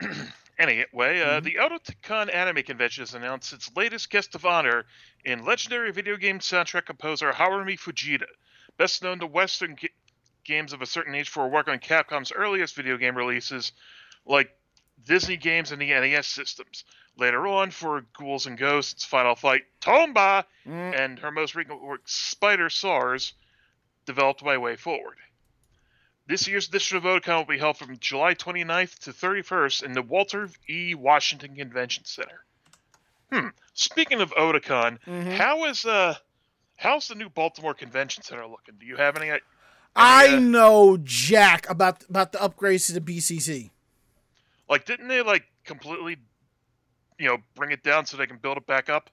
Anyway, 0.58 1.20
uh, 1.20 1.40
Mhm. 1.40 1.44
the 1.44 1.54
Otakon 1.60 2.34
Anime 2.34 2.64
Convention 2.64 3.02
has 3.02 3.14
announced 3.14 3.52
its 3.52 3.70
latest 3.76 4.10
guest 4.10 4.34
of 4.34 4.44
honor 4.44 4.86
in 5.24 5.44
legendary 5.44 5.92
video 5.92 6.16
game 6.16 6.40
soundtrack 6.40 6.84
composer 6.86 7.30
Harumi 7.30 7.78
Fujita, 7.78 8.26
best 8.76 9.00
known 9.04 9.20
to 9.20 9.26
Western 9.26 9.76
ga- 9.76 9.94
games 10.42 10.72
of 10.72 10.82
a 10.82 10.86
certain 10.86 11.14
age 11.14 11.28
for 11.28 11.44
her 11.44 11.48
work 11.48 11.68
on 11.68 11.78
Capcom's 11.78 12.32
earliest 12.32 12.74
video 12.74 12.96
game 12.96 13.16
releases, 13.16 13.70
like 14.26 14.50
Disney 15.04 15.36
games 15.36 15.70
and 15.70 15.80
the 15.80 15.92
NES 15.92 16.26
systems. 16.26 16.82
Later 17.16 17.46
on, 17.46 17.70
for 17.70 18.00
Ghouls 18.18 18.46
and 18.46 18.58
Ghosts, 18.58 19.04
Final 19.04 19.36
Fight, 19.36 19.62
Tomba, 19.80 20.44
Mm, 20.66 20.98
and 20.98 21.18
her 21.20 21.30
most 21.30 21.54
recent 21.54 21.80
work, 21.80 22.02
Spider 22.06 22.68
SARS, 22.68 23.32
developed 24.06 24.42
by 24.42 24.58
Way 24.58 24.74
Forward. 24.74 25.18
This 26.28 26.46
year's 26.46 26.68
edition 26.68 26.98
of 26.98 27.04
Otakon 27.04 27.38
will 27.38 27.44
be 27.46 27.58
held 27.58 27.78
from 27.78 27.96
July 27.98 28.34
29th 28.34 28.98
to 29.00 29.12
31st 29.12 29.82
in 29.82 29.92
the 29.92 30.02
Walter 30.02 30.50
E. 30.68 30.94
Washington 30.94 31.56
Convention 31.56 32.04
Center. 32.04 32.44
Hmm. 33.32 33.48
Speaking 33.72 34.20
of 34.20 34.30
Otakon, 34.32 34.98
mhm. 35.06 35.32
how 35.36 35.64
is 35.64 35.86
uh, 35.86 36.14
how's 36.76 37.08
the 37.08 37.14
new 37.14 37.30
Baltimore 37.30 37.72
Convention 37.74 38.22
Center 38.22 38.46
looking? 38.46 38.74
Do 38.78 38.84
you 38.86 38.96
have 38.96 39.16
any? 39.16 39.32
i- 39.32 39.40
I 39.96 40.36
uh, 40.36 40.38
know 40.38 40.98
Jack 41.02 41.68
about 41.70 42.04
about 42.08 42.32
the 42.32 42.38
upgrades 42.38 42.86
to 42.86 42.92
the 42.92 43.00
BCC. 43.00 43.70
Like, 44.68 44.84
didn't 44.84 45.08
they 45.08 45.22
like 45.22 45.44
completely, 45.64 46.18
you 47.18 47.26
know, 47.28 47.38
bring 47.54 47.70
it 47.72 47.82
down 47.82 48.04
so 48.04 48.18
they 48.18 48.26
can 48.26 48.36
build 48.36 48.58
it 48.58 48.66
back 48.66 48.90
up? 48.90 49.08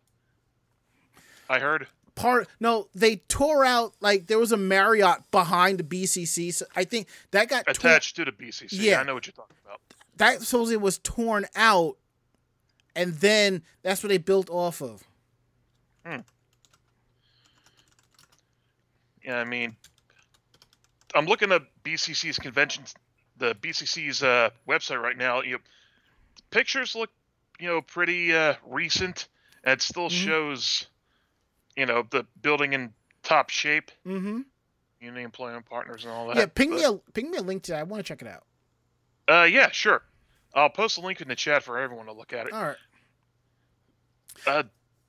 I 1.49 1.59
heard. 1.59 1.87
Part 2.15 2.47
no 2.61 2.87
they 2.95 3.17
tore 3.27 3.65
out 3.65 3.93
like 3.99 4.27
there 4.27 4.39
was 4.39 4.51
a 4.53 4.57
marriott 4.57 5.19
behind 5.31 5.77
the 5.77 5.83
bcc 5.83 6.53
so 6.53 6.65
i 6.75 6.83
think 6.85 7.07
that 7.31 7.49
got 7.49 7.65
Attached 7.67 8.15
to 8.15 8.23
the 8.25 8.31
BCC. 8.31 8.67
Yeah. 8.71 9.01
I 9.01 9.03
know 9.03 9.13
what 9.13 9.27
you're 9.27 9.33
talking 9.33 9.55
about. 9.65 9.81
that 10.17 10.41
supposedly 10.41 10.77
was 10.77 10.97
torn 10.99 11.45
out 11.55 11.97
and 12.95 13.13
then 13.15 13.61
that's 13.83 14.01
what 14.01 14.09
they 14.09 14.17
built 14.17 14.49
off 14.49 14.81
of 14.81 15.03
Yeah, 19.23 19.37
I 19.39 19.43
mean, 19.43 19.75
I'm 21.15 21.25
looking 21.25 21.51
at 21.51 21.63
BCC's 21.83 22.37
conventions, 22.37 22.93
the 23.37 23.55
BCC's 23.55 24.21
uh, 24.21 24.49
website 24.67 25.01
right 25.01 25.17
now. 25.17 25.41
You 25.41 25.53
know, 25.53 25.57
pictures 26.51 26.93
look, 26.95 27.09
you 27.59 27.67
know, 27.67 27.81
pretty 27.81 28.35
uh, 28.35 28.53
recent, 28.67 29.27
and 29.63 29.73
it 29.73 29.81
still 29.81 30.09
Mhm. 30.09 30.25
shows, 30.25 30.85
you 31.75 31.85
know, 31.85 32.05
the 32.09 32.25
building 32.41 32.73
in 32.73 32.93
top 33.23 33.49
shape. 33.49 33.91
mm-hmm 34.05 34.41
You 35.01 35.13
employment 35.15 35.65
partners 35.65 36.03
and 36.05 36.13
all 36.13 36.27
that. 36.27 36.37
yeah 36.37 36.45
ping 36.47 36.69
but- 36.71 36.77
me 36.77 36.83
a 36.83 36.93
ping 37.11 37.31
me 37.31 37.37
a 37.37 37.41
link 37.41 37.63
to 37.63 37.71
that 37.71 37.79
i 37.79 37.83
want 37.83 38.03
to 38.03 38.07
check 38.07 38.21
it 38.21 38.27
out 38.27 38.43
Uh, 39.27 39.43
yeah, 39.43 39.69
sure. 39.71 40.01
I'll 40.53 40.69
post 40.69 40.97
a 40.97 41.01
link 41.01 41.19
in 41.21 41.27
the 41.27 41.35
chat 41.35 41.63
for 41.63 41.77
everyone 41.79 42.05
to 42.05 42.13
look 42.13 42.31
at 42.33 42.47
it. 42.47 42.53
all 42.53 42.63
right 42.63 42.77
Uh, 44.47 44.63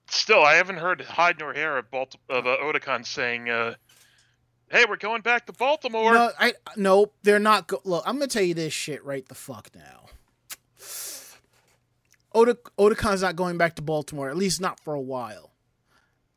still, 0.08 0.42
I 0.44 0.54
haven't 0.54 0.76
heard 0.78 1.00
hide 1.02 1.38
nor 1.38 1.52
hair 1.52 1.76
of 1.78 1.90
Balti- 1.90 2.16
of 2.28 2.46
uh, 2.46 2.56
Otakon 2.62 3.04
saying, 3.06 3.50
uh, 3.50 3.74
"Hey, 4.70 4.84
we're 4.88 4.96
going 4.96 5.20
back 5.22 5.46
to 5.46 5.52
Baltimore." 5.52 6.14
no 6.14 6.30
i 6.38 6.54
nope 6.76 7.14
they're 7.22 7.38
not 7.38 7.66
go- 7.68 7.80
look 7.84 8.02
i'm 8.06 8.16
gonna 8.16 8.26
tell 8.28 8.42
you 8.42 8.54
this 8.54 8.72
shit 8.72 9.04
right 9.04 9.26
the 9.28 9.34
fuck 9.34 9.70
now 9.74 10.06
Oda, 12.34 12.56
Otakon's 12.78 13.22
not 13.22 13.34
going 13.36 13.56
back 13.56 13.76
to 13.76 13.82
Baltimore, 13.82 14.28
at 14.28 14.36
least 14.36 14.60
not 14.60 14.78
for 14.80 14.92
a 14.92 15.00
while. 15.00 15.52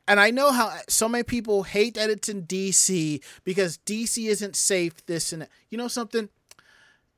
And 0.09 0.19
I 0.19 0.31
know 0.31 0.51
how 0.51 0.73
so 0.89 1.07
many 1.07 1.23
people 1.23 1.63
hate 1.63 1.93
that 1.93 2.09
it's 2.09 2.27
in 2.27 2.43
DC 2.47 3.21
because 3.43 3.77
DC 3.85 4.25
isn't 4.27 4.55
safe, 4.55 5.05
this 5.05 5.31
and 5.31 5.43
that. 5.43 5.49
You 5.69 5.77
know 5.77 5.87
something? 5.87 6.29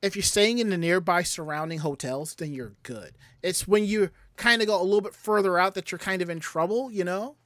If 0.02 0.14
you're 0.14 0.22
staying 0.22 0.58
in 0.58 0.68
the 0.68 0.76
nearby 0.76 1.22
surrounding 1.22 1.78
hotels, 1.78 2.34
then 2.34 2.52
you're 2.52 2.74
good. 2.82 3.12
It's 3.42 3.66
when 3.66 3.86
you 3.86 4.10
kind 4.36 4.60
of 4.60 4.68
go 4.68 4.80
a 4.80 4.84
little 4.84 5.00
bit 5.00 5.14
further 5.14 5.58
out 5.58 5.74
that 5.74 5.90
you're 5.90 5.98
kind 5.98 6.20
of 6.20 6.28
in 6.28 6.38
trouble, 6.38 6.92
you 6.92 7.02
know? 7.02 7.36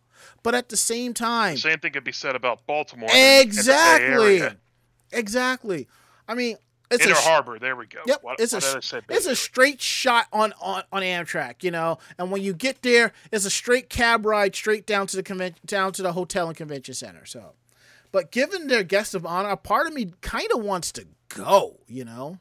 But 0.42 0.54
at 0.56 0.68
the 0.70 0.76
same 0.76 1.14
time, 1.14 1.56
same 1.58 1.78
thing 1.78 1.92
could 1.92 2.02
be 2.02 2.10
said 2.12 2.34
about 2.34 2.66
Baltimore. 2.66 3.08
and- 3.12 3.18
and 3.40 3.46
exactly. 3.46 4.42
Exactly. 5.12 5.86
I 6.26 6.34
mean, 6.34 6.56
it's 6.90 7.04
Inner 7.04 7.14
a 7.14 7.18
Harbor. 7.18 7.58
There 7.58 7.76
we 7.76 7.86
go. 7.86 8.00
Yep, 8.06 8.22
What, 8.22 8.40
it's 8.40 8.52
a 8.52 8.56
what 8.56 8.84
sh- 8.84 8.94
it's 9.08 9.26
a 9.26 9.36
straight 9.36 9.80
shot 9.80 10.26
on, 10.32 10.52
on 10.60 10.82
on 10.92 11.02
Amtrak, 11.02 11.62
you 11.62 11.70
know. 11.70 11.98
And 12.18 12.30
when 12.30 12.42
you 12.42 12.52
get 12.54 12.82
there, 12.82 13.12
it's 13.32 13.44
a 13.44 13.50
straight 13.50 13.88
cab 13.90 14.24
ride 14.26 14.54
straight 14.54 14.86
down 14.86 15.06
to 15.08 15.16
the 15.16 15.22
convention, 15.22 15.60
down 15.66 15.92
to 15.94 16.02
the 16.02 16.12
hotel 16.12 16.48
and 16.48 16.56
convention 16.56 16.94
center. 16.94 17.24
So, 17.26 17.54
But 18.12 18.30
given 18.30 18.68
their 18.68 18.82
guest 18.82 19.14
of 19.14 19.26
honor, 19.26 19.50
a 19.50 19.56
part 19.56 19.86
of 19.86 19.92
me 19.94 20.12
kind 20.20 20.48
of 20.54 20.62
wants 20.62 20.92
to 20.92 21.06
go, 21.28 21.80
you 21.86 22.04
know? 22.04 22.38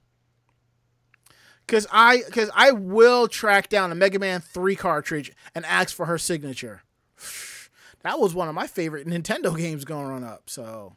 Cause 1.68 1.88
I 1.92 2.22
cause 2.32 2.52
I 2.54 2.72
will 2.72 3.28
track 3.28 3.70
down 3.70 3.92
a 3.92 3.96
Mega 3.96 4.20
Man 4.20 4.40
3 4.40 4.76
cartridge 4.76 5.32
and 5.56 5.66
ask 5.66 5.96
for 5.96 6.06
her 6.06 6.18
signature. 6.18 6.84
That 8.04 8.20
was 8.20 8.36
one 8.36 8.48
of 8.48 8.54
my 8.54 8.68
favorite 8.68 9.08
Nintendo 9.08 9.58
games 9.58 9.84
going 9.84 10.12
on 10.12 10.24
up, 10.24 10.44
so 10.48 10.94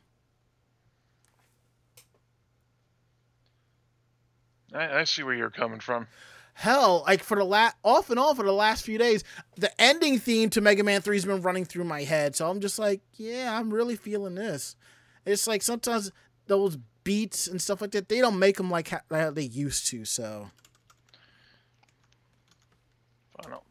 I, 4.74 5.00
I 5.00 5.04
see 5.04 5.22
where 5.22 5.34
you're 5.34 5.50
coming 5.50 5.80
from. 5.80 6.06
hell, 6.54 7.04
like 7.06 7.22
for 7.22 7.36
the 7.36 7.44
last 7.44 7.76
off 7.84 8.10
and 8.10 8.18
on 8.18 8.34
for 8.36 8.44
the 8.44 8.52
last 8.52 8.84
few 8.84 8.98
days, 8.98 9.24
the 9.56 9.70
ending 9.80 10.18
theme 10.18 10.50
to 10.50 10.60
Mega 10.60 10.82
Man 10.84 11.00
3's 11.02 11.24
been 11.24 11.42
running 11.42 11.64
through 11.64 11.84
my 11.84 12.02
head. 12.02 12.34
So 12.36 12.48
I'm 12.50 12.60
just 12.60 12.78
like, 12.78 13.00
yeah, 13.14 13.56
I'm 13.58 13.72
really 13.72 13.96
feeling 13.96 14.34
this. 14.34 14.76
It's 15.24 15.46
like 15.46 15.62
sometimes 15.62 16.10
those 16.46 16.78
beats 17.04 17.46
and 17.46 17.60
stuff 17.62 17.80
like 17.80 17.92
that, 17.92 18.08
they 18.08 18.20
don't 18.20 18.38
make 18.38 18.56
them 18.56 18.70
like 18.70 18.88
how 19.10 19.30
they 19.30 19.42
used 19.42 19.86
to. 19.88 20.04
So 20.04 20.50
I 23.44 23.48
don't. 23.48 23.62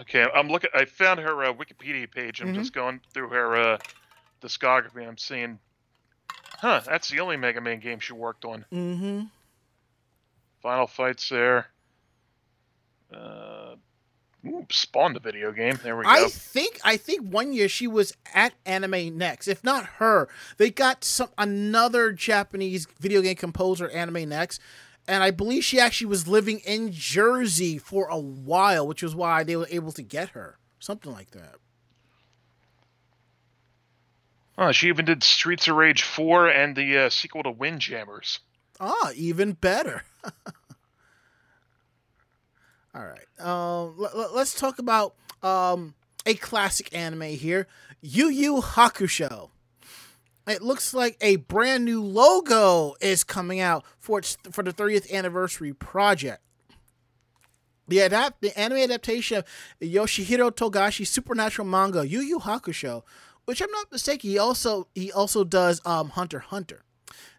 Okay, 0.00 0.24
I'm 0.34 0.48
looking. 0.48 0.70
I 0.74 0.84
found 0.84 1.20
her 1.20 1.44
uh, 1.44 1.52
Wikipedia 1.52 2.10
page. 2.10 2.40
I'm 2.40 2.52
Mhm. 2.52 2.54
just 2.54 2.72
going 2.72 3.00
through 3.12 3.28
her 3.30 3.56
uh, 3.56 3.78
discography. 4.40 5.06
I'm 5.06 5.18
seeing, 5.18 5.58
huh? 6.58 6.80
That's 6.86 7.08
the 7.10 7.20
only 7.20 7.36
Mega 7.36 7.60
Man 7.60 7.80
game 7.80 8.00
she 8.00 8.12
worked 8.12 8.44
on. 8.44 8.64
mm-hmm. 8.72 9.22
Final 10.62 10.86
Fights 10.86 11.28
there. 11.30 11.66
Uh, 13.12 13.74
ooh, 14.46 14.66
Spawn 14.70 15.14
the 15.14 15.20
video 15.20 15.52
game. 15.52 15.78
There 15.82 15.96
we 15.96 16.04
I 16.04 16.20
go. 16.22 16.28
think 16.28 16.78
I 16.84 16.96
think 16.96 17.22
one 17.22 17.52
year 17.52 17.68
she 17.68 17.86
was 17.86 18.12
at 18.34 18.52
Anime 18.64 19.16
Next. 19.16 19.48
If 19.48 19.64
not 19.64 19.84
her, 19.98 20.28
they 20.58 20.70
got 20.70 21.02
some 21.04 21.30
another 21.38 22.12
Japanese 22.12 22.86
video 23.00 23.20
game 23.22 23.36
composer 23.36 23.88
Anime 23.88 24.28
Next, 24.28 24.60
and 25.08 25.22
I 25.22 25.30
believe 25.30 25.64
she 25.64 25.80
actually 25.80 26.06
was 26.08 26.28
living 26.28 26.60
in 26.60 26.92
Jersey 26.92 27.78
for 27.78 28.06
a 28.08 28.18
while, 28.18 28.86
which 28.86 29.02
was 29.02 29.14
why 29.14 29.42
they 29.42 29.56
were 29.56 29.68
able 29.70 29.92
to 29.92 30.02
get 30.02 30.30
her. 30.30 30.58
Something 30.78 31.12
like 31.12 31.30
that. 31.32 31.56
Oh, 34.60 34.72
she 34.72 34.88
even 34.88 35.06
did 35.06 35.22
Streets 35.22 35.68
of 35.68 35.76
Rage 35.76 36.02
4 36.02 36.48
and 36.48 36.76
the 36.76 36.98
uh, 36.98 37.08
sequel 37.08 37.42
to 37.44 37.50
Windjammers. 37.50 38.40
Ah, 38.78 39.10
even 39.16 39.52
better. 39.52 40.04
All 42.94 43.06
right. 43.06 43.26
Um, 43.40 43.96
l- 43.98 44.10
l- 44.14 44.32
let's 44.34 44.54
talk 44.54 44.78
about 44.78 45.14
um, 45.42 45.94
a 46.26 46.34
classic 46.34 46.94
anime 46.94 47.22
here, 47.22 47.66
Yu 48.02 48.28
Yu 48.28 48.60
Hakusho. 48.60 49.48
It 50.46 50.60
looks 50.60 50.92
like 50.92 51.16
a 51.22 51.36
brand 51.36 51.86
new 51.86 52.02
logo 52.02 52.96
is 53.00 53.24
coming 53.24 53.60
out 53.60 53.84
for 53.98 54.18
its 54.18 54.36
for 54.50 54.62
the 54.62 54.72
30th 54.74 55.10
anniversary 55.10 55.72
project. 55.72 56.42
The 57.88 58.00
adapt 58.00 58.42
the 58.42 58.58
anime 58.58 58.78
adaptation 58.78 59.38
of 59.38 59.44
Yoshihiro 59.80 60.50
Togashi's 60.50 61.08
supernatural 61.08 61.66
manga 61.66 62.06
Yu 62.06 62.20
Yu 62.20 62.40
Hakusho, 62.40 63.04
which 63.50 63.60
I'm 63.60 63.70
not 63.72 63.90
mistaken, 63.90 64.30
he 64.30 64.38
also 64.38 64.86
he 64.94 65.10
also 65.10 65.42
does 65.42 65.80
um 65.84 66.10
Hunter 66.10 66.38
Hunter. 66.38 66.84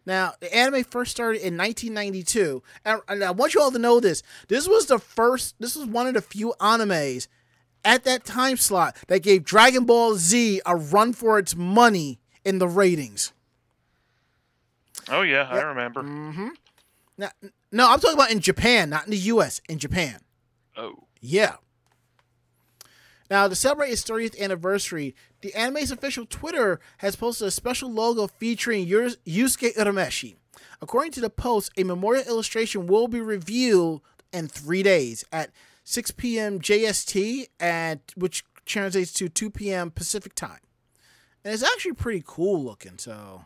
Now, 0.05 0.33
the 0.41 0.53
anime 0.53 0.83
first 0.83 1.11
started 1.11 1.37
in 1.37 1.55
1992, 1.55 2.61
and, 2.83 3.01
and 3.07 3.23
I 3.23 3.31
want 3.31 3.53
you 3.53 3.61
all 3.61 3.71
to 3.71 3.79
know 3.79 4.01
this. 4.01 4.23
This 4.49 4.67
was 4.67 4.87
the 4.87 4.99
first. 4.99 5.55
This 5.57 5.77
was 5.77 5.87
one 5.87 6.07
of 6.07 6.15
the 6.15 6.21
few 6.21 6.53
animes 6.59 7.29
at 7.85 8.03
that 8.03 8.25
time 8.25 8.57
slot 8.57 8.97
that 9.07 9.23
gave 9.23 9.45
Dragon 9.45 9.85
Ball 9.85 10.15
Z 10.15 10.59
a 10.65 10.75
run 10.75 11.13
for 11.13 11.39
its 11.39 11.55
money 11.55 12.19
in 12.43 12.59
the 12.59 12.67
ratings. 12.67 13.31
Oh 15.07 15.21
yeah, 15.21 15.47
I 15.49 15.61
remember. 15.61 16.03
Mm-hmm. 16.03 16.49
Now, 17.17 17.29
no, 17.71 17.89
I'm 17.89 18.01
talking 18.01 18.17
about 18.17 18.31
in 18.31 18.41
Japan, 18.41 18.89
not 18.89 19.05
in 19.05 19.11
the 19.11 19.17
U.S. 19.17 19.61
In 19.69 19.79
Japan. 19.79 20.19
Oh, 20.75 21.03
Yeah. 21.21 21.55
Now, 23.29 23.47
to 23.47 23.55
celebrate 23.55 23.91
its 23.91 24.03
30th 24.03 24.37
anniversary, 24.41 25.15
the 25.41 25.53
anime's 25.55 25.91
official 25.91 26.25
Twitter 26.25 26.79
has 26.99 27.15
posted 27.15 27.47
a 27.47 27.51
special 27.51 27.91
logo 27.91 28.27
featuring 28.27 28.87
Yus- 28.87 29.17
Yusuke 29.25 29.75
Urameshi. 29.75 30.35
According 30.81 31.11
to 31.13 31.21
the 31.21 31.29
post, 31.29 31.71
a 31.77 31.83
memorial 31.83 32.25
illustration 32.27 32.87
will 32.87 33.07
be 33.07 33.21
revealed 33.21 34.01
in 34.31 34.47
three 34.47 34.83
days 34.83 35.23
at 35.31 35.51
6 35.83 36.11
p.m. 36.11 36.59
JST, 36.59 37.47
and 37.59 37.99
which 38.15 38.43
translates 38.65 39.11
to 39.13 39.29
2 39.29 39.49
p.m. 39.49 39.91
Pacific 39.91 40.35
time. 40.35 40.59
And 41.43 41.53
it's 41.53 41.63
actually 41.63 41.93
pretty 41.93 42.23
cool 42.25 42.63
looking. 42.63 42.97
So, 42.97 43.45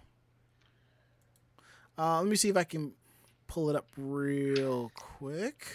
uh, 1.97 2.19
let 2.19 2.27
me 2.27 2.35
see 2.35 2.49
if 2.49 2.57
I 2.57 2.65
can 2.65 2.93
pull 3.47 3.69
it 3.69 3.75
up 3.75 3.87
real 3.97 4.91
quick. 4.95 5.65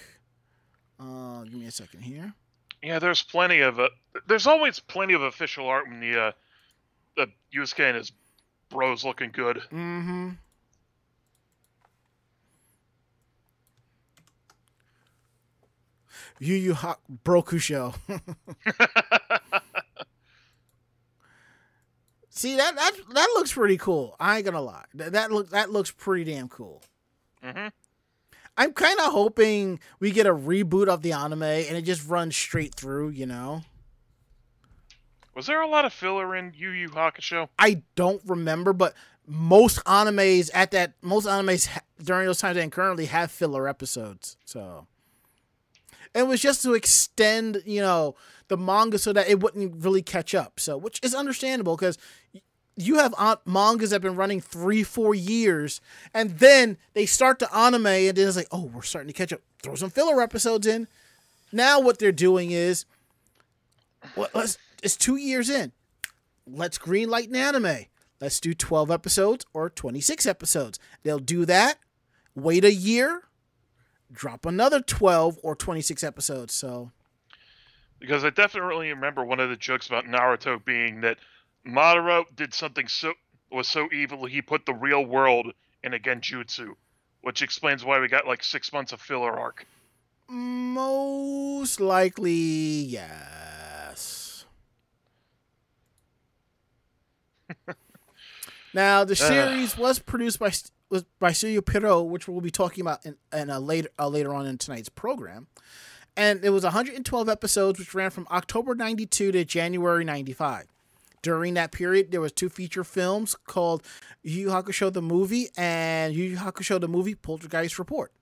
Uh, 0.98 1.44
give 1.44 1.54
me 1.54 1.66
a 1.66 1.70
second 1.70 2.02
here. 2.02 2.34
Yeah. 2.82 2.98
There's 2.98 3.22
plenty 3.22 3.60
of. 3.60 3.78
Uh, 3.78 3.88
there's 4.26 4.46
always 4.46 4.80
plenty 4.80 5.14
of 5.14 5.22
official 5.22 5.66
art 5.68 5.88
when 5.88 6.00
the 6.00 6.20
uh, 6.20 6.32
the 7.16 7.26
Yusuke 7.54 7.80
and 7.80 7.96
his 7.96 8.12
bros 8.70 9.04
looking 9.04 9.30
good. 9.32 9.58
Mm-hmm. 9.72 10.30
Yu 16.40 16.54
Yu 16.54 16.74
Ha. 16.74 16.96
See 22.30 22.56
that 22.56 22.74
that 22.74 22.92
that 23.12 23.28
looks 23.34 23.52
pretty 23.52 23.76
cool. 23.76 24.16
I 24.18 24.36
ain't 24.38 24.46
gonna 24.46 24.62
lie. 24.62 24.86
That 24.94 25.12
that 25.12 25.30
look 25.30 25.50
that 25.50 25.70
looks 25.70 25.90
pretty 25.90 26.24
damn 26.24 26.48
cool. 26.48 26.82
hmm 27.42 27.68
I'm 28.60 28.74
kind 28.74 29.00
of 29.00 29.06
hoping 29.06 29.80
we 30.00 30.10
get 30.10 30.26
a 30.26 30.34
reboot 30.34 30.88
of 30.88 31.00
the 31.00 31.12
anime 31.12 31.44
and 31.44 31.78
it 31.78 31.82
just 31.82 32.06
runs 32.06 32.36
straight 32.36 32.74
through. 32.74 33.08
You 33.08 33.24
know. 33.24 33.62
Was 35.34 35.46
there 35.46 35.62
a 35.62 35.66
lot 35.66 35.86
of 35.86 35.94
filler 35.94 36.36
in 36.36 36.52
Yu 36.54 36.68
Yu 36.68 36.90
Hakusho? 36.90 37.48
I 37.58 37.82
don't 37.94 38.20
remember, 38.26 38.74
but 38.74 38.92
most 39.26 39.82
animes 39.84 40.50
at 40.52 40.72
that 40.72 40.92
most 41.00 41.26
animes 41.26 41.68
ha- 41.68 41.80
during 42.04 42.26
those 42.26 42.36
times 42.36 42.58
and 42.58 42.70
currently 42.70 43.06
have 43.06 43.30
filler 43.30 43.66
episodes. 43.66 44.36
So 44.44 44.86
it 46.14 46.26
was 46.26 46.42
just 46.42 46.62
to 46.64 46.74
extend, 46.74 47.62
you 47.64 47.80
know, 47.80 48.14
the 48.48 48.58
manga 48.58 48.98
so 48.98 49.14
that 49.14 49.26
it 49.26 49.40
wouldn't 49.40 49.82
really 49.82 50.02
catch 50.02 50.34
up. 50.34 50.60
So 50.60 50.76
which 50.76 51.00
is 51.02 51.14
understandable 51.14 51.76
because 51.76 51.96
you 52.76 52.96
have 52.96 53.14
uh, 53.18 53.36
mangas 53.44 53.90
that 53.90 53.96
have 53.96 54.02
been 54.02 54.16
running 54.16 54.40
three, 54.40 54.82
four 54.82 55.14
years, 55.14 55.80
and 56.14 56.38
then 56.38 56.78
they 56.94 57.06
start 57.06 57.38
the 57.38 57.54
anime, 57.54 57.86
and 57.86 58.16
then 58.16 58.28
it's 58.28 58.36
like, 58.36 58.48
oh, 58.50 58.64
we're 58.64 58.82
starting 58.82 59.08
to 59.08 59.14
catch 59.14 59.32
up. 59.32 59.40
Throw 59.62 59.74
some 59.74 59.90
filler 59.90 60.22
episodes 60.22 60.66
in. 60.66 60.88
Now 61.52 61.80
what 61.80 61.98
they're 61.98 62.12
doing 62.12 62.50
is, 62.50 62.86
well. 64.16 64.28
It's 64.82 64.96
two 64.96 65.16
years 65.16 65.50
in 65.50 65.72
let's 66.46 66.78
greenlight 66.78 67.28
an 67.28 67.36
anime. 67.36 67.86
Let's 68.20 68.40
do 68.40 68.54
12 68.54 68.90
episodes 68.90 69.46
or 69.54 69.70
26 69.70 70.26
episodes. 70.26 70.78
They'll 71.02 71.18
do 71.18 71.44
that, 71.46 71.78
wait 72.34 72.64
a 72.64 72.72
year, 72.72 73.22
drop 74.12 74.44
another 74.44 74.80
12 74.80 75.38
or 75.42 75.54
26 75.54 76.04
episodes. 76.04 76.52
So, 76.54 76.92
Because 77.98 78.24
I 78.24 78.30
definitely 78.30 78.90
remember 78.90 79.24
one 79.24 79.40
of 79.40 79.48
the 79.48 79.56
jokes 79.56 79.86
about 79.86 80.04
Naruto 80.04 80.62
being 80.62 81.00
that 81.00 81.18
Madara 81.66 82.24
did 82.34 82.54
something 82.54 82.88
so 82.88 83.12
was 83.50 83.68
so 83.68 83.88
evil 83.92 84.26
he 84.26 84.40
put 84.40 84.64
the 84.64 84.74
real 84.74 85.04
world 85.04 85.52
in 85.82 85.94
a 85.94 85.98
genjutsu, 85.98 86.74
which 87.22 87.42
explains 87.42 87.84
why 87.84 87.98
we 87.98 88.08
got 88.08 88.26
like 88.26 88.44
six 88.44 88.72
months 88.72 88.92
of 88.92 89.00
filler 89.00 89.32
arc. 89.32 89.66
most 90.28 91.80
likely, 91.80 92.30
yes. 92.30 94.44
now, 98.74 99.04
the 99.04 99.16
series 99.16 99.76
was 99.76 99.98
produced 99.98 100.38
by 100.38 100.52
was 100.90 101.04
by 101.18 101.32
Studio 101.32 101.60
Pierrot, 101.60 102.06
which 102.06 102.28
we'll 102.28 102.40
be 102.40 102.50
talking 102.50 102.82
about 102.82 103.04
in, 103.06 103.16
in 103.32 103.50
a 103.50 103.60
later 103.60 103.88
uh, 103.98 104.08
later 104.08 104.34
on 104.34 104.46
in 104.46 104.58
tonight's 104.58 104.88
program. 104.88 105.46
And 106.16 106.44
it 106.44 106.50
was 106.50 106.64
112 106.64 107.28
episodes, 107.28 107.78
which 107.78 107.94
ran 107.94 108.10
from 108.10 108.26
October 108.30 108.74
92 108.74 109.32
to 109.32 109.44
January 109.44 110.04
95. 110.04 110.66
During 111.22 111.54
that 111.54 111.72
period, 111.72 112.10
there 112.10 112.20
was 112.20 112.32
two 112.32 112.48
feature 112.48 112.84
films 112.84 113.36
called 113.46 113.82
Yu 114.22 114.42
Yu 114.42 114.48
Hakusho 114.48 114.92
the 114.92 115.02
movie 115.02 115.48
and 115.56 116.14
Yu 116.14 116.24
Yu 116.24 116.36
Hakusho 116.36 116.80
the 116.80 116.88
movie 116.88 117.14
Poltergeist 117.14 117.78
Report. 117.78 118.12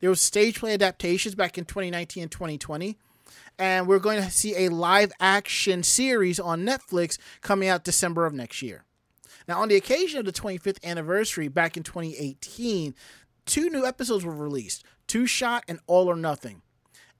There 0.00 0.10
was 0.10 0.20
stage 0.20 0.58
play 0.58 0.74
adaptations 0.74 1.34
back 1.34 1.58
in 1.58 1.64
2019 1.64 2.24
and 2.24 2.32
2020. 2.32 2.96
And 3.58 3.86
we're 3.86 4.00
going 4.00 4.22
to 4.22 4.30
see 4.30 4.66
a 4.66 4.68
live 4.68 5.12
action 5.20 5.82
series 5.82 6.40
on 6.40 6.64
Netflix 6.64 7.18
coming 7.40 7.68
out 7.68 7.84
December 7.84 8.26
of 8.26 8.34
next 8.34 8.62
year. 8.62 8.84
Now, 9.46 9.60
on 9.60 9.68
the 9.68 9.76
occasion 9.76 10.18
of 10.18 10.26
the 10.26 10.32
25th 10.32 10.82
anniversary 10.82 11.48
back 11.48 11.76
in 11.76 11.82
2018, 11.82 12.94
two 13.46 13.70
new 13.70 13.84
episodes 13.84 14.24
were 14.24 14.34
released 14.34 14.84
Two 15.06 15.26
Shot 15.26 15.64
and 15.68 15.80
All 15.86 16.08
or 16.08 16.16
Nothing. 16.16 16.62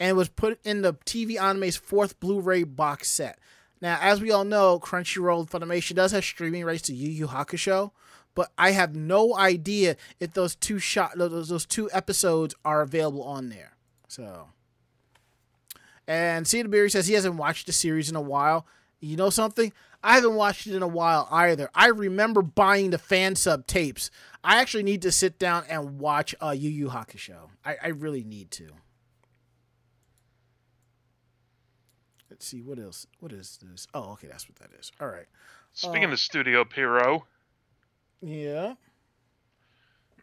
And 0.00 0.10
it 0.10 0.14
was 0.14 0.28
put 0.28 0.58
in 0.64 0.82
the 0.82 0.94
TV 0.94 1.40
Anime's 1.40 1.76
fourth 1.76 2.18
Blu 2.18 2.40
ray 2.40 2.64
box 2.64 3.10
set. 3.10 3.38
Now, 3.80 3.98
as 4.00 4.20
we 4.20 4.30
all 4.30 4.44
know, 4.44 4.78
Crunchyroll 4.78 5.40
and 5.40 5.50
Funimation 5.50 5.94
does 5.94 6.12
have 6.12 6.24
streaming 6.24 6.64
rights 6.64 6.82
to 6.82 6.94
Yu 6.94 7.10
Yu 7.10 7.26
Hakusho, 7.26 7.90
but 8.34 8.50
I 8.56 8.70
have 8.70 8.94
no 8.94 9.36
idea 9.36 9.96
if 10.20 10.32
those 10.32 10.54
two 10.54 10.78
shot 10.78 11.12
those, 11.16 11.48
those 11.48 11.66
two 11.66 11.90
episodes 11.92 12.54
are 12.64 12.82
available 12.82 13.22
on 13.22 13.48
there. 13.48 13.72
So, 14.08 14.48
and 16.06 16.46
Cedar 16.46 16.88
says 16.88 17.06
he 17.06 17.14
hasn't 17.14 17.36
watched 17.36 17.66
the 17.66 17.72
series 17.72 18.08
in 18.08 18.16
a 18.16 18.20
while. 18.20 18.66
You 19.00 19.16
know 19.16 19.30
something? 19.30 19.72
I 20.02 20.14
haven't 20.14 20.34
watched 20.34 20.66
it 20.66 20.74
in 20.74 20.82
a 20.82 20.88
while 20.88 21.28
either. 21.30 21.70
I 21.74 21.88
remember 21.88 22.42
buying 22.42 22.90
the 22.90 22.98
fan 22.98 23.36
sub 23.36 23.66
tapes. 23.66 24.10
I 24.42 24.60
actually 24.60 24.82
need 24.82 25.02
to 25.02 25.12
sit 25.12 25.38
down 25.38 25.64
and 25.68 25.98
watch 25.98 26.34
uh, 26.42 26.50
Yu 26.50 26.70
Yu 26.70 26.88
Hakusho. 26.88 27.48
I, 27.64 27.76
I 27.82 27.88
really 27.88 28.24
need 28.24 28.50
to. 28.52 28.68
See 32.44 32.60
what 32.60 32.78
else. 32.78 33.06
What 33.20 33.32
is 33.32 33.58
this? 33.62 33.86
Oh, 33.94 34.12
okay, 34.12 34.26
that's 34.28 34.46
what 34.48 34.56
that 34.56 34.78
is. 34.78 34.92
All 35.00 35.08
right. 35.08 35.24
Speaking 35.72 36.10
Uh, 36.10 36.12
of 36.12 36.20
Studio 36.20 36.64
Pierrot, 36.64 37.22
Yeah. 38.20 38.74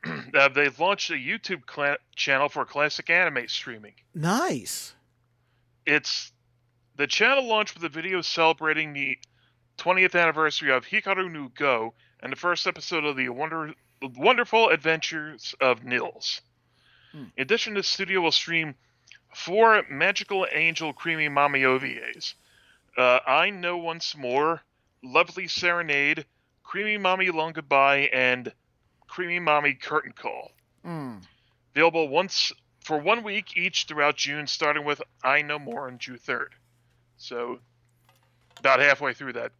uh, 0.36 0.50
they've 0.50 0.80
launched 0.80 1.10
a 1.10 1.14
YouTube 1.16 1.66
cla- 1.66 1.98
channel 2.16 2.48
for 2.48 2.64
classic 2.66 3.10
anime 3.10 3.48
streaming. 3.48 3.94
Nice. 4.14 4.94
It's 5.86 6.32
the 6.96 7.08
channel 7.08 7.48
launched 7.48 7.74
with 7.74 7.84
a 7.84 7.90
video 7.90 8.22
celebrating 8.22 8.94
the 8.94 9.18
20th 9.80 10.20
anniversary 10.20 10.72
of 10.72 10.86
Hikaru 10.86 11.32
no 11.32 11.50
Go 11.56 11.96
and 12.22 12.32
the 12.32 12.38
first 12.38 12.68
episode 12.68 13.04
of 13.04 13.16
the 13.18 13.30
wonder, 13.30 13.74
wonderful 14.16 14.70
adventures 14.70 15.56
of 15.60 15.84
Nils. 15.84 16.42
Hmm. 17.14 17.26
In 17.36 17.42
addition, 17.42 17.74
the 17.74 17.82
studio 17.84 18.22
will 18.22 18.32
stream 18.32 18.76
four 19.34 19.84
Magical 19.90 20.48
Angel 20.52 20.94
Creamy 20.94 21.30
Mami 21.30 21.62
OVAs. 21.62 22.34
Uh, 22.98 23.20
Eien 23.28 23.62
no 23.62 23.78
Once 23.78 24.16
More, 24.18 24.62
Lovely 25.04 25.48
Serenade, 25.48 26.26
Creamy 26.64 26.98
Mami 26.98 27.34
Long 27.34 27.54
Goodbye, 27.54 28.10
and 28.14 28.52
Creamy 29.08 29.40
Mami 29.40 29.80
Curtain 29.80 30.14
Call. 30.14 30.52
Mm. 30.86 31.22
Available 31.76 32.08
once 32.08 32.52
for 32.84 32.98
one 32.98 33.24
week 33.24 33.56
each 33.56 33.86
throughout 33.86 34.18
June, 34.18 34.48
starting 34.48 34.84
with 34.84 35.02
I 35.24 35.42
Know 35.42 35.60
More 35.60 35.88
on 35.88 36.00
June 36.00 36.18
3rd. 36.18 36.50
So, 37.18 37.60
about 38.60 38.80
halfway 38.80 39.14
through 39.14 39.34
that. 39.34 39.52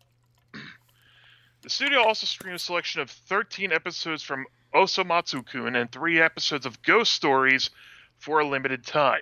the 1.62 1.70
studio 1.70 2.04
also 2.04 2.26
streamed 2.26 2.56
a 2.56 2.60
selection 2.60 3.02
of 3.02 3.10
13 3.10 3.72
episodes 3.72 4.24
from 4.24 4.46
Osomatsu 4.74 5.46
Kun 5.46 5.76
and 5.76 5.92
three 5.92 6.20
episodes 6.20 6.66
of 6.66 6.82
Ghost 6.82 7.12
Stories 7.12 7.70
for 8.18 8.40
a 8.40 8.48
limited 8.48 8.86
time, 8.86 9.20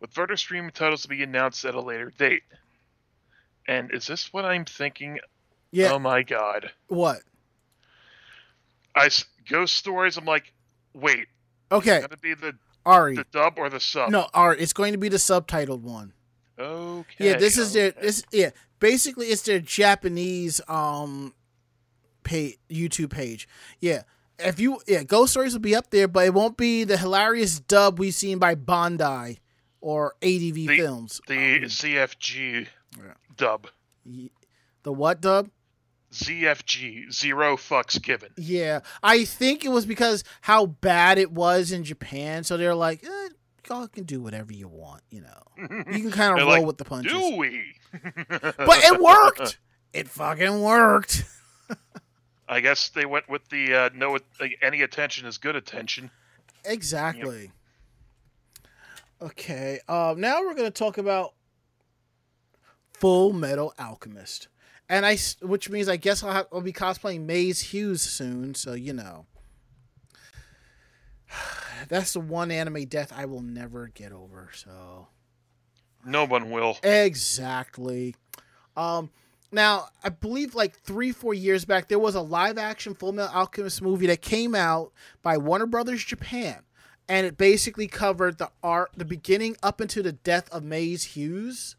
with 0.00 0.10
further 0.12 0.36
streaming 0.36 0.70
titles 0.70 1.02
to 1.02 1.08
be 1.08 1.22
announced 1.22 1.64
at 1.64 1.74
a 1.74 1.80
later 1.80 2.12
date. 2.16 2.42
And 3.68 3.92
is 3.92 4.06
this 4.06 4.32
what 4.32 4.44
I'm 4.44 4.64
thinking? 4.64 5.18
Yeah. 5.70 5.92
Oh 5.92 5.98
my 5.98 6.22
god. 6.22 6.70
What? 6.88 7.20
I 8.94 9.10
Ghost 9.48 9.76
Stories, 9.76 10.16
I'm 10.16 10.24
like, 10.24 10.52
wait, 10.94 11.26
Okay, 11.70 12.00
gonna 12.00 12.16
be 12.16 12.34
the, 12.34 12.54
Ari. 12.84 13.16
the 13.16 13.26
dub 13.32 13.54
or 13.56 13.68
the 13.68 13.80
sub? 13.80 14.10
No, 14.10 14.28
Ari. 14.34 14.60
It's 14.60 14.72
going 14.72 14.92
to 14.92 14.98
be 14.98 15.08
the 15.08 15.16
subtitled 15.16 15.82
one. 15.82 16.12
Okay. 16.58 17.30
Yeah, 17.30 17.36
this 17.36 17.58
is 17.58 17.72
their 17.72 17.88
okay. 17.88 18.00
this 18.00 18.24
yeah. 18.32 18.50
Basically, 18.78 19.26
it's 19.26 19.42
their 19.42 19.60
Japanese 19.60 20.60
um 20.68 21.34
pay 22.22 22.56
YouTube 22.70 23.10
page. 23.10 23.48
Yeah. 23.80 24.02
If 24.38 24.60
you 24.60 24.80
yeah, 24.86 25.02
Ghost 25.02 25.32
Stories 25.32 25.52
will 25.52 25.60
be 25.60 25.74
up 25.74 25.90
there, 25.90 26.08
but 26.08 26.24
it 26.24 26.34
won't 26.34 26.56
be 26.56 26.84
the 26.84 26.96
hilarious 26.96 27.58
dub 27.58 27.98
we've 27.98 28.14
seen 28.14 28.38
by 28.38 28.54
Bandai 28.54 29.38
or 29.86 30.14
ADV 30.20 30.66
The- 30.66 30.76
Films. 30.78 31.20
the 31.28 31.34
Um, 31.58 31.64
ZFG 31.68 32.66
Yeah. 32.98 33.14
dub. 33.36 33.68
the 34.82 34.92
what 34.92 35.20
dub? 35.20 35.48
ZFG, 36.12 37.10
zero 37.12 37.56
fucks 37.56 38.00
given. 38.02 38.30
Yeah, 38.36 38.80
I 39.02 39.24
think 39.24 39.64
it 39.64 39.68
was 39.68 39.86
because 39.86 40.24
how 40.42 40.66
bad 40.66 41.18
it 41.18 41.30
was 41.30 41.70
in 41.70 41.84
Japan, 41.84 42.42
so 42.42 42.56
they're 42.56 42.74
like, 42.74 43.04
eh, 43.04 43.28
y'all 43.68 43.86
can 43.88 44.02
do 44.04 44.20
whatever 44.20 44.52
you 44.52 44.66
want, 44.66 45.02
you 45.10 45.20
know. 45.20 45.42
You 45.92 46.02
can 46.02 46.10
kind 46.10 46.32
of 46.32 46.38
roll 46.46 46.56
like, 46.58 46.66
with 46.66 46.78
the 46.78 46.84
punches. 46.84 47.12
Do 47.12 47.36
we? 47.36 47.74
But 48.28 48.84
it 48.84 49.00
worked. 49.00 49.58
it 49.92 50.08
fucking 50.08 50.60
worked. 50.62 51.24
I 52.48 52.60
guess 52.60 52.88
they 52.90 53.06
went 53.06 53.28
with 53.28 53.48
the 53.50 53.74
uh, 53.74 53.90
no, 53.94 54.18
like, 54.40 54.58
any 54.62 54.82
attention 54.82 55.26
is 55.26 55.38
good 55.38 55.54
attention. 55.56 56.10
Exactly. 56.64 57.50
Okay. 59.20 59.80
Uh, 59.88 60.14
now 60.16 60.40
we're 60.42 60.54
going 60.54 60.70
to 60.70 60.78
talk 60.78 60.98
about 60.98 61.32
Full 62.94 63.32
Metal 63.32 63.72
Alchemist, 63.78 64.48
and 64.88 65.04
I, 65.06 65.16
which 65.42 65.68
means 65.70 65.88
I 65.88 65.96
guess 65.96 66.22
I'll, 66.22 66.32
have, 66.32 66.46
I'll 66.52 66.60
be 66.60 66.72
cosplaying 66.72 67.22
Maes 67.26 67.60
Hughes 67.60 68.02
soon. 68.02 68.54
So 68.54 68.74
you 68.74 68.92
know, 68.92 69.26
that's 71.88 72.12
the 72.12 72.20
one 72.20 72.50
anime 72.50 72.84
death 72.84 73.12
I 73.14 73.24
will 73.26 73.42
never 73.42 73.88
get 73.88 74.12
over. 74.12 74.50
So 74.54 75.08
No 76.04 76.24
one 76.26 76.50
will. 76.50 76.78
exactly. 76.82 78.14
Um, 78.76 79.10
now 79.52 79.88
I 80.04 80.10
believe 80.10 80.54
like 80.54 80.78
three, 80.80 81.12
four 81.12 81.32
years 81.34 81.64
back, 81.64 81.88
there 81.88 81.98
was 81.98 82.14
a 82.14 82.20
live 82.20 82.58
action 82.58 82.94
Full 82.94 83.12
Metal 83.12 83.34
Alchemist 83.34 83.80
movie 83.82 84.06
that 84.08 84.20
came 84.22 84.54
out 84.54 84.92
by 85.22 85.38
Warner 85.38 85.66
Brothers 85.66 86.04
Japan, 86.04 86.62
and 87.08 87.26
it 87.26 87.36
basically 87.36 87.86
covered 87.86 88.38
the 88.38 88.50
art, 88.62 88.90
the 88.96 89.04
beginning 89.04 89.56
up 89.62 89.80
into 89.80 90.02
the 90.02 90.12
death 90.12 90.48
of 90.50 90.62
Maes 90.62 91.04
Hughes, 91.04 91.76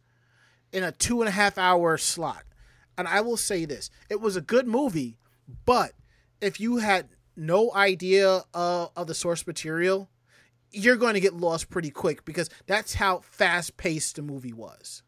in 0.71 0.83
a 0.83 0.91
two 0.91 1.21
and 1.21 1.29
a 1.29 1.31
half 1.31 1.57
hour 1.57 1.97
slot. 1.97 2.43
And 2.97 3.07
I 3.07 3.21
will 3.21 3.37
say 3.37 3.65
this: 3.65 3.89
it 4.09 4.21
was 4.21 4.35
a 4.35 4.41
good 4.41 4.67
movie, 4.67 5.17
but 5.65 5.93
if 6.41 6.59
you 6.59 6.77
had 6.77 7.09
no 7.35 7.73
idea 7.73 8.43
of 8.53 9.07
the 9.07 9.13
source 9.13 9.45
material, 9.45 10.09
you're 10.71 10.95
going 10.95 11.13
to 11.13 11.19
get 11.19 11.33
lost 11.33 11.69
pretty 11.69 11.91
quick 11.91 12.25
because 12.25 12.49
that's 12.65 12.95
how 12.95 13.19
fast 13.19 13.77
paced 13.77 14.15
the 14.15 14.21
movie 14.21 14.53
was. 14.53 15.03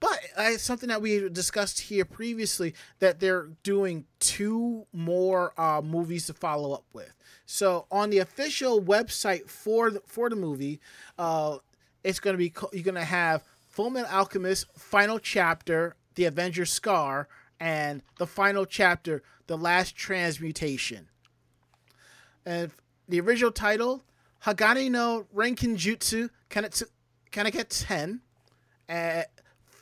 But 0.00 0.18
uh, 0.34 0.56
something 0.56 0.88
that 0.88 1.02
we 1.02 1.28
discussed 1.28 1.78
here 1.80 2.06
previously 2.06 2.74
that 3.00 3.20
they're 3.20 3.50
doing 3.62 4.06
two 4.18 4.86
more 4.92 5.52
uh, 5.60 5.82
movies 5.82 6.26
to 6.26 6.34
follow 6.34 6.72
up 6.72 6.84
with. 6.94 7.12
So 7.44 7.86
on 7.90 8.08
the 8.08 8.18
official 8.18 8.80
website 8.80 9.48
for 9.48 9.90
the, 9.90 10.00
for 10.06 10.30
the 10.30 10.36
movie, 10.36 10.80
uh, 11.18 11.58
it's 12.02 12.18
going 12.18 12.34
to 12.34 12.38
be 12.38 12.48
co- 12.50 12.70
you're 12.72 12.82
going 12.82 12.94
to 12.94 13.04
have 13.04 13.44
Fullmetal 13.74 14.10
Alchemist 14.10 14.66
final 14.76 15.18
chapter, 15.18 15.96
The 16.14 16.24
Avenger 16.24 16.64
Scar, 16.64 17.28
and 17.60 18.02
the 18.18 18.26
final 18.26 18.64
chapter, 18.64 19.22
The 19.48 19.58
Last 19.58 19.96
Transmutation. 19.96 21.08
And 22.46 22.70
the 23.06 23.20
original 23.20 23.52
title, 23.52 24.02
Hagane 24.44 24.90
no 24.90 25.26
Renkinjutsu 25.34 26.30
Kanketsu-hen, 26.50 28.20
uh, 28.88 29.22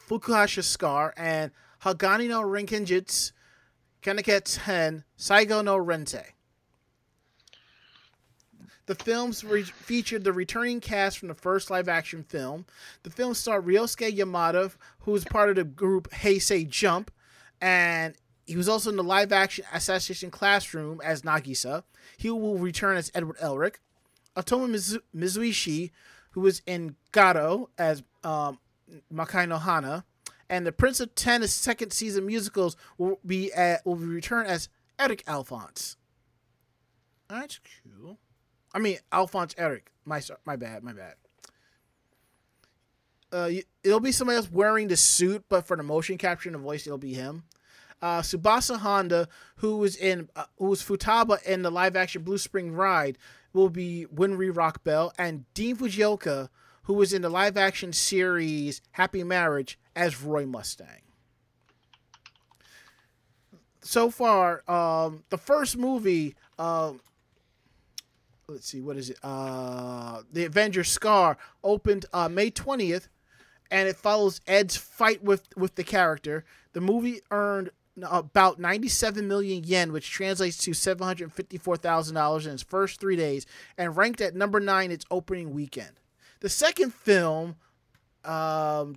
Fukushūsha 0.08 0.64
Scar, 0.64 1.12
and 1.16 1.50
Hagane 1.82 2.28
no 2.28 2.42
Renkinjutsu 2.42 3.32
Kanketsu-hen, 4.02 5.04
Saigo 5.18 5.64
no 5.64 5.76
Rente. 5.76 6.24
The 8.86 8.94
films 8.94 9.44
re- 9.44 9.64
featured 9.64 10.24
the 10.24 10.32
returning 10.32 10.80
cast 10.80 11.18
from 11.18 11.28
the 11.28 11.34
first 11.34 11.68
live 11.70 11.88
action 11.88 12.22
film. 12.22 12.64
The 13.02 13.10
film 13.10 13.34
starred 13.34 13.66
Ryosuke 13.66 14.16
Yamada, 14.16 14.74
who 15.00 15.12
was 15.12 15.24
part 15.24 15.50
of 15.50 15.56
the 15.56 15.64
group 15.64 16.10
Hey! 16.12 16.38
Say! 16.38 16.64
JUMP, 16.64 17.10
and 17.60 18.14
he 18.46 18.56
was 18.56 18.66
also 18.66 18.88
in 18.88 18.96
the 18.96 19.02
live 19.02 19.30
action 19.30 19.66
Assassination 19.74 20.30
Classroom 20.30 21.02
as 21.04 21.20
Nagisa. 21.20 21.82
He 22.16 22.30
will 22.30 22.56
return 22.56 22.96
as 22.96 23.10
Edward 23.14 23.36
Elric. 23.38 23.74
Otomo 24.34 24.70
Mizu- 24.70 25.02
Mizuishi, 25.14 25.90
who 26.30 26.40
was 26.40 26.62
in 26.64 26.96
Gato 27.12 27.68
as 27.76 28.02
um, 28.24 28.58
Makai 29.12 29.48
no 29.48 29.58
Hana, 29.58 30.04
and 30.48 30.66
the 30.66 30.72
Prince 30.72 31.00
of 31.00 31.14
Tennis 31.14 31.52
second 31.52 31.92
season 31.92 32.26
musicals 32.26 32.76
will 32.96 33.20
be 33.24 33.52
at, 33.52 33.84
will 33.84 33.96
be 33.96 34.06
return 34.06 34.46
as 34.46 34.68
Elric 34.98 35.22
Alphonse. 35.26 35.96
That's 37.28 37.60
cool. 37.84 38.18
I 38.72 38.78
mean 38.78 38.98
Alphonse 39.12 39.54
Elric. 39.54 39.88
My 40.04 40.20
my 40.44 40.56
bad. 40.56 40.82
My 40.82 40.92
bad. 40.92 41.14
Uh, 43.30 43.50
it'll 43.84 44.00
be 44.00 44.12
somebody 44.12 44.36
else 44.36 44.50
wearing 44.50 44.88
the 44.88 44.96
suit, 44.96 45.44
but 45.50 45.66
for 45.66 45.76
the 45.76 45.82
motion 45.82 46.16
capture 46.16 46.48
and 46.48 46.54
the 46.54 46.58
voice, 46.58 46.86
it'll 46.86 46.96
be 46.96 47.12
him. 47.12 47.44
Uh, 48.00 48.22
Tsubasa 48.22 48.78
Honda, 48.78 49.28
who 49.56 49.76
was 49.76 49.96
in 49.96 50.30
uh, 50.36 50.44
who 50.56 50.66
was 50.66 50.82
Futaba 50.82 51.42
in 51.44 51.62
the 51.62 51.70
live 51.70 51.96
action 51.96 52.22
Blue 52.22 52.38
Spring 52.38 52.72
Ride, 52.72 53.18
will 53.52 53.68
be 53.68 54.06
Winry 54.14 54.54
Rock 54.56 54.82
Bell, 54.84 55.12
and 55.18 55.44
Dean 55.52 55.76
Fujioka, 55.76 56.48
who 56.88 56.94
was 56.94 57.12
in 57.12 57.20
the 57.20 57.28
live 57.28 57.58
action 57.58 57.92
series 57.92 58.80
Happy 58.92 59.22
Marriage 59.22 59.78
as 59.94 60.22
Roy 60.22 60.46
Mustang. 60.46 61.02
So 63.82 64.10
far, 64.10 64.68
um, 64.68 65.22
the 65.28 65.36
first 65.36 65.76
movie, 65.76 66.34
um, 66.58 67.00
let's 68.48 68.66
see, 68.66 68.80
what 68.80 68.96
is 68.96 69.10
it? 69.10 69.18
Uh, 69.22 70.22
the 70.32 70.46
Avengers 70.46 70.88
Scar 70.88 71.36
opened 71.62 72.06
uh, 72.14 72.28
May 72.30 72.48
twentieth, 72.48 73.10
and 73.70 73.86
it 73.86 73.96
follows 73.96 74.40
Ed's 74.46 74.76
fight 74.76 75.22
with 75.22 75.46
with 75.56 75.74
the 75.74 75.84
character. 75.84 76.46
The 76.72 76.80
movie 76.80 77.20
earned 77.30 77.70
about 78.02 78.58
97 78.60 79.26
million 79.26 79.64
yen, 79.64 79.92
which 79.92 80.08
translates 80.08 80.56
to 80.58 80.70
$754,000 80.70 82.46
in 82.46 82.52
its 82.52 82.62
first 82.62 83.00
three 83.00 83.16
days, 83.16 83.44
and 83.76 83.96
ranked 83.96 84.20
at 84.20 84.36
number 84.36 84.60
nine 84.60 84.92
its 84.92 85.04
opening 85.10 85.52
weekend. 85.52 85.98
The 86.40 86.48
second 86.48 86.94
film, 86.94 87.56
um, 88.24 88.96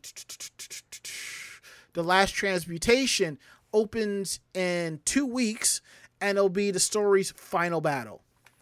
The 1.94 2.04
Last 2.04 2.32
Transmutation, 2.32 3.40
opens 3.74 4.40
in 4.54 5.00
two 5.06 5.26
weeks, 5.26 5.82
and 6.20 6.38
it'll 6.38 6.50
be 6.50 6.70
the 6.72 6.80
story's 6.80 7.32
final 7.32 7.82
battle. 7.82 8.22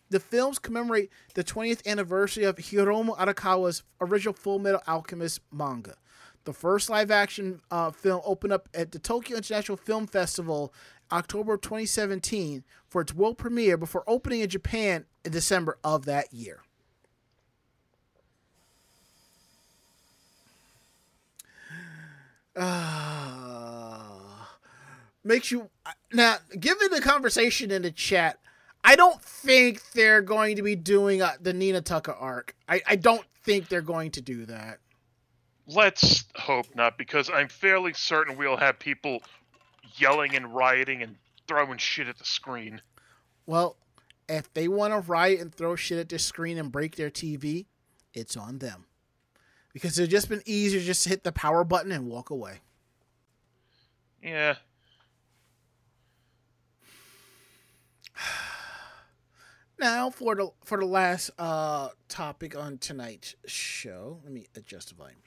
The 0.10 0.20
films 0.20 0.60
commemorate 0.60 1.10
the 1.34 1.44
20th 1.44 1.86
anniversary 1.86 2.46
of 2.46 2.56
Hiromu 2.56 3.18
Arakawa's 3.18 3.84
original 4.02 4.34
Full 4.34 4.60
Metal 4.60 4.82
Alchemist 4.88 5.42
manga. 5.52 5.96
The 6.46 6.54
first 6.54 6.90
live 6.90 7.12
action 7.12 7.62
uh, 7.70 7.92
film 7.92 8.22
opened 8.24 8.54
up 8.54 8.70
at 8.74 8.92
the 8.92 9.00
Tokyo 9.00 9.38
International 9.38 9.78
Film 9.78 10.08
Festival 10.08 10.74
October 11.12 11.56
of 11.56 11.62
2017 11.62 12.64
for 12.88 13.02
its 13.02 13.14
world 13.14 13.38
premiere 13.38 13.78
before 13.78 14.04
opening 14.08 14.40
in 14.40 14.50
Japan 14.50 15.06
in 15.26 15.32
December 15.32 15.78
of 15.84 16.06
that 16.06 16.34
year. 16.34 16.62
Makes 25.30 25.52
you 25.52 25.70
now 26.12 26.36
given 26.60 26.92
the 26.92 27.00
conversation 27.00 27.72
in 27.72 27.84
the 27.84 27.92
chat 27.92 28.40
i 28.84 28.96
don't 28.96 29.22
think 29.22 29.82
they're 29.94 30.22
going 30.22 30.58
to 30.58 30.62
be 30.62 30.76
doing 30.76 31.22
uh, 31.22 31.32
the 31.40 31.54
nina 31.54 31.80
tucker 31.80 32.12
arc 32.12 32.56
I, 32.68 32.82
I 32.86 32.96
don't 32.98 33.26
think 33.44 33.70
they're 33.70 33.82
going 33.82 34.12
to 34.12 34.22
do 34.22 34.46
that 34.48 34.80
Let's 35.72 36.26
hope 36.36 36.76
not, 36.76 36.98
because 36.98 37.30
I'm 37.30 37.48
fairly 37.48 37.94
certain 37.94 38.38
we'll 38.38 38.58
have 38.58 38.80
people 38.80 39.22
yelling 39.98 40.36
and 40.36 40.54
rioting 40.56 41.04
and 41.04 41.16
throwing 41.48 41.78
shit 41.78 42.08
at 42.08 42.18
the 42.18 42.26
screen. 42.26 42.82
Well, 43.46 43.78
if 44.28 44.52
they 44.54 44.68
want 44.68 44.94
to 44.94 45.00
riot 45.00 45.40
and 45.40 45.54
throw 45.54 45.76
shit 45.76 46.00
at 46.00 46.10
the 46.10 46.18
screen 46.18 46.58
and 46.58 46.72
break 46.72 46.96
their 46.96 47.12
TV, 47.12 47.68
it's 48.16 48.36
on 48.36 48.58
them. 48.58 48.86
Because 49.72 50.00
it's 50.00 50.10
just 50.10 50.28
been 50.28 50.42
easier 50.48 50.82
just 50.82 51.04
to 51.04 51.10
hit 51.10 51.24
the 51.24 51.32
power 51.32 51.64
button 51.64 51.92
and 51.92 52.08
walk 52.08 52.32
away. 52.32 52.62
Yeah. 54.24 54.56
Now 59.80 60.10
for 60.10 60.36
the 60.36 60.50
for 60.66 60.78
the 60.78 60.86
last 60.86 61.32
uh 61.40 61.88
topic 62.10 62.54
on 62.54 62.80
tonight's 62.80 63.36
show, 63.46 64.20
let 64.26 64.34
me 64.34 64.48
adjust 64.56 64.90
the 64.90 64.96
volume. 64.96 65.20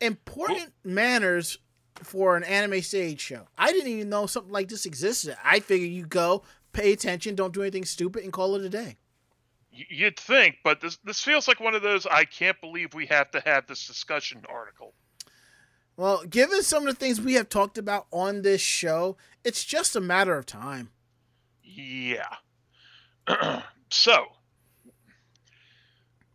Important 0.00 0.72
manners 0.82 1.58
for 2.02 2.36
an 2.36 2.42
anime 2.42 2.82
stage 2.82 3.20
show. 3.20 3.46
I 3.56 3.70
didn't 3.70 3.92
even 3.92 4.08
know 4.08 4.26
something 4.26 4.52
like 4.52 4.68
this 4.68 4.86
existed. 4.86 5.36
I 5.44 5.60
figured 5.60 5.90
you 5.90 6.04
go, 6.04 6.42
pay 6.72 6.92
attention, 6.92 7.36
don't 7.36 7.54
do 7.54 7.62
anything 7.62 7.84
stupid, 7.84 8.24
and 8.24 8.32
call 8.32 8.56
it 8.56 8.64
a 8.64 8.68
day. 8.68 8.96
You'd 9.70 10.18
think, 10.18 10.56
but 10.62 10.80
this 10.80 10.98
this 11.04 11.20
feels 11.20 11.48
like 11.48 11.60
one 11.60 11.74
of 11.74 11.82
those 11.82 12.06
I 12.06 12.24
can't 12.24 12.60
believe 12.60 12.94
we 12.94 13.06
have 13.06 13.30
to 13.32 13.40
have 13.40 13.66
this 13.66 13.86
discussion 13.86 14.42
article. 14.48 14.94
Well, 15.96 16.24
given 16.24 16.62
some 16.62 16.86
of 16.86 16.94
the 16.94 16.98
things 16.98 17.20
we 17.20 17.34
have 17.34 17.48
talked 17.48 17.78
about 17.78 18.06
on 18.10 18.42
this 18.42 18.60
show, 18.60 19.16
it's 19.44 19.64
just 19.64 19.94
a 19.94 20.00
matter 20.00 20.36
of 20.36 20.44
time. 20.44 20.90
Yeah. 21.64 22.36
so, 23.90 24.26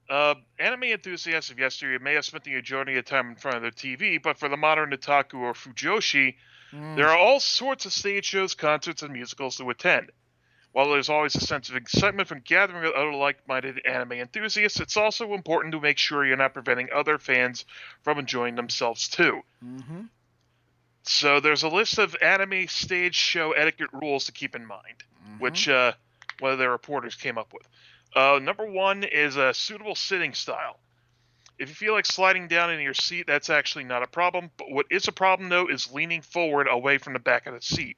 uh, 0.09 0.35
anime 0.57 0.83
enthusiasts 0.83 1.51
of 1.51 1.59
yesteryear 1.59 1.99
may 1.99 2.15
have 2.15 2.25
spent 2.25 2.43
the 2.43 2.53
majority 2.53 2.97
of 2.97 3.05
time 3.05 3.29
in 3.29 3.35
front 3.35 3.57
of 3.57 3.61
their 3.61 3.71
TV, 3.71 4.21
but 4.21 4.37
for 4.37 4.49
the 4.49 4.57
modern 4.57 4.91
otaku 4.91 5.35
or 5.35 5.53
fujoshi, 5.53 6.35
there 6.71 7.09
are 7.09 7.17
all 7.17 7.39
sorts 7.39 7.85
of 7.85 7.93
stage 7.93 8.25
shows, 8.25 8.53
concerts, 8.53 9.01
and 9.01 9.11
musicals 9.11 9.57
to 9.57 9.69
attend. 9.69 10.11
While 10.71 10.89
there's 10.89 11.09
always 11.09 11.35
a 11.35 11.41
sense 11.41 11.69
of 11.69 11.75
excitement 11.75 12.27
from 12.27 12.41
gathering 12.41 12.83
with 12.83 12.93
other 12.93 13.13
like-minded 13.13 13.81
anime 13.87 14.13
enthusiasts, 14.13 14.79
it's 14.79 14.97
also 14.97 15.33
important 15.33 15.71
to 15.71 15.79
make 15.79 15.97
sure 15.97 16.23
you're 16.23 16.37
not 16.37 16.53
preventing 16.53 16.89
other 16.93 17.17
fans 17.17 17.65
from 18.03 18.19
enjoying 18.19 18.55
themselves 18.55 19.07
too. 19.07 19.41
Mm-hmm. 19.65 20.01
So 21.03 21.39
there's 21.39 21.63
a 21.63 21.69
list 21.69 21.97
of 21.97 22.15
anime 22.21 22.67
stage 22.67 23.15
show 23.15 23.53
etiquette 23.53 23.89
rules 23.93 24.25
to 24.25 24.31
keep 24.31 24.55
in 24.55 24.65
mind, 24.65 25.03
which 25.37 25.69
uh, 25.69 25.93
one 26.39 26.51
of 26.51 26.57
their 26.57 26.71
reporters 26.71 27.15
came 27.15 27.37
up 27.37 27.53
with. 27.53 27.67
Uh, 28.15 28.39
number 28.41 28.65
one 28.65 29.03
is 29.03 29.35
a 29.37 29.53
suitable 29.53 29.95
sitting 29.95 30.33
style. 30.33 30.79
If 31.59 31.69
you 31.69 31.75
feel 31.75 31.93
like 31.93 32.05
sliding 32.05 32.47
down 32.47 32.71
in 32.71 32.79
your 32.79 32.93
seat, 32.93 33.27
that's 33.27 33.49
actually 33.49 33.83
not 33.83 34.01
a 34.01 34.07
problem. 34.07 34.49
But 34.57 34.71
what 34.71 34.85
is 34.89 35.07
a 35.07 35.11
problem, 35.11 35.49
though, 35.49 35.67
is 35.67 35.91
leaning 35.91 36.21
forward 36.21 36.67
away 36.69 36.97
from 36.97 37.13
the 37.13 37.19
back 37.19 37.47
of 37.47 37.53
the 37.53 37.61
seat. 37.61 37.97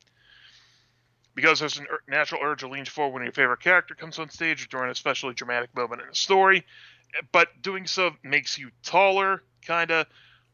Because 1.35 1.59
there's 1.59 1.79
a 1.79 1.83
natural 2.09 2.41
urge 2.43 2.61
to 2.61 2.67
lean 2.67 2.85
forward 2.85 3.13
when 3.13 3.23
your 3.23 3.31
favorite 3.31 3.61
character 3.61 3.95
comes 3.95 4.19
on 4.19 4.29
stage 4.29 4.65
or 4.65 4.67
during 4.67 4.89
a 4.89 4.91
especially 4.91 5.33
dramatic 5.33 5.73
moment 5.75 6.01
in 6.01 6.07
the 6.09 6.15
story. 6.15 6.65
But 7.31 7.61
doing 7.61 7.87
so 7.87 8.11
makes 8.23 8.57
you 8.57 8.71
taller, 8.83 9.43
kind 9.65 9.91
of, 9.91 10.07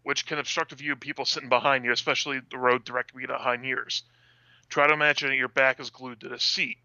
which 0.03 0.25
can 0.25 0.37
obstruct 0.37 0.71
the 0.71 0.75
view 0.75 0.91
of 0.91 0.99
people 0.99 1.25
sitting 1.25 1.49
behind 1.49 1.85
you, 1.85 1.91
especially 1.91 2.41
the 2.51 2.57
road 2.57 2.83
directly 2.83 3.25
behind 3.25 3.65
yours. 3.65 4.03
Try 4.69 4.87
to 4.87 4.93
imagine 4.93 5.29
that 5.29 5.35
your 5.35 5.47
back 5.47 5.79
is 5.79 5.89
glued 5.89 6.21
to 6.21 6.29
the 6.29 6.39
seat 6.39 6.77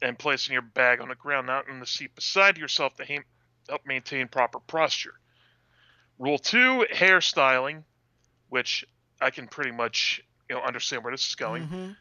and 0.00 0.18
placing 0.18 0.52
your 0.52 0.62
bag 0.62 1.00
on 1.00 1.08
the 1.08 1.14
ground, 1.14 1.46
not 1.46 1.68
in 1.68 1.80
the 1.80 1.86
seat 1.86 2.14
beside 2.14 2.56
yourself 2.56 2.94
to 2.96 3.04
ha- 3.04 3.24
help 3.68 3.82
maintain 3.86 4.28
proper 4.28 4.60
posture. 4.60 5.14
Rule 6.18 6.38
two, 6.38 6.86
hairstyling, 6.92 7.84
which 8.48 8.84
I 9.20 9.30
can 9.30 9.46
pretty 9.48 9.72
much 9.72 10.22
you 10.48 10.56
know 10.56 10.62
understand 10.62 11.04
where 11.04 11.12
this 11.12 11.26
is 11.28 11.34
going. 11.34 11.66
Mhm. 11.68 11.96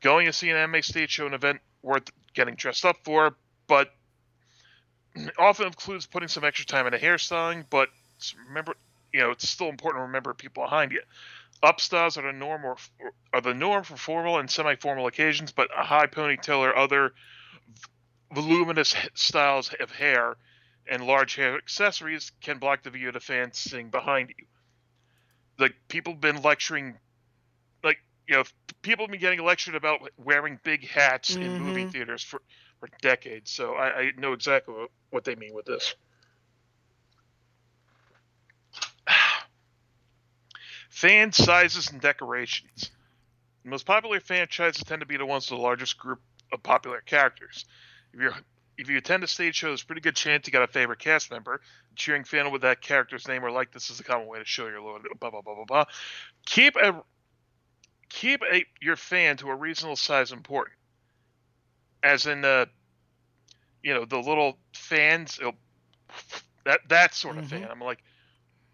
Going 0.00 0.26
to 0.26 0.32
see 0.32 0.50
an 0.50 0.56
anime 0.56 0.82
stage 0.82 1.10
show, 1.10 1.26
an 1.26 1.34
event 1.34 1.60
worth 1.82 2.10
getting 2.34 2.54
dressed 2.54 2.84
up 2.84 2.96
for, 3.04 3.36
but 3.66 3.94
often 5.38 5.66
includes 5.66 6.06
putting 6.06 6.28
some 6.28 6.44
extra 6.44 6.64
time 6.66 6.86
into 6.86 6.98
hairstyling. 6.98 7.64
But 7.68 7.88
remember, 8.48 8.74
you 9.12 9.20
know, 9.20 9.30
it's 9.30 9.48
still 9.48 9.68
important 9.68 10.00
to 10.00 10.06
remember 10.06 10.34
people 10.34 10.64
behind 10.64 10.92
you. 10.92 11.02
Upstyles 11.62 12.16
are 12.18 12.22
the 12.22 12.32
norm 12.32 12.64
or 12.64 12.76
are 13.32 13.40
the 13.40 13.54
norm 13.54 13.84
for 13.84 13.96
formal 13.96 14.38
and 14.38 14.50
semi-formal 14.50 15.06
occasions, 15.06 15.52
but 15.52 15.70
a 15.76 15.84
high 15.84 16.06
ponytail 16.06 16.58
or 16.58 16.76
other 16.76 17.12
voluminous 18.32 18.94
styles 19.14 19.72
of 19.78 19.90
hair 19.92 20.36
and 20.86 21.06
large 21.06 21.36
hair 21.36 21.56
accessories 21.56 22.32
can 22.40 22.58
block 22.58 22.82
the 22.82 22.90
view 22.90 23.08
of 23.08 23.14
the 23.14 23.20
fans 23.20 23.58
sitting 23.58 23.90
behind 23.90 24.34
you. 24.36 24.46
Like 25.58 25.74
people 25.88 26.14
have 26.14 26.20
been 26.20 26.42
lecturing, 26.42 26.98
like 27.84 27.98
you 28.28 28.36
know, 28.36 28.44
people 28.82 29.04
have 29.04 29.10
been 29.10 29.20
getting 29.20 29.42
lectured 29.44 29.74
about 29.74 30.00
wearing 30.16 30.58
big 30.64 30.88
hats 30.88 31.36
in 31.36 31.56
movie 31.56 31.84
Mhm. 31.84 31.90
theaters 31.92 32.22
for 32.22 32.42
for 32.80 32.88
decades. 33.00 33.50
So 33.52 33.74
I, 33.74 34.00
I 34.00 34.12
know 34.16 34.32
exactly 34.32 34.74
what, 34.74 34.90
what 35.10 35.24
they 35.24 35.34
mean 35.36 35.54
with 35.54 35.66
this. 35.66 35.94
Fan 40.92 41.32
sizes 41.32 41.90
and 41.90 42.02
decorations. 42.02 42.90
The 43.64 43.70
most 43.70 43.86
popular 43.86 44.20
franchises 44.20 44.84
tend 44.84 45.00
to 45.00 45.06
be 45.06 45.16
the 45.16 45.24
ones 45.24 45.50
with 45.50 45.58
the 45.58 45.62
largest 45.62 45.96
group 45.96 46.20
of 46.52 46.62
popular 46.62 47.00
characters. 47.00 47.64
If 48.12 48.20
you're 48.20 48.34
if 48.76 48.90
you 48.90 48.98
attend 48.98 49.24
a 49.24 49.26
stage 49.26 49.54
show, 49.56 49.68
there's 49.68 49.82
a 49.82 49.86
pretty 49.86 50.02
good 50.02 50.16
chance 50.16 50.46
you 50.46 50.52
got 50.52 50.62
a 50.62 50.66
favorite 50.66 50.98
cast 50.98 51.30
member. 51.30 51.62
Cheering 51.96 52.24
fan 52.24 52.50
with 52.52 52.62
that 52.62 52.82
character's 52.82 53.26
name 53.26 53.42
or 53.42 53.50
like 53.50 53.72
this 53.72 53.88
is 53.88 54.00
a 54.00 54.04
common 54.04 54.26
way 54.28 54.38
to 54.38 54.44
show 54.44 54.66
your 54.66 54.82
loyalty. 54.82 55.08
Blah 55.18 55.30
blah 55.30 55.40
blah 55.40 55.54
blah 55.54 55.64
blah. 55.64 55.84
Keep 56.44 56.76
a 56.76 57.02
keep 58.10 58.42
a 58.42 58.66
your 58.82 58.96
fan 58.96 59.38
to 59.38 59.48
a 59.48 59.54
reasonable 59.54 59.96
size 59.96 60.30
important. 60.30 60.76
As 62.02 62.26
in 62.26 62.42
the 62.42 62.68
you 63.82 63.94
know 63.94 64.04
the 64.04 64.18
little 64.18 64.58
fans 64.74 65.40
that 66.64 66.80
that 66.88 67.14
sort 67.14 67.38
of 67.38 67.44
Mhm. 67.44 67.48
fan. 67.48 67.70
I'm 67.70 67.80
like, 67.80 68.02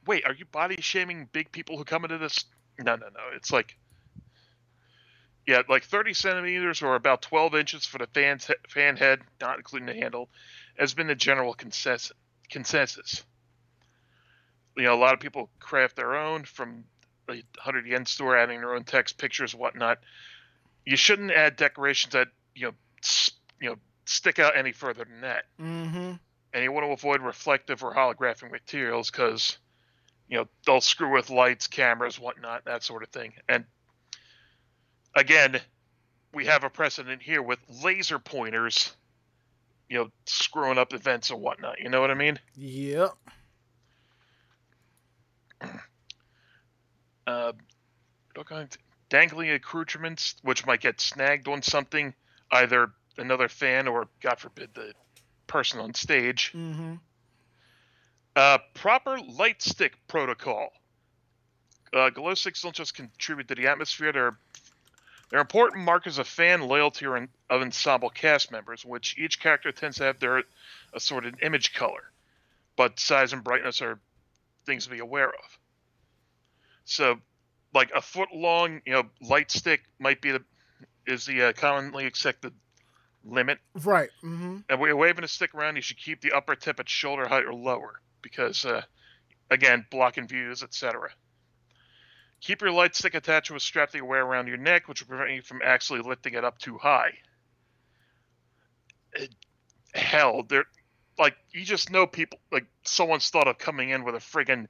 wait, 0.08 0.24
are 0.26 0.34
you 0.34 0.44
body 0.46 0.76
shaming 0.80 1.28
big 1.32 1.52
people 1.52 1.78
who 1.78 1.84
come 1.84 2.04
into 2.04 2.18
this? 2.18 2.44
No, 2.78 2.96
no, 2.96 3.06
no. 3.06 3.20
It's 3.36 3.52
like 3.52 3.76
yeah, 5.48 5.62
like 5.66 5.84
30 5.84 6.12
centimeters 6.12 6.82
or 6.82 6.94
about 6.94 7.22
12 7.22 7.54
inches 7.54 7.86
for 7.86 7.96
the 7.96 8.06
fan's 8.08 8.46
he- 8.46 8.54
fan 8.68 8.98
head, 8.98 9.22
not 9.40 9.56
including 9.56 9.86
the 9.86 9.94
handle, 9.94 10.28
has 10.78 10.92
been 10.92 11.06
the 11.06 11.14
general 11.14 11.54
consensus. 11.54 12.12
consensus. 12.50 13.24
You 14.76 14.84
know, 14.84 14.94
a 14.94 15.00
lot 15.00 15.14
of 15.14 15.20
people 15.20 15.48
craft 15.58 15.96
their 15.96 16.16
own 16.16 16.44
from 16.44 16.84
the 17.26 17.42
100 17.56 17.86
yen 17.86 18.04
store, 18.04 18.36
adding 18.36 18.60
their 18.60 18.74
own 18.74 18.84
text, 18.84 19.16
pictures, 19.16 19.54
whatnot. 19.54 20.00
You 20.84 20.98
shouldn't 20.98 21.32
add 21.32 21.56
decorations 21.56 22.12
that 22.12 22.28
you 22.54 22.66
know, 22.66 22.74
you 23.58 23.70
know, 23.70 23.76
stick 24.04 24.38
out 24.38 24.54
any 24.54 24.72
further 24.72 25.04
than 25.04 25.22
that. 25.22 25.44
Mm-hmm. 25.58 26.12
And 26.52 26.62
you 26.62 26.72
want 26.72 26.86
to 26.86 26.92
avoid 26.92 27.22
reflective 27.22 27.82
or 27.82 27.94
holographic 27.94 28.50
materials 28.50 29.10
because, 29.10 29.56
you 30.28 30.38
know, 30.38 30.46
they'll 30.66 30.80
screw 30.80 31.12
with 31.12 31.30
lights, 31.30 31.66
cameras, 31.66 32.18
whatnot, 32.18 32.64
that 32.66 32.82
sort 32.82 33.02
of 33.02 33.08
thing. 33.08 33.32
And 33.48 33.64
again, 35.14 35.60
we 36.34 36.46
have 36.46 36.64
a 36.64 36.70
precedent 36.70 37.22
here 37.22 37.42
with 37.42 37.58
laser 37.82 38.18
pointers, 38.18 38.92
you 39.88 39.98
know, 39.98 40.08
screwing 40.26 40.78
up 40.78 40.92
events 40.92 41.30
and 41.30 41.40
whatnot. 41.40 41.80
You 41.80 41.88
know 41.88 42.00
what 42.00 42.10
I 42.10 42.14
mean? 42.14 42.38
Yep. 42.56 43.10
uh, 47.26 47.52
what 48.34 48.46
kind 48.46 48.62
of- 48.64 48.78
dangling 49.08 49.50
accoutrements, 49.50 50.34
which 50.42 50.66
might 50.66 50.80
get 50.80 51.00
snagged 51.00 51.48
on 51.48 51.62
something, 51.62 52.14
either 52.50 52.90
another 53.16 53.48
fan 53.48 53.88
or, 53.88 54.06
God 54.20 54.38
forbid, 54.38 54.74
the 54.74 54.92
person 55.46 55.80
on 55.80 55.94
stage. 55.94 56.52
Mm-hmm. 56.54 56.96
Uh, 58.38 58.58
proper 58.72 59.18
light 59.18 59.60
stick 59.60 59.98
protocol. 60.06 60.70
Uh, 61.92 62.08
glow 62.08 62.34
sticks 62.34 62.62
don't 62.62 62.72
just 62.72 62.94
contribute 62.94 63.48
to 63.48 63.56
the 63.56 63.66
atmosphere; 63.66 64.12
they're 64.12 64.38
they're 65.28 65.40
important 65.40 65.84
markers 65.84 66.18
of 66.18 66.28
fan 66.28 66.60
loyalty 66.60 67.04
or 67.04 67.16
in, 67.16 67.28
of 67.50 67.62
ensemble 67.62 68.10
cast 68.10 68.52
members, 68.52 68.84
which 68.84 69.18
each 69.18 69.40
character 69.40 69.72
tends 69.72 69.96
to 69.96 70.04
have 70.04 70.20
their 70.20 70.44
assorted 70.94 71.34
image 71.42 71.74
color, 71.74 72.12
but 72.76 73.00
size 73.00 73.32
and 73.32 73.42
brightness 73.42 73.82
are 73.82 73.98
things 74.64 74.84
to 74.84 74.90
be 74.90 75.00
aware 75.00 75.30
of. 75.30 75.58
So, 76.84 77.16
like 77.74 77.90
a 77.90 78.00
foot 78.00 78.28
long, 78.32 78.82
you 78.86 78.92
know, 78.92 79.02
light 79.20 79.50
stick 79.50 79.82
might 79.98 80.20
be 80.20 80.30
the 80.30 80.44
is 81.08 81.26
the 81.26 81.42
uh, 81.42 81.52
commonly 81.54 82.06
accepted 82.06 82.52
limit 83.24 83.58
Right. 83.74 84.10
Mm-hmm. 84.22 84.58
and 84.70 84.80
when 84.80 84.86
you're 84.86 84.96
waving 84.96 85.24
a 85.24 85.28
stick 85.28 85.56
around, 85.56 85.74
you 85.74 85.82
should 85.82 85.98
keep 85.98 86.20
the 86.20 86.30
upper 86.30 86.54
tip 86.54 86.78
at 86.78 86.88
shoulder 86.88 87.26
height 87.26 87.44
or 87.44 87.52
lower 87.52 88.00
because, 88.22 88.64
uh, 88.64 88.82
again, 89.50 89.86
blocking 89.90 90.26
views, 90.28 90.62
etc. 90.62 91.10
Keep 92.40 92.60
your 92.62 92.70
light 92.70 92.94
stick 92.94 93.14
attached 93.14 93.48
to 93.48 93.56
a 93.56 93.60
strap 93.60 93.90
that 93.90 93.98
you 93.98 94.04
wear 94.04 94.22
around 94.24 94.46
your 94.46 94.56
neck, 94.58 94.86
which 94.88 95.00
will 95.02 95.08
prevent 95.08 95.34
you 95.34 95.42
from 95.42 95.60
actually 95.64 96.00
lifting 96.00 96.34
it 96.34 96.44
up 96.44 96.58
too 96.58 96.78
high. 96.78 97.12
It- 99.14 99.34
hell, 99.94 100.42
there, 100.44 100.64
like 101.18 101.34
you 101.52 101.64
just 101.64 101.90
know 101.90 102.06
people 102.06 102.38
like 102.52 102.66
someone's 102.84 103.28
thought 103.30 103.48
of 103.48 103.58
coming 103.58 103.90
in 103.90 104.04
with 104.04 104.14
a 104.14 104.18
friggin', 104.18 104.66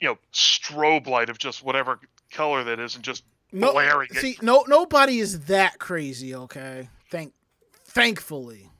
you 0.00 0.08
know, 0.08 0.18
strobe 0.32 1.06
light 1.06 1.28
of 1.30 1.38
just 1.38 1.62
whatever 1.62 2.00
color 2.32 2.64
that 2.64 2.80
is 2.80 2.94
and 2.96 3.04
just 3.04 3.24
No, 3.52 3.72
blaring 3.72 4.08
it. 4.10 4.16
see, 4.16 4.38
no, 4.42 4.64
nobody 4.66 5.20
is 5.20 5.40
that 5.46 5.78
crazy. 5.78 6.34
Okay, 6.34 6.88
thank, 7.10 7.34
thankfully, 7.84 8.70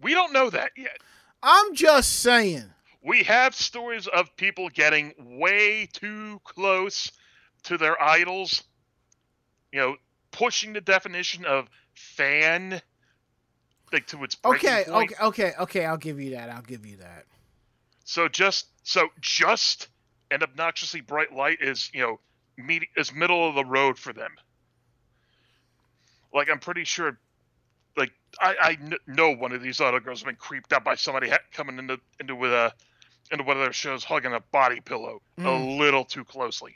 We 0.00 0.12
don't 0.12 0.32
know 0.32 0.50
that 0.50 0.72
yet. 0.76 0.98
I'm 1.42 1.74
just 1.74 2.20
saying. 2.20 2.74
We 3.02 3.22
have 3.24 3.54
stories 3.54 4.06
of 4.06 4.34
people 4.36 4.68
getting 4.70 5.14
way 5.38 5.88
too 5.92 6.40
close 6.44 7.10
to 7.64 7.78
their 7.78 8.00
idols 8.02 8.64
you 9.72 9.78
know 9.80 9.96
pushing 10.30 10.72
the 10.72 10.80
definition 10.80 11.44
of 11.44 11.68
fan 11.94 12.80
like 13.92 14.06
to 14.06 14.22
its 14.24 14.36
Okay, 14.44 14.84
point. 14.86 15.12
okay, 15.12 15.24
okay, 15.24 15.52
okay. 15.60 15.84
I'll 15.86 15.96
give 15.96 16.20
you 16.20 16.30
that. 16.32 16.50
I'll 16.50 16.62
give 16.62 16.84
you 16.86 16.98
that. 16.98 17.24
so 18.04 18.28
just 18.28 18.66
so 18.82 19.08
just 19.20 19.88
an 20.30 20.42
obnoxiously 20.42 21.00
bright 21.00 21.32
light 21.34 21.58
is 21.62 21.90
you 21.94 22.00
know 22.02 22.20
med- 22.58 22.86
is 22.96 23.12
middle 23.14 23.48
of 23.48 23.54
the 23.54 23.64
road 23.64 23.98
for 23.98 24.12
them 24.12 24.30
like 26.34 26.50
i'm 26.50 26.58
pretty 26.58 26.84
sure 26.84 27.18
i 28.40 28.56
i 28.62 28.74
kn- 28.74 28.98
know 29.06 29.30
one 29.34 29.52
of 29.52 29.62
these 29.62 29.80
other 29.80 30.00
girls 30.00 30.20
has 30.20 30.24
been 30.26 30.36
creeped 30.36 30.72
out 30.72 30.84
by 30.84 30.94
somebody 30.94 31.28
ha- 31.28 31.38
coming 31.52 31.78
into 31.78 31.98
into 32.20 32.34
with 32.34 32.52
a 32.52 32.72
into 33.30 33.44
one 33.44 33.56
of 33.56 33.62
their 33.62 33.72
shows 33.72 34.04
hugging 34.04 34.32
a 34.34 34.40
body 34.52 34.80
pillow 34.80 35.20
a 35.38 35.42
Mm. 35.42 35.78
little 35.78 36.04
too 36.04 36.24
closely 36.24 36.74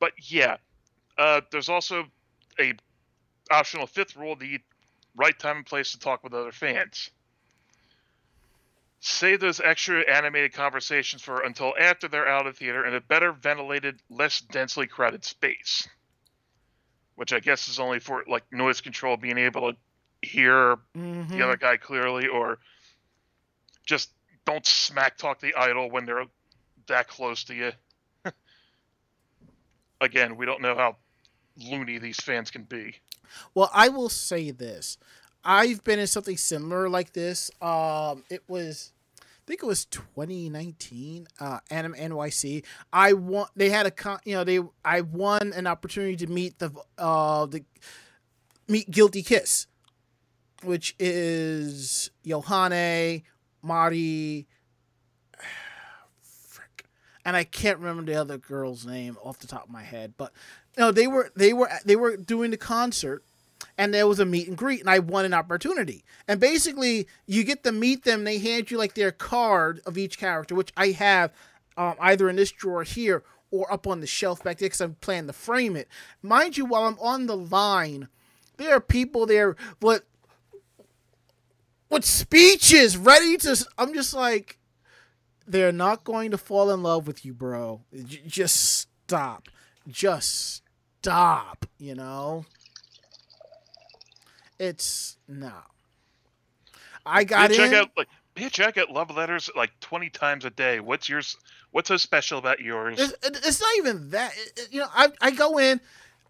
but 0.00 0.12
yeah 0.30 0.56
uh 1.18 1.40
there's 1.50 1.68
also 1.68 2.04
a 2.60 2.74
optional 3.50 3.86
fifth 3.86 4.16
rule 4.16 4.36
the 4.36 4.58
right 5.16 5.38
time 5.38 5.58
and 5.58 5.66
place 5.66 5.92
to 5.92 5.98
talk 5.98 6.22
with 6.24 6.34
other 6.34 6.52
fans 6.52 7.10
save 9.00 9.40
those 9.40 9.60
extra 9.60 10.00
animated 10.10 10.52
conversations 10.52 11.22
for 11.22 11.40
until 11.42 11.74
after 11.78 12.08
they're 12.08 12.28
out 12.28 12.46
of 12.46 12.56
theater 12.56 12.84
in 12.84 12.94
a 12.94 13.00
better 13.00 13.32
ventilated, 13.32 14.00
less 14.10 14.40
densely 14.40 14.86
crowded 14.86 15.24
space. 15.24 15.86
Which 17.14 17.32
I 17.32 17.40
guess 17.40 17.68
is 17.68 17.78
only 17.78 18.00
for 18.00 18.24
like 18.28 18.44
noise 18.52 18.80
control, 18.80 19.16
being 19.16 19.38
able 19.38 19.72
to 19.72 19.78
hear 20.26 20.76
Mhm. 20.96 21.28
the 21.30 21.42
other 21.42 21.56
guy 21.56 21.76
clearly, 21.76 22.26
or 22.26 22.58
just 23.86 24.10
don't 24.44 24.66
smack 24.66 25.16
talk 25.16 25.40
the 25.40 25.54
idol 25.54 25.90
when 25.90 26.04
they're 26.06 26.26
that 26.86 27.08
close 27.08 27.44
to 27.44 27.54
you. 27.54 27.72
Again, 30.00 30.36
we 30.36 30.44
don't 30.46 30.60
know 30.60 30.74
how 30.76 30.96
loony 31.56 31.98
these 31.98 32.18
fans 32.20 32.50
can 32.50 32.64
be. 32.64 32.96
Well, 33.54 33.70
I 33.72 33.88
will 33.88 34.08
say 34.08 34.50
this. 34.50 34.98
I've 35.44 35.82
been 35.84 35.98
in 35.98 36.06
something 36.06 36.36
similar 36.36 36.88
like 36.88 37.12
this. 37.12 37.50
Um, 37.62 38.24
it 38.28 38.42
was, 38.48 38.92
I 39.20 39.24
think 39.46 39.62
it 39.62 39.66
was 39.66 39.84
2019. 39.86 41.28
Uh, 41.40 41.60
Anime 41.70 41.94
NYC. 41.94 42.64
I 42.92 43.14
won. 43.14 43.46
They 43.56 43.70
had 43.70 43.86
a 43.86 43.90
con. 43.90 44.18
You 44.24 44.34
know, 44.34 44.44
they. 44.44 44.60
I 44.84 45.00
won 45.02 45.52
an 45.54 45.66
opportunity 45.66 46.16
to 46.16 46.26
meet 46.26 46.58
the 46.58 46.72
uh 46.98 47.46
the 47.46 47.64
meet 48.68 48.90
Guilty 48.90 49.22
Kiss, 49.22 49.66
which 50.66 50.94
is 50.98 52.10
Yohane, 52.24 53.22
Mari. 53.62 54.46
Frick. 56.20 56.84
And 57.24 57.36
I 57.36 57.44
can't 57.44 57.78
remember 57.78 58.12
the 58.12 58.20
other 58.20 58.38
girl's 58.38 58.84
name 58.84 59.16
off 59.22 59.38
the 59.38 59.46
top 59.46 59.64
of 59.64 59.70
my 59.70 59.82
head, 59.82 60.14
but 60.16 60.32
no, 60.76 60.92
they 60.92 61.06
were 61.06 61.30
they 61.34 61.52
were 61.52 61.70
they 61.84 61.96
were 61.96 62.16
doing 62.16 62.50
the 62.50 62.56
concert, 62.56 63.24
and 63.78 63.94
there 63.94 64.06
was 64.06 64.18
a 64.18 64.26
meet 64.26 64.48
and 64.48 64.56
greet, 64.56 64.80
and 64.80 64.90
I 64.90 64.98
won 64.98 65.24
an 65.24 65.34
opportunity. 65.34 66.04
And 66.28 66.38
basically, 66.38 67.06
you 67.26 67.44
get 67.44 67.64
to 67.64 67.72
meet 67.72 68.04
them. 68.04 68.24
They 68.24 68.38
hand 68.38 68.70
you 68.70 68.76
like 68.76 68.94
their 68.94 69.12
card 69.12 69.80
of 69.86 69.96
each 69.96 70.18
character, 70.18 70.54
which 70.54 70.72
I 70.76 70.88
have 70.88 71.32
um, 71.76 71.94
either 72.00 72.28
in 72.28 72.36
this 72.36 72.52
drawer 72.52 72.82
here 72.82 73.22
or 73.50 73.72
up 73.72 73.86
on 73.86 74.00
the 74.00 74.06
shelf 74.06 74.42
back 74.42 74.58
there 74.58 74.66
because 74.66 74.80
I'm 74.80 74.96
planning 74.96 75.28
to 75.28 75.32
frame 75.32 75.76
it. 75.76 75.88
Mind 76.22 76.56
you, 76.56 76.66
while 76.66 76.84
I'm 76.84 76.98
on 76.98 77.26
the 77.26 77.36
line, 77.36 78.08
there 78.56 78.74
are 78.74 78.80
people 78.80 79.26
there 79.26 79.56
with 79.80 80.02
with 81.90 82.04
speeches 82.04 82.96
ready 82.96 83.36
to. 83.38 83.64
I'm 83.78 83.94
just 83.94 84.14
like, 84.14 84.58
they're 85.46 85.72
not 85.72 86.04
going 86.04 86.30
to 86.32 86.38
fall 86.38 86.70
in 86.72 86.82
love 86.82 87.06
with 87.06 87.24
you, 87.24 87.32
bro. 87.34 87.82
J- 88.04 88.22
just 88.26 88.56
stop. 89.06 89.48
Just 89.88 90.62
stop. 91.02 91.66
You 91.78 91.94
know. 91.94 92.44
It's 94.58 95.16
no. 95.28 95.52
I 97.04 97.24
got 97.24 97.50
Bitch, 97.50 97.60
I 97.60 97.64
in. 97.66 97.70
get 97.70 97.88
like 97.96 98.08
bitch, 98.34 98.64
I 98.64 98.70
get 98.70 98.90
love 98.90 99.14
letters 99.14 99.50
like 99.54 99.70
twenty 99.80 100.08
times 100.10 100.44
a 100.44 100.50
day. 100.50 100.80
What's 100.80 101.08
yours? 101.08 101.36
What's 101.72 101.88
so 101.88 101.96
special 101.98 102.38
about 102.38 102.60
yours? 102.60 102.98
It's, 102.98 103.46
it's 103.46 103.60
not 103.60 103.70
even 103.78 104.10
that. 104.10 104.32
It- 104.56 104.68
you 104.72 104.80
know, 104.80 104.88
I 104.94 105.08
I 105.20 105.30
go 105.30 105.58
in. 105.58 105.80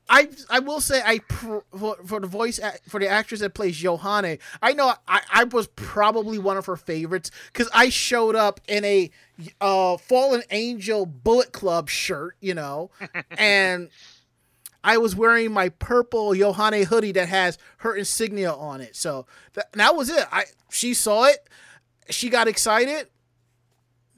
I 0.09 0.29
I 0.49 0.61
will 0.61 0.81
say 0.81 1.03
I 1.05 1.19
pr- 1.19 1.59
for, 1.77 1.97
for 2.05 2.21
the 2.21 2.27
voice 2.27 2.61
for 2.89 3.01
the 3.01 3.09
actress 3.09 3.41
that 3.41 3.55
plays 3.55 3.83
Yohane. 3.83 4.39
I 4.63 4.73
know 4.73 4.95
I, 5.09 5.21
I 5.33 5.45
was 5.45 5.67
probably 5.69 6.39
one 6.39 6.57
of 6.57 6.67
her 6.67 6.77
favorites 6.77 7.31
because 7.53 7.69
I 7.75 7.89
showed 7.89 8.37
up 8.37 8.61
in 8.69 8.85
a 8.85 9.11
uh, 9.61 9.97
Fallen 9.97 10.43
Angel 10.51 11.07
Bullet 11.07 11.53
Club 11.53 11.89
shirt, 11.89 12.37
you 12.41 12.55
know, 12.55 12.91
and 13.39 13.91
I 14.85 14.99
was 14.99 15.17
wearing 15.17 15.53
my 15.53 15.71
purple 15.71 16.31
Yohane 16.31 16.85
hoodie 16.85 17.13
that 17.13 17.29
has 17.29 17.59
her 17.79 17.95
insignia 17.97 18.53
on 18.53 18.81
it. 18.81 18.95
So 18.95 19.27
that, 19.55 19.73
that 19.73 19.97
was 19.97 20.09
it. 20.09 20.25
I 20.31 20.45
she 20.71 20.95
saw 20.95 21.25
it, 21.25 21.49
she 22.11 22.29
got 22.31 22.47
excited. 22.47 23.09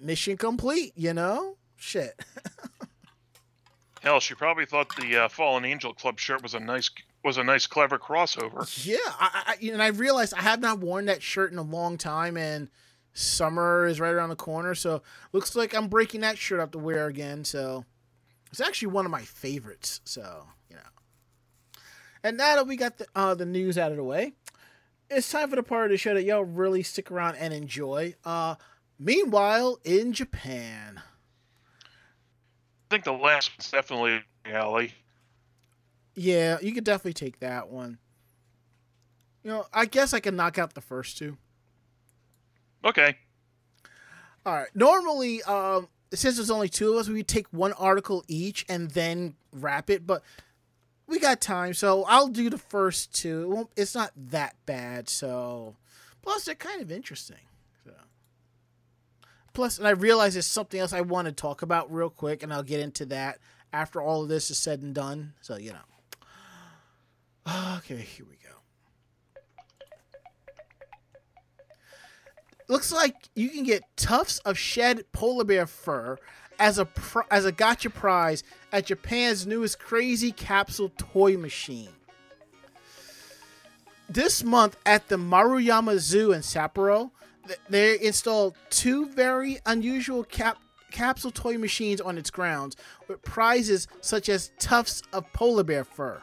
Mission 0.00 0.36
complete, 0.36 0.92
you 0.96 1.14
know. 1.14 1.56
Shit. 1.76 2.20
Hell, 4.08 4.20
she 4.20 4.32
probably 4.32 4.64
thought 4.64 4.96
the 4.96 5.24
uh, 5.24 5.28
Fallen 5.28 5.66
Angel 5.66 5.92
Club 5.92 6.18
shirt 6.18 6.42
was 6.42 6.54
a 6.54 6.60
nice 6.60 6.88
was 7.22 7.36
a 7.36 7.44
nice 7.44 7.66
clever 7.66 7.98
crossover. 7.98 8.86
Yeah, 8.86 8.96
I, 9.04 9.54
I, 9.60 9.66
and 9.66 9.82
I 9.82 9.88
realized 9.88 10.32
I 10.32 10.40
have 10.40 10.60
not 10.60 10.78
worn 10.78 11.04
that 11.04 11.22
shirt 11.22 11.52
in 11.52 11.58
a 11.58 11.62
long 11.62 11.98
time, 11.98 12.38
and 12.38 12.70
summer 13.12 13.86
is 13.86 14.00
right 14.00 14.14
around 14.14 14.30
the 14.30 14.36
corner, 14.36 14.74
so 14.74 15.02
looks 15.34 15.54
like 15.54 15.74
I'm 15.74 15.88
breaking 15.88 16.22
that 16.22 16.38
shirt 16.38 16.58
up 16.58 16.72
to 16.72 16.78
wear 16.78 17.06
again. 17.06 17.44
So 17.44 17.84
it's 18.50 18.62
actually 18.62 18.88
one 18.88 19.04
of 19.04 19.10
my 19.10 19.20
favorites. 19.20 20.00
So 20.04 20.44
you 20.70 20.76
know, 20.76 21.82
and 22.24 22.38
now 22.38 22.56
that 22.56 22.66
we 22.66 22.76
got 22.76 22.96
the 22.96 23.06
uh, 23.14 23.34
the 23.34 23.44
news 23.44 23.76
out 23.76 23.90
of 23.90 23.98
the 23.98 24.04
way, 24.04 24.32
it's 25.10 25.30
time 25.30 25.50
for 25.50 25.56
the 25.56 25.62
part 25.62 25.84
of 25.84 25.90
the 25.90 25.98
show 25.98 26.14
that 26.14 26.24
y'all 26.24 26.44
really 26.44 26.82
stick 26.82 27.10
around 27.10 27.34
and 27.34 27.52
enjoy. 27.52 28.14
Uh, 28.24 28.54
meanwhile, 28.98 29.78
in 29.84 30.14
Japan. 30.14 31.02
I 32.88 32.94
think 32.94 33.04
the 33.04 33.12
last 33.12 33.50
one's 33.58 33.70
definitely 33.70 34.22
Alley. 34.46 34.94
Yeah, 36.14 36.56
you 36.62 36.72
could 36.72 36.84
definitely 36.84 37.12
take 37.12 37.40
that 37.40 37.68
one. 37.68 37.98
You 39.44 39.50
know, 39.50 39.66
I 39.74 39.84
guess 39.84 40.14
I 40.14 40.20
can 40.20 40.36
knock 40.36 40.58
out 40.58 40.72
the 40.72 40.80
first 40.80 41.18
two. 41.18 41.36
Okay. 42.82 43.16
All 44.46 44.54
right. 44.54 44.68
Normally, 44.74 45.42
um, 45.42 45.88
since 46.14 46.36
there's 46.36 46.50
only 46.50 46.70
two 46.70 46.92
of 46.94 46.98
us, 46.98 47.08
we 47.08 47.22
take 47.22 47.46
one 47.48 47.74
article 47.74 48.24
each 48.26 48.64
and 48.70 48.90
then 48.92 49.34
wrap 49.52 49.90
it. 49.90 50.06
But 50.06 50.22
we 51.06 51.18
got 51.18 51.42
time, 51.42 51.74
so 51.74 52.04
I'll 52.04 52.28
do 52.28 52.48
the 52.48 52.58
first 52.58 53.14
two. 53.14 53.42
It 53.42 53.48
won't, 53.48 53.70
it's 53.76 53.94
not 53.94 54.12
that 54.16 54.56
bad. 54.64 55.10
So, 55.10 55.76
plus 56.22 56.46
they're 56.46 56.54
kind 56.54 56.80
of 56.80 56.90
interesting. 56.90 57.36
Plus, 59.52 59.78
and 59.78 59.86
I 59.86 59.90
realize 59.90 60.34
there's 60.34 60.46
something 60.46 60.78
else 60.78 60.92
I 60.92 61.00
want 61.00 61.26
to 61.26 61.32
talk 61.32 61.62
about 61.62 61.92
real 61.92 62.10
quick, 62.10 62.42
and 62.42 62.52
I'll 62.52 62.62
get 62.62 62.80
into 62.80 63.06
that 63.06 63.38
after 63.72 64.00
all 64.00 64.22
of 64.22 64.28
this 64.28 64.50
is 64.50 64.58
said 64.58 64.82
and 64.82 64.94
done. 64.94 65.34
So, 65.40 65.56
you 65.56 65.72
know. 65.72 65.78
Okay, 67.78 67.96
here 67.96 68.26
we 68.28 68.36
go. 68.36 68.54
Looks 72.68 72.92
like 72.92 73.14
you 73.34 73.48
can 73.48 73.64
get 73.64 73.82
tufts 73.96 74.38
of 74.40 74.58
shed 74.58 75.10
polar 75.12 75.44
bear 75.44 75.66
fur 75.66 76.18
as 76.58 76.78
a 76.78 76.84
pr- 76.84 77.20
as 77.30 77.46
a 77.46 77.52
gacha 77.52 77.92
prize 77.92 78.42
at 78.72 78.86
Japan's 78.86 79.46
newest 79.46 79.78
crazy 79.78 80.32
capsule 80.32 80.92
toy 80.98 81.38
machine. 81.38 81.88
This 84.10 84.44
month 84.44 84.76
at 84.84 85.08
the 85.08 85.16
Maruyama 85.16 85.98
Zoo 85.98 86.32
in 86.32 86.40
Sapporo, 86.40 87.10
they 87.68 88.00
installed 88.00 88.56
two 88.70 89.08
very 89.10 89.58
unusual 89.66 90.24
cap- 90.24 90.58
capsule 90.90 91.30
toy 91.30 91.58
machines 91.58 92.00
on 92.00 92.18
its 92.18 92.30
grounds 92.30 92.76
with 93.06 93.22
prizes 93.22 93.86
such 94.00 94.28
as 94.28 94.52
tufts 94.58 95.02
of 95.12 95.30
polar 95.32 95.64
bear 95.64 95.84
fur. 95.84 96.22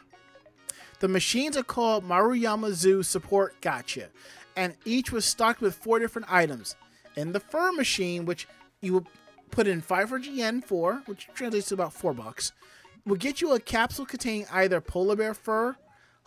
The 0.99 1.07
machines 1.07 1.57
are 1.57 1.63
called 1.63 2.07
Maruyama 2.07 2.71
Zoo 2.71 3.03
Support 3.03 3.59
Gotcha, 3.61 4.09
and 4.55 4.75
each 4.85 5.11
was 5.11 5.25
stocked 5.25 5.61
with 5.61 5.75
four 5.75 5.99
different 5.99 6.31
items. 6.31 6.75
In 7.15 7.31
the 7.31 7.39
fur 7.39 7.71
machine, 7.73 8.25
which 8.25 8.47
you 8.81 8.93
will 8.93 9.07
put 9.51 9.67
in 9.67 9.81
500 9.81 10.25
yen 10.25 10.61
for, 10.61 11.03
which 11.05 11.27
translates 11.33 11.67
to 11.67 11.73
about 11.73 11.93
four 11.93 12.13
bucks, 12.13 12.53
will 13.05 13.15
get 13.15 13.41
you 13.41 13.53
a 13.53 13.59
capsule 13.59 14.05
containing 14.05 14.47
either 14.51 14.81
polar 14.81 15.15
bear 15.15 15.33
fur, 15.33 15.75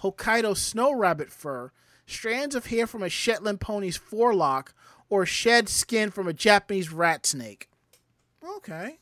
Hokkaido 0.01 0.57
snow 0.57 0.93
rabbit 0.95 1.33
fur, 1.33 1.73
strands 2.09 2.55
of 2.55 2.67
hair 2.67 2.87
from 2.87 3.03
a 3.03 3.09
Shetland 3.09 3.61
pony's 3.61 3.97
forelock, 3.97 4.75
or 5.09 5.25
shed 5.25 5.69
skin 5.69 6.11
from 6.11 6.29
a 6.29 6.33
Japanese 6.33 6.93
rat 6.93 7.27
snake. 7.27 7.69
Okay. 8.57 8.99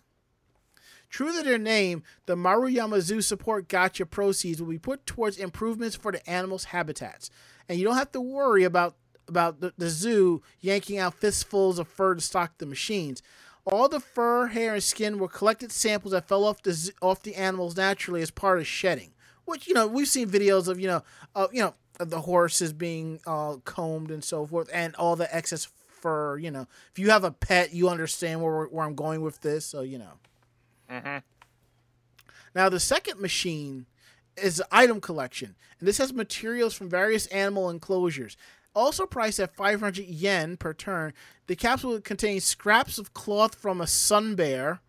True 1.08 1.32
to 1.32 1.42
their 1.42 1.58
name, 1.58 2.02
the 2.26 2.34
Maruyama 2.36 3.00
Zoo 3.00 3.22
Support 3.22 3.68
Gotcha 3.68 4.04
proceeds 4.04 4.60
will 4.60 4.68
be 4.68 4.78
put 4.78 5.06
towards 5.06 5.38
improvements 5.38 5.96
for 5.96 6.12
the 6.12 6.28
animals' 6.28 6.64
habitats. 6.64 7.30
And 7.68 7.78
you 7.78 7.84
don't 7.84 7.96
have 7.96 8.12
to 8.12 8.20
worry 8.20 8.64
about 8.64 8.96
about 9.28 9.60
the, 9.60 9.72
the 9.76 9.88
zoo 9.88 10.40
yanking 10.60 10.98
out 10.98 11.14
fistfuls 11.14 11.80
of 11.80 11.88
fur 11.88 12.14
to 12.14 12.20
stock 12.20 12.58
the 12.58 12.66
machines. 12.66 13.22
All 13.64 13.88
the 13.88 13.98
fur, 13.98 14.46
hair, 14.46 14.74
and 14.74 14.82
skin 14.82 15.18
were 15.18 15.26
collected 15.26 15.72
samples 15.72 16.12
that 16.12 16.28
fell 16.28 16.44
off 16.44 16.62
the 16.62 16.92
off 17.02 17.22
the 17.22 17.34
animals 17.34 17.76
naturally 17.76 18.22
as 18.22 18.30
part 18.30 18.60
of 18.60 18.66
shedding. 18.66 19.12
Which 19.44 19.66
you 19.66 19.74
know 19.74 19.86
we've 19.86 20.08
seen 20.08 20.28
videos 20.28 20.68
of 20.68 20.78
you 20.78 20.86
know 20.86 21.02
uh, 21.34 21.48
you 21.52 21.62
know 21.62 21.74
the 21.98 22.20
horses 22.20 22.72
being 22.72 23.20
uh, 23.26 23.56
combed 23.64 24.10
and 24.10 24.22
so 24.22 24.46
forth, 24.46 24.68
and 24.72 24.94
all 24.96 25.16
the 25.16 25.34
excess 25.34 25.68
fur. 25.88 26.38
You 26.38 26.50
know, 26.50 26.66
if 26.92 26.98
you 26.98 27.10
have 27.10 27.24
a 27.24 27.30
pet, 27.30 27.72
you 27.72 27.88
understand 27.88 28.42
where 28.42 28.64
where 28.66 28.84
I'm 28.84 28.94
going 28.94 29.22
with 29.22 29.40
this. 29.40 29.66
So 29.66 29.82
you 29.82 29.98
know. 29.98 30.12
Mm-hmm. 30.90 31.18
Now, 32.54 32.70
the 32.70 32.80
second 32.80 33.20
machine 33.20 33.86
is 34.36 34.56
the 34.56 34.66
item 34.72 35.00
collection, 35.00 35.56
and 35.78 35.86
this 35.86 35.98
has 35.98 36.12
materials 36.12 36.74
from 36.74 36.88
various 36.88 37.26
animal 37.26 37.68
enclosures. 37.68 38.36
Also 38.74 39.06
priced 39.06 39.40
at 39.40 39.54
500 39.54 40.04
yen 40.06 40.56
per 40.56 40.72
turn, 40.74 41.12
the 41.46 41.56
capsule 41.56 42.00
contains 42.00 42.44
scraps 42.44 42.98
of 42.98 43.14
cloth 43.14 43.54
from 43.54 43.80
a 43.80 43.86
sun 43.86 44.34
bear 44.34 44.80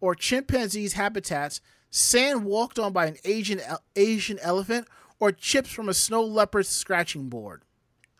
or 0.00 0.14
chimpanzee's 0.14 0.94
habitats, 0.94 1.60
sand 1.90 2.44
walked 2.44 2.78
on 2.78 2.92
by 2.92 3.06
an 3.06 3.16
Asian 3.24 3.60
Asian 3.96 4.38
elephant, 4.40 4.88
or 5.20 5.30
chips 5.30 5.70
from 5.70 5.88
a 5.88 5.94
snow 5.94 6.22
leopard's 6.22 6.68
scratching 6.68 7.28
board. 7.28 7.62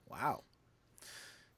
Wow. 0.08 0.42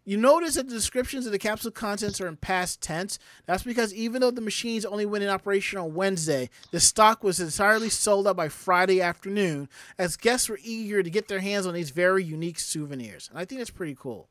You 0.04 0.16
notice 0.16 0.54
that 0.54 0.68
the 0.68 0.74
descriptions 0.74 1.26
of 1.26 1.32
the 1.32 1.38
capsule 1.38 1.70
contents 1.70 2.20
are 2.20 2.26
in 2.26 2.36
past 2.36 2.80
tense. 2.80 3.20
That's 3.46 3.62
because 3.62 3.94
even 3.94 4.20
though 4.20 4.32
the 4.32 4.40
machines 4.40 4.84
only 4.84 5.06
went 5.06 5.22
in 5.22 5.30
operation 5.30 5.78
on 5.78 5.94
Wednesday, 5.94 6.50
the 6.72 6.80
stock 6.80 7.22
was 7.22 7.38
entirely 7.38 7.88
sold 7.88 8.26
out 8.26 8.36
by 8.36 8.48
Friday 8.48 9.00
afternoon, 9.00 9.68
as 9.98 10.16
guests 10.16 10.48
were 10.48 10.58
eager 10.64 11.04
to 11.04 11.10
get 11.10 11.28
their 11.28 11.38
hands 11.38 11.66
on 11.66 11.74
these 11.74 11.90
very 11.90 12.24
unique 12.24 12.58
souvenirs. 12.58 13.28
And 13.30 13.38
I 13.38 13.44
think 13.44 13.60
that's 13.60 13.70
pretty 13.70 13.94
cool. 13.94 14.28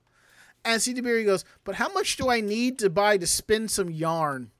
And 0.65 0.81
CD 0.81 0.99
Berry 0.99 1.23
goes, 1.23 1.45
But 1.63 1.75
how 1.75 1.91
much 1.93 2.17
do 2.17 2.29
I 2.29 2.41
need 2.41 2.77
to 2.79 2.89
buy 2.89 3.17
to 3.17 3.25
spin 3.25 3.69
some 3.69 3.89
yarn? 3.89 4.51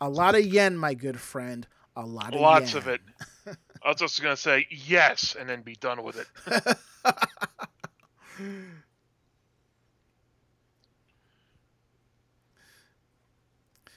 A 0.00 0.08
lot 0.08 0.34
of 0.34 0.44
yen, 0.44 0.76
my 0.76 0.94
good 0.94 1.20
friend. 1.20 1.66
A 1.94 2.04
lot 2.04 2.34
of 2.34 2.40
Lots 2.40 2.74
yen. 2.74 2.82
of 2.82 2.88
it. 2.88 3.00
I 3.46 3.88
was 3.88 3.96
just 3.98 4.22
gonna 4.22 4.36
say 4.36 4.66
yes 4.70 5.36
and 5.38 5.48
then 5.48 5.62
be 5.62 5.74
done 5.74 6.02
with 6.02 6.18
it. 6.18 6.76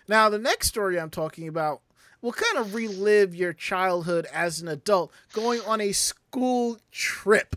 Now, 0.08 0.30
the 0.30 0.38
next 0.38 0.68
story 0.68 1.00
I'm 1.00 1.10
talking 1.10 1.48
about 1.48 1.82
will 2.22 2.34
kind 2.34 2.58
of 2.58 2.74
relive 2.76 3.36
your 3.36 3.54
childhood 3.54 4.28
as 4.34 4.62
an 4.62 4.68
adult 4.68 5.12
going 5.34 5.62
on 5.62 5.82
a 5.82 5.91
school 5.91 6.78
trip. 6.91 7.56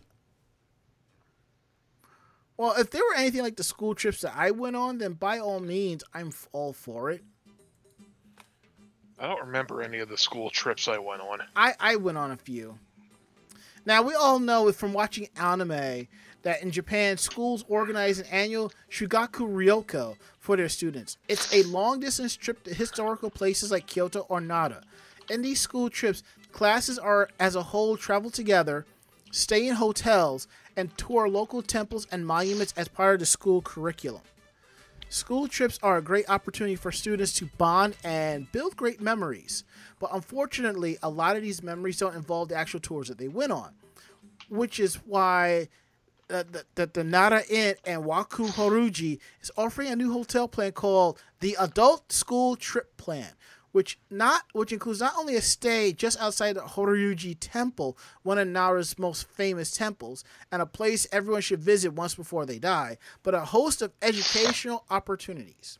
Well, 2.57 2.73
if 2.77 2.89
there 2.89 3.03
were 3.03 3.15
anything 3.15 3.43
like 3.43 3.57
the 3.57 3.63
school 3.63 3.93
trips 3.93 4.21
that 4.21 4.33
I 4.35 4.51
went 4.51 4.75
on, 4.75 4.97
then 4.97 5.13
by 5.13 5.39
all 5.39 5.59
means, 5.59 6.03
I'm 6.13 6.31
all 6.51 6.73
for 6.73 7.11
it. 7.11 7.23
I 9.19 9.27
don't 9.27 9.45
remember 9.45 9.81
any 9.81 9.99
of 9.99 10.09
the 10.09 10.17
school 10.17 10.49
trips 10.49 10.87
I 10.87 10.97
went 10.99 11.21
on. 11.21 11.41
I, 11.55 11.73
I 11.79 11.95
went 11.95 12.17
on 12.17 12.31
a 12.31 12.37
few. 12.37 12.77
Now, 13.85 14.01
we 14.01 14.13
all 14.13 14.39
know 14.39 14.71
from 14.71 14.93
watching 14.93 15.29
anime 15.37 16.07
that 16.43 16.61
in 16.61 16.71
Japan, 16.71 17.17
schools 17.17 17.65
organize 17.67 18.19
an 18.19 18.25
annual 18.27 18.71
Shugaku 18.91 19.47
Ryoko 19.47 20.17
for 20.39 20.55
their 20.55 20.69
students. 20.69 21.17
It's 21.27 21.53
a 21.53 21.63
long 21.63 21.99
distance 21.99 22.35
trip 22.35 22.63
to 22.63 22.73
historical 22.73 23.29
places 23.29 23.71
like 23.71 23.87
Kyoto 23.87 24.25
or 24.29 24.39
Nara. 24.39 24.81
In 25.29 25.41
these 25.41 25.59
school 25.59 25.89
trips, 25.89 26.21
classes 26.51 26.99
are 26.99 27.29
as 27.39 27.55
a 27.55 27.63
whole 27.63 27.97
travel 27.97 28.29
together, 28.29 28.85
stay 29.31 29.67
in 29.67 29.75
hotels, 29.75 30.47
and 30.75 30.95
tour 30.97 31.27
local 31.27 31.61
temples 31.61 32.07
and 32.11 32.27
monuments 32.27 32.73
as 32.77 32.87
part 32.87 33.15
of 33.15 33.19
the 33.21 33.25
school 33.25 33.61
curriculum. 33.61 34.21
School 35.09 35.47
trips 35.47 35.79
are 35.81 35.97
a 35.97 36.01
great 36.01 36.29
opportunity 36.29 36.75
for 36.75 36.91
students 36.91 37.31
to 37.33 37.45
bond 37.57 37.95
and 38.03 38.51
build 38.51 38.75
great 38.75 38.99
memories. 38.99 39.63
But 39.99 40.09
unfortunately, 40.13 40.97
a 41.01 41.09
lot 41.09 41.37
of 41.37 41.41
these 41.41 41.63
memories 41.63 41.97
don't 41.97 42.15
involve 42.15 42.49
the 42.49 42.55
actual 42.55 42.81
tours 42.81 43.07
that 43.07 43.17
they 43.17 43.29
went 43.29 43.53
on, 43.53 43.71
which 44.49 44.79
is 44.79 44.95
why 45.05 45.69
the, 46.27 46.65
the, 46.75 46.87
the 46.87 47.03
Nara 47.03 47.43
Inn 47.49 47.75
and 47.85 48.03
Waku 48.03 48.49
Horyuji 48.49 49.19
is 49.41 49.51
offering 49.55 49.89
a 49.89 49.95
new 49.95 50.11
hotel 50.11 50.47
plan 50.47 50.73
called 50.73 51.21
the 51.39 51.55
Adult 51.57 52.11
School 52.11 52.57
Trip 52.57 52.97
Plan, 52.97 53.29
which 53.77 53.99
not 54.09 54.41
which 54.53 54.71
includes 54.71 55.01
not 55.01 55.13
only 55.19 55.35
a 55.35 55.41
stay 55.41 55.93
just 55.93 56.19
outside 56.19 56.53
the 56.53 56.61
Horyuji 56.61 57.37
Temple, 57.39 57.95
one 58.23 58.39
of 58.39 58.47
Nara's 58.47 58.97
most 58.97 59.29
famous 59.29 59.69
temples, 59.69 60.23
and 60.51 60.63
a 60.63 60.65
place 60.65 61.05
everyone 61.11 61.41
should 61.41 61.59
visit 61.59 61.93
once 61.93 62.15
before 62.15 62.47
they 62.47 62.57
die, 62.57 62.97
but 63.21 63.35
a 63.35 63.41
host 63.41 63.83
of 63.83 63.93
educational 64.01 64.83
opportunities. 64.89 65.77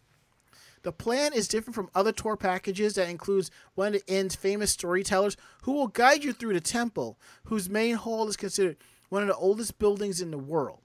The 0.84 0.92
plan 0.92 1.34
is 1.34 1.48
different 1.48 1.74
from 1.74 1.90
other 1.96 2.12
tour 2.12 2.38
packages 2.38 2.94
that 2.94 3.10
includes 3.10 3.50
one 3.74 3.88
of 3.88 3.94
the 3.94 4.14
inn's 4.14 4.36
famous 4.36 4.70
storytellers 4.70 5.36
who 5.64 5.72
will 5.72 5.88
guide 5.88 6.24
you 6.24 6.34
through 6.34 6.54
the 6.54 6.62
temple, 6.62 7.18
whose 7.46 7.68
main 7.68 7.96
hall 7.96 8.28
is 8.28 8.38
considered 8.38 8.78
one 9.10 9.24
of 9.24 9.28
the 9.28 9.36
oldest 9.36 9.80
buildings 9.80 10.22
in 10.22 10.30
the 10.30 10.38
world. 10.38 10.82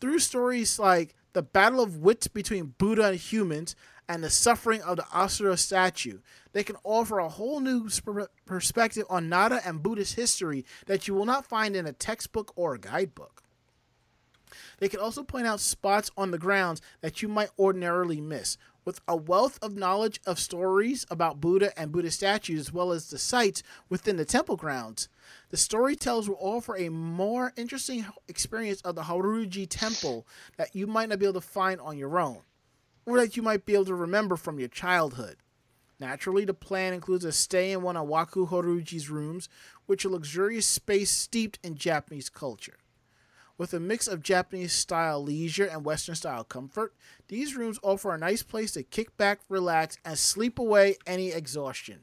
Through 0.00 0.20
stories 0.20 0.78
like 0.78 1.14
the 1.34 1.42
battle 1.42 1.80
of 1.80 1.98
wits 1.98 2.26
between 2.26 2.74
Buddha 2.78 3.08
and 3.08 3.16
humans 3.18 3.76
and 4.12 4.22
the 4.22 4.28
suffering 4.28 4.82
of 4.82 4.98
the 4.98 5.06
Asura 5.10 5.56
statue, 5.56 6.18
they 6.52 6.62
can 6.62 6.76
offer 6.84 7.18
a 7.18 7.30
whole 7.30 7.60
new 7.60 7.88
perspective 8.44 9.06
on 9.08 9.30
Nara 9.30 9.62
and 9.64 9.82
Buddhist 9.82 10.16
history 10.16 10.66
that 10.84 11.08
you 11.08 11.14
will 11.14 11.24
not 11.24 11.46
find 11.46 11.74
in 11.74 11.86
a 11.86 11.94
textbook 11.94 12.52
or 12.54 12.74
a 12.74 12.78
guidebook. 12.78 13.42
They 14.80 14.90
can 14.90 15.00
also 15.00 15.22
point 15.22 15.46
out 15.46 15.60
spots 15.60 16.10
on 16.14 16.30
the 16.30 16.36
grounds 16.36 16.82
that 17.00 17.22
you 17.22 17.28
might 17.28 17.48
ordinarily 17.58 18.20
miss. 18.20 18.58
With 18.84 19.00
a 19.08 19.16
wealth 19.16 19.58
of 19.62 19.76
knowledge 19.76 20.20
of 20.26 20.38
stories 20.38 21.06
about 21.08 21.40
Buddha 21.40 21.72
and 21.78 21.90
Buddha 21.90 22.10
statues, 22.10 22.60
as 22.60 22.72
well 22.72 22.92
as 22.92 23.08
the 23.08 23.16
sites 23.16 23.62
within 23.88 24.18
the 24.18 24.26
temple 24.26 24.56
grounds, 24.56 25.08
the 25.48 25.56
storytellers 25.56 26.28
will 26.28 26.36
offer 26.38 26.76
a 26.76 26.90
more 26.90 27.54
interesting 27.56 28.04
experience 28.28 28.82
of 28.82 28.94
the 28.94 29.04
Horyuji 29.04 29.68
Temple 29.70 30.26
that 30.58 30.76
you 30.76 30.86
might 30.86 31.08
not 31.08 31.18
be 31.18 31.24
able 31.24 31.40
to 31.40 31.40
find 31.40 31.80
on 31.80 31.96
your 31.96 32.18
own, 32.18 32.40
or 33.06 33.18
that 33.18 33.36
you 33.36 33.42
might 33.42 33.64
be 33.64 33.74
able 33.74 33.84
to 33.86 33.94
remember 33.94 34.36
from 34.36 34.58
your 34.58 34.68
childhood. 34.68 35.36
Naturally, 35.98 36.44
the 36.44 36.54
plan 36.54 36.92
includes 36.92 37.24
a 37.24 37.32
stay 37.32 37.70
in 37.70 37.82
one 37.82 37.96
of 37.96 38.08
Waku 38.08 38.48
Horyuji's 38.48 39.08
rooms, 39.08 39.48
which 39.86 40.04
is 40.04 40.10
a 40.10 40.14
luxurious 40.14 40.66
space 40.66 41.10
steeped 41.10 41.58
in 41.62 41.76
Japanese 41.76 42.28
culture. 42.28 42.78
With 43.56 43.72
a 43.74 43.78
mix 43.78 44.08
of 44.08 44.22
Japanese 44.22 44.72
style 44.72 45.22
leisure 45.22 45.66
and 45.66 45.84
Western 45.84 46.16
style 46.16 46.42
comfort, 46.42 46.94
these 47.28 47.54
rooms 47.54 47.78
offer 47.82 48.12
a 48.12 48.18
nice 48.18 48.42
place 48.42 48.72
to 48.72 48.82
kick 48.82 49.16
back, 49.16 49.40
relax, 49.48 49.96
and 50.04 50.18
sleep 50.18 50.58
away 50.58 50.96
any 51.06 51.30
exhaustion. 51.30 52.00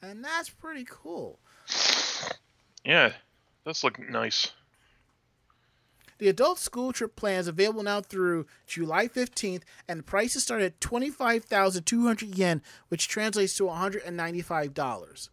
And 0.00 0.24
that's 0.24 0.48
pretty 0.48 0.86
cool. 0.88 1.38
Yeah, 2.84 3.12
does 3.66 3.84
look 3.84 3.98
nice. 3.98 4.52
The 6.20 6.28
adult 6.28 6.58
school 6.58 6.92
trip 6.92 7.16
plan 7.16 7.40
is 7.40 7.48
available 7.48 7.82
now 7.82 8.02
through 8.02 8.44
July 8.66 9.08
15th, 9.08 9.62
and 9.88 10.00
the 10.00 10.04
prices 10.04 10.42
start 10.42 10.60
at 10.60 10.78
25,200 10.78 12.36
yen, 12.36 12.60
which 12.88 13.08
translates 13.08 13.56
to 13.56 13.62
$195. 13.62 15.28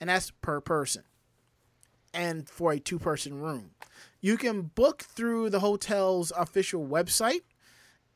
And 0.00 0.10
that's 0.10 0.32
per 0.42 0.60
person, 0.60 1.04
and 2.12 2.48
for 2.48 2.72
a 2.72 2.80
two 2.80 2.98
person 2.98 3.40
room. 3.40 3.70
You 4.20 4.36
can 4.36 4.62
book 4.62 5.02
through 5.02 5.50
the 5.50 5.60
hotel's 5.60 6.32
official 6.36 6.84
website. 6.84 7.42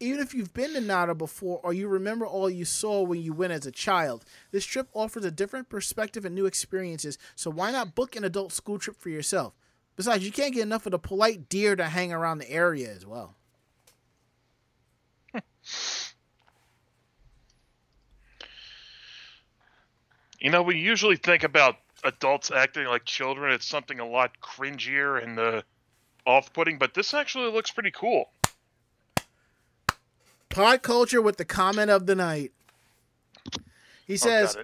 Even 0.01 0.19
if 0.19 0.35
you've 0.35 0.53
been 0.53 0.73
to 0.75 0.81
Nara 0.81 1.15
before 1.15 1.61
or 1.63 1.73
you 1.73 1.87
remember 1.87 2.27
all 2.27 2.51
you 2.51 2.65
saw 2.65 3.03
when 3.03 3.23
you 3.23 3.33
went 3.33 3.53
as 3.53 3.67
a 3.67 3.71
child, 3.71 4.25
this 4.51 4.65
trip 4.65 4.89
offers 4.95 5.25
a 5.25 5.31
different 5.31 5.69
perspective 5.69 6.25
and 6.25 6.35
new 6.35 6.47
experiences, 6.47 7.19
so 7.37 7.53
why 7.53 7.71
not 7.71 7.95
book 7.95 8.17
an 8.17 8.25
adult 8.25 8.51
school 8.51 8.81
trip 8.81 8.97
for 8.97 9.11
yourself? 9.11 9.55
Besides, 9.97 10.25
you 10.25 10.33
can't 10.33 10.55
get 10.55 10.63
enough 10.63 10.87
of 10.87 10.93
the 10.93 10.99
polite 10.99 11.49
deer 11.49 11.77
to 11.77 11.85
hang 11.85 12.13
around 12.13 12.39
the 12.39 12.51
area 12.51 12.91
as 12.91 13.05
well. 13.07 13.37
You 20.41 20.51
know, 20.51 20.63
we 20.63 20.77
usually 20.77 21.17
think 21.17 21.45
about 21.45 21.77
adults 22.03 22.51
acting 22.51 22.87
like 22.87 23.05
children. 23.05 23.53
It's 23.53 23.67
something 23.67 24.01
a 24.01 24.09
lot 24.09 24.33
cringier 24.43 25.23
and 25.23 25.39
uh, 25.39 25.63
off-putting, 26.27 26.79
but 26.79 26.95
this 26.95 27.15
actually 27.15 27.53
looks 27.53 27.71
pretty 27.71 27.93
cool. 27.93 28.31
Pod 30.49 30.83
culture 30.83 31.23
with 31.23 31.37
the 31.37 31.45
comment 31.45 31.91
of 31.91 32.07
the 32.07 32.17
night. 32.17 32.53
He 34.07 34.15
Oh, 34.15 34.17
says. 34.17 34.57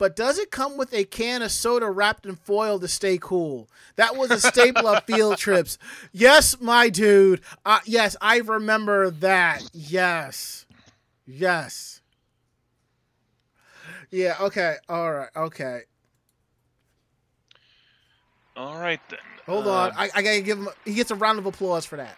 But 0.00 0.16
does 0.16 0.38
it 0.38 0.50
come 0.50 0.78
with 0.78 0.94
a 0.94 1.04
can 1.04 1.42
of 1.42 1.52
soda 1.52 1.90
wrapped 1.90 2.24
in 2.24 2.34
foil 2.34 2.80
to 2.80 2.88
stay 2.88 3.18
cool? 3.20 3.68
That 3.96 4.16
was 4.16 4.30
a 4.30 4.40
staple 4.40 4.88
of 4.88 5.04
field 5.04 5.36
trips. 5.36 5.76
Yes, 6.10 6.58
my 6.58 6.88
dude. 6.88 7.42
Uh, 7.66 7.80
yes, 7.84 8.16
I 8.18 8.38
remember 8.38 9.10
that. 9.10 9.62
Yes. 9.74 10.64
Yes. 11.26 12.00
Yeah, 14.10 14.36
okay. 14.40 14.76
All 14.88 15.12
right. 15.12 15.28
Okay. 15.36 15.82
All 18.56 18.80
right 18.80 19.00
then. 19.10 19.18
Hold 19.44 19.66
on. 19.66 19.90
Um, 19.90 19.96
I, 19.98 20.10
I 20.14 20.22
gotta 20.22 20.40
give 20.40 20.56
him. 20.56 20.70
He 20.86 20.94
gets 20.94 21.10
a 21.10 21.14
round 21.14 21.38
of 21.38 21.44
applause 21.44 21.84
for 21.84 21.96
that. 21.96 22.16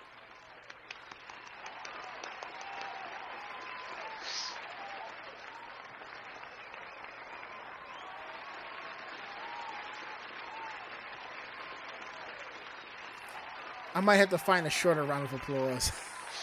I 13.94 14.00
might 14.00 14.16
have 14.16 14.30
to 14.30 14.38
find 14.38 14.66
a 14.66 14.70
shorter 14.70 15.04
round 15.04 15.24
of 15.24 15.32
applause 15.34 15.92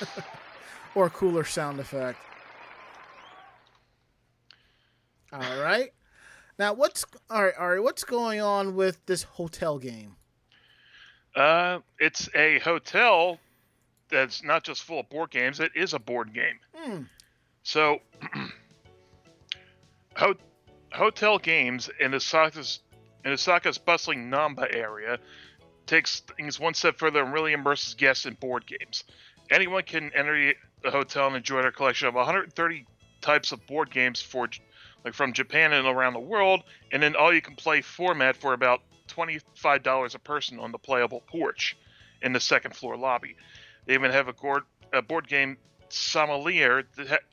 or 0.95 1.07
a 1.07 1.09
cooler 1.09 1.43
sound 1.43 1.79
effect. 1.79 2.19
All 5.31 5.61
right. 5.61 5.89
Now, 6.57 6.73
what's 6.73 7.05
all 7.29 7.43
right? 7.43 7.53
All 7.59 7.69
right. 7.69 7.83
What's 7.83 8.03
going 8.03 8.41
on 8.41 8.75
with 8.75 9.05
this 9.05 9.23
hotel 9.23 9.77
game? 9.77 10.15
Uh, 11.35 11.79
it's 11.99 12.29
a 12.35 12.59
hotel 12.59 13.39
that's 14.09 14.43
not 14.43 14.63
just 14.63 14.83
full 14.83 14.99
of 14.99 15.09
board 15.09 15.29
games. 15.29 15.59
It 15.59 15.71
is 15.75 15.93
a 15.93 15.99
board 15.99 16.33
game. 16.33 16.59
Hmm. 16.75 17.01
So, 17.63 17.99
ho- 20.15 20.35
hotel 20.91 21.37
games 21.37 21.89
in 21.99 22.13
Osaka's 22.13 22.79
in 23.25 23.31
Osaka's 23.31 23.77
bustling 23.77 24.29
Namba 24.29 24.73
area 24.73 25.19
takes 25.89 26.21
things 26.37 26.59
one 26.59 26.75
step 26.75 26.99
further 26.99 27.23
and 27.23 27.33
really 27.33 27.51
immerses 27.51 27.95
guests 27.95 28.27
in 28.27 28.35
board 28.35 28.63
games. 28.67 29.03
Anyone 29.49 29.81
can 29.83 30.11
enter 30.13 30.53
the 30.83 30.91
hotel 30.91 31.25
and 31.25 31.35
enjoy 31.35 31.63
their 31.63 31.71
collection 31.71 32.07
of 32.07 32.13
130 32.13 32.85
types 33.21 33.51
of 33.51 33.65
board 33.65 33.89
games 33.89 34.21
for 34.21 34.47
like 35.03 35.15
from 35.15 35.33
Japan 35.33 35.73
and 35.73 35.87
around 35.87 36.13
the 36.13 36.19
world, 36.19 36.61
and 36.91 37.01
then 37.01 37.15
all 37.15 37.33
you 37.33 37.41
can 37.41 37.55
play 37.55 37.81
format 37.81 38.37
for 38.37 38.53
about 38.53 38.81
$25 39.07 40.15
a 40.15 40.19
person 40.19 40.59
on 40.59 40.71
the 40.71 40.77
playable 40.77 41.21
porch 41.25 41.75
in 42.21 42.33
the 42.33 42.39
second 42.39 42.75
floor 42.75 42.95
lobby. 42.95 43.35
They 43.87 43.95
even 43.95 44.11
have 44.11 44.27
a, 44.27 44.33
gourd, 44.33 44.63
a 44.93 45.01
board 45.01 45.27
game 45.27 45.57
sommelier 45.87 46.83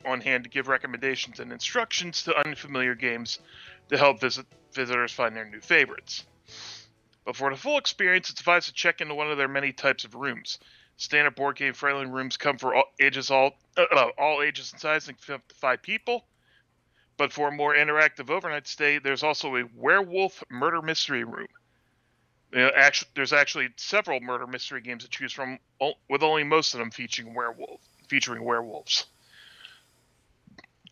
on 0.07 0.23
hand 0.23 0.45
to 0.45 0.51
give 0.51 0.69
recommendations 0.69 1.41
and 1.41 1.53
instructions 1.53 2.23
to 2.23 2.47
unfamiliar 2.47 2.95
games 2.95 3.39
to 3.91 3.99
help 3.99 4.21
visit 4.21 4.47
visitors 4.73 5.13
find 5.13 5.37
their 5.37 5.45
new 5.45 5.61
favorites. 5.61 6.25
But 7.27 7.35
for 7.35 7.51
the 7.51 7.57
full 7.57 7.77
experience, 7.77 8.31
it's 8.31 8.41
advised 8.41 8.69
to 8.69 8.73
check 8.73 9.01
into 9.01 9.15
one 9.15 9.31
of 9.31 9.37
their 9.37 9.49
many 9.49 9.73
types 9.73 10.05
of 10.05 10.15
rooms. 10.15 10.61
Standard 10.97 11.35
board 11.35 11.57
game 11.57 11.75
friendly 11.75 12.07
rooms 12.07 12.37
come 12.37 12.57
for 12.57 12.75
all 12.75 12.85
ages, 13.01 13.31
all 13.33 13.51
uh, 13.77 13.85
uh, 13.91 14.11
all 14.17 14.43
ages 14.43 14.73
and 14.73 14.81
sizes, 14.81 15.11
up 15.29 15.47
to 15.49 15.55
five 15.57 15.83
people. 15.83 16.25
But 17.17 17.33
for 17.33 17.49
a 17.49 17.53
more 17.53 17.75
interactive 17.75 18.31
overnight 18.31 18.69
stay, 18.69 18.99
there's 18.99 19.25
also 19.25 19.57
a 19.57 19.65
werewolf 19.75 20.43
murder 20.49 20.81
mystery 20.81 21.25
room. 21.25 21.49
You 22.53 22.61
know, 22.61 22.71
actually, 22.77 23.11
there's 23.17 23.33
actually 23.33 23.71
several 23.77 24.21
murder 24.21 24.47
mystery 24.47 24.81
games 24.81 25.03
to 25.03 25.11
choose 25.11 25.33
from, 25.33 25.59
with 26.09 26.23
only 26.23 26.45
most 26.45 26.75
of 26.75 26.79
them 26.79 26.93
featuring 26.93 27.35
werewolf, 27.35 27.81
featuring 28.09 28.45
werewolves. 28.45 29.07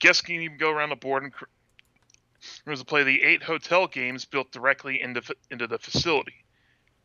Guests 0.00 0.20
can 0.20 0.40
even 0.40 0.58
go 0.58 0.70
around 0.70 0.88
the 0.88 0.96
board 0.96 1.22
and 1.22 1.32
rooms 2.64 2.80
to 2.80 2.84
play 2.86 3.02
the 3.02 3.22
eight 3.22 3.42
hotel 3.42 3.86
games 3.86 4.24
built 4.24 4.50
directly 4.52 5.00
into 5.00 5.22
into 5.50 5.66
the 5.66 5.78
facility. 5.78 6.44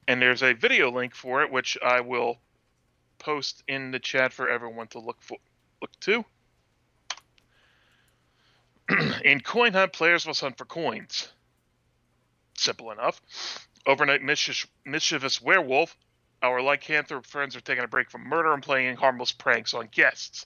And 0.07 0.21
there's 0.21 0.43
a 0.43 0.53
video 0.53 0.91
link 0.91 1.13
for 1.15 1.41
it, 1.43 1.51
which 1.51 1.77
I 1.83 2.01
will 2.01 2.37
post 3.19 3.63
in 3.67 3.91
the 3.91 3.99
chat 3.99 4.33
for 4.33 4.49
everyone 4.49 4.87
to 4.87 4.99
look 4.99 5.21
for 5.21 5.37
look 5.81 5.91
to. 6.01 6.25
in 9.23 9.39
Coin 9.39 9.73
Hunt, 9.73 9.93
players 9.93 10.25
must 10.25 10.41
hunt 10.41 10.57
for 10.57 10.65
coins. 10.65 11.29
Simple 12.57 12.91
enough. 12.91 13.21
Overnight 13.85 14.21
mischievous, 14.21 14.67
mischievous 14.85 15.41
werewolf, 15.41 15.95
our 16.41 16.59
lycanthrope 16.59 17.25
friends 17.25 17.55
are 17.55 17.61
taking 17.61 17.83
a 17.83 17.87
break 17.87 18.09
from 18.09 18.23
murder 18.23 18.53
and 18.53 18.63
playing 18.63 18.97
harmless 18.97 19.31
pranks 19.31 19.73
on 19.73 19.87
guests. 19.91 20.45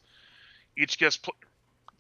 Each 0.78 0.98
guest 0.98 1.24
pl- 1.24 1.36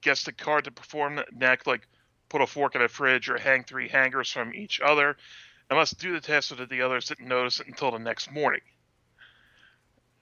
gets 0.02 0.28
a 0.28 0.32
card 0.32 0.66
to 0.66 0.72
perform 0.72 1.20
an 1.20 1.41
act 1.41 1.68
like 1.68 1.88
put 2.34 2.42
a 2.42 2.48
fork 2.48 2.74
in 2.74 2.82
a 2.82 2.88
fridge 2.88 3.30
or 3.30 3.38
hang 3.38 3.64
three 3.64 3.88
hangers 3.88 4.32
from 4.32 4.56
each 4.56 4.82
other, 4.82 5.16
and 5.70 5.78
must 5.78 6.00
do 6.00 6.14
the 6.14 6.20
test 6.20 6.48
so 6.48 6.56
that 6.56 6.68
the 6.68 6.82
others 6.82 7.08
didn't 7.08 7.28
notice 7.28 7.60
it 7.60 7.68
until 7.68 7.92
the 7.92 8.00
next 8.00 8.32
morning. 8.32 8.62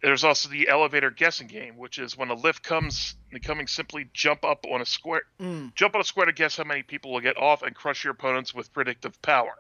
There's 0.03 0.25
also 0.25 0.49
the 0.49 0.67
elevator 0.67 1.09
guessing 1.09 1.47
game, 1.47 1.77
which 1.77 1.99
is 1.99 2.17
when 2.17 2.29
a 2.29 2.33
lift 2.33 2.63
comes, 2.63 3.15
the 3.31 3.39
coming 3.39 3.65
simply 3.67 4.09
jump 4.13 4.43
up 4.43 4.65
on 4.69 4.81
a 4.81 4.85
square, 4.85 5.21
Mm. 5.39 5.73
jump 5.73 5.95
on 5.95 6.01
a 6.01 6.03
square 6.03 6.25
to 6.25 6.33
guess 6.33 6.57
how 6.57 6.65
many 6.65 6.83
people 6.83 7.13
will 7.13 7.21
get 7.21 7.37
off 7.37 7.61
and 7.61 7.73
crush 7.73 8.03
your 8.03 8.11
opponents 8.11 8.53
with 8.53 8.73
predictive 8.73 9.21
power. 9.21 9.55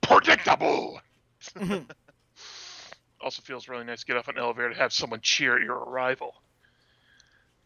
Predictable. 0.00 1.00
also 3.20 3.42
feels 3.42 3.68
really 3.68 3.84
nice 3.84 4.00
to 4.00 4.06
get 4.06 4.16
off 4.16 4.28
an 4.28 4.38
elevator 4.38 4.70
to 4.70 4.76
have 4.76 4.92
someone 4.92 5.20
cheer 5.22 5.56
at 5.56 5.62
your 5.62 5.76
arrival. 5.76 6.34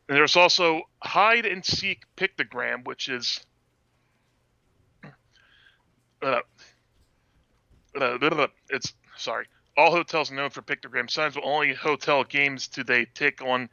And 0.08 0.16
there's 0.16 0.36
also 0.36 0.82
hide 1.02 1.44
and 1.44 1.62
seek 1.62 2.04
pictogram, 2.16 2.86
which 2.86 3.10
is 3.10 3.44
uh, 6.22 6.40
uh, 8.00 8.46
it's 8.70 8.94
sorry. 9.16 9.46
All 9.76 9.90
hotels 9.90 10.30
are 10.30 10.34
known 10.34 10.50
for 10.50 10.62
pictogram 10.62 11.10
signs, 11.10 11.34
but 11.34 11.44
only 11.44 11.72
hotel 11.72 12.24
games 12.24 12.68
do 12.68 12.82
they 12.82 13.04
take 13.04 13.42
on 13.42 13.68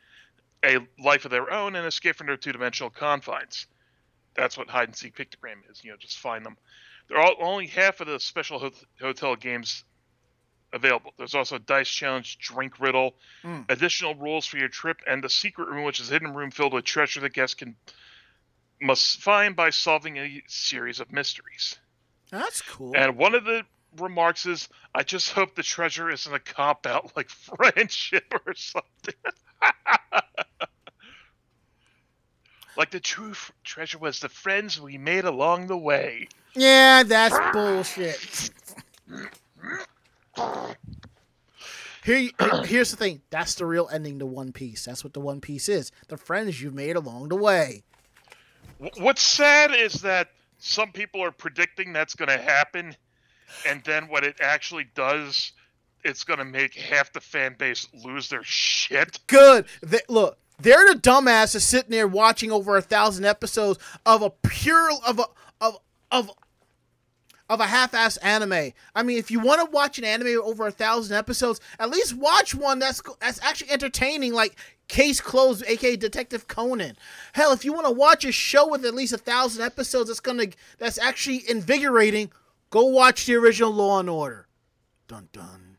a 0.63 0.77
life 1.03 1.25
of 1.25 1.31
their 1.31 1.51
own 1.51 1.75
and 1.75 1.85
escape 1.85 2.15
from 2.15 2.27
their 2.27 2.37
two-dimensional 2.37 2.89
confines. 2.89 3.67
That's 4.35 4.57
what 4.57 4.69
hide 4.69 4.89
and 4.89 4.95
seek 4.95 5.15
pictogram 5.15 5.69
is. 5.69 5.83
You 5.83 5.91
know, 5.91 5.97
just 5.97 6.19
find 6.19 6.45
them. 6.45 6.57
There 7.07 7.17
are 7.17 7.33
only 7.39 7.67
half 7.67 8.01
of 8.01 8.07
the 8.07 8.19
special 8.19 8.59
ho- 8.59 8.71
hotel 8.99 9.35
games 9.35 9.83
available. 10.73 11.13
There's 11.17 11.35
also 11.35 11.57
dice 11.57 11.89
challenge, 11.89 12.37
drink 12.39 12.79
riddle, 12.79 13.15
Mm. 13.43 13.69
additional 13.69 14.15
rules 14.15 14.45
for 14.45 14.57
your 14.57 14.67
trip, 14.67 14.97
and 15.07 15.23
the 15.23 15.29
secret 15.29 15.69
room, 15.69 15.83
which 15.85 15.99
is 15.99 16.09
a 16.09 16.13
hidden 16.13 16.33
room 16.33 16.51
filled 16.51 16.73
with 16.73 16.85
treasure 16.85 17.21
that 17.21 17.33
guests 17.33 17.55
can 17.55 17.75
must 18.81 19.21
find 19.21 19.55
by 19.55 19.69
solving 19.69 20.17
a 20.17 20.43
series 20.47 20.99
of 20.99 21.11
mysteries. 21.11 21.79
That's 22.31 22.61
cool. 22.61 22.93
And 22.95 23.17
one 23.17 23.35
of 23.35 23.45
the 23.45 23.63
remarks 23.97 24.45
is, 24.45 24.67
"I 24.93 25.03
just 25.03 25.31
hope 25.31 25.55
the 25.55 25.63
treasure 25.63 26.09
isn't 26.09 26.33
a 26.33 26.39
cop 26.39 26.85
out 26.85 27.11
like 27.15 27.29
friendship 27.57 28.33
or 28.45 28.53
something." 28.55 29.13
like 32.77 32.91
the 32.91 32.99
true 32.99 33.31
f- 33.31 33.51
treasure 33.63 33.97
was 33.97 34.19
the 34.19 34.29
friends 34.29 34.79
we 34.79 34.97
made 34.97 35.25
along 35.25 35.67
the 35.67 35.77
way. 35.77 36.27
yeah, 36.55 37.03
that's 37.03 37.37
bullshit. 37.53 38.49
Here, 42.03 42.29
here's 42.65 42.91
the 42.91 42.97
thing. 42.97 43.21
That's 43.29 43.55
the 43.55 43.65
real 43.65 43.89
ending 43.91 44.19
to 44.19 44.25
One 44.25 44.51
Piece. 44.51 44.85
That's 44.85 45.03
what 45.03 45.13
the 45.13 45.19
One 45.19 45.41
Piece 45.41 45.67
is. 45.69 45.91
The 46.07 46.17
friends 46.17 46.61
you've 46.61 46.73
made 46.75 46.95
along 46.95 47.29
the 47.29 47.35
way. 47.35 47.83
What's 48.97 49.21
sad 49.23 49.73
is 49.73 50.01
that 50.01 50.29
some 50.65 50.91
people 50.91 51.23
are 51.23 51.31
predicting 51.31 51.93
that's 51.93 52.15
going 52.15 52.29
to 52.29 52.43
happen, 52.43 52.95
and 53.67 53.83
then 53.83 54.07
when 54.07 54.23
it 54.23 54.35
actually 54.41 54.87
does, 54.95 55.51
it's 56.03 56.23
gonna 56.23 56.45
make 56.45 56.75
half 56.75 57.11
the 57.13 57.19
fan 57.19 57.55
base 57.57 57.87
lose 58.03 58.29
their 58.29 58.43
shit. 58.43 59.19
Good. 59.27 59.65
They, 59.81 60.01
look, 60.07 60.37
they're 60.59 60.93
the 60.93 60.99
dumbasses 60.99 61.61
sitting 61.61 61.91
there 61.91 62.07
watching 62.07 62.51
over 62.51 62.77
a 62.77 62.81
thousand 62.81 63.25
episodes 63.25 63.79
of 64.05 64.21
a 64.21 64.29
pure 64.29 64.91
of 65.05 65.19
a 65.19 65.25
of 65.61 65.77
of 66.11 66.31
of 67.49 67.59
a 67.59 67.65
half-ass 67.65 68.17
anime. 68.17 68.71
I 68.95 69.03
mean, 69.03 69.17
if 69.17 69.29
you 69.29 69.39
want 69.39 69.63
to 69.63 69.71
watch 69.71 69.97
an 69.97 70.03
anime 70.03 70.41
over 70.43 70.67
a 70.67 70.71
thousand 70.71 71.15
episodes, 71.15 71.59
at 71.79 71.89
least 71.89 72.15
watch 72.15 72.55
one 72.55 72.79
that's 72.79 73.01
that's 73.19 73.41
actually 73.43 73.71
entertaining, 73.71 74.33
like 74.33 74.55
Case 74.87 75.21
Closed, 75.21 75.63
aka 75.67 75.95
Detective 75.95 76.47
Conan. 76.47 76.97
Hell, 77.33 77.51
if 77.51 77.63
you 77.63 77.73
want 77.73 77.85
to 77.85 77.91
watch 77.91 78.25
a 78.25 78.31
show 78.31 78.69
with 78.69 78.85
at 78.85 78.93
least 78.93 79.13
a 79.13 79.17
thousand 79.17 79.63
episodes, 79.63 80.09
that's 80.09 80.19
gonna 80.19 80.47
that's 80.77 80.97
actually 80.97 81.43
invigorating. 81.49 82.31
Go 82.69 82.85
watch 82.85 83.25
the 83.25 83.35
original 83.35 83.71
Law 83.71 83.99
and 83.99 84.09
Order. 84.09 84.47
Dun 85.07 85.29
dun. 85.31 85.77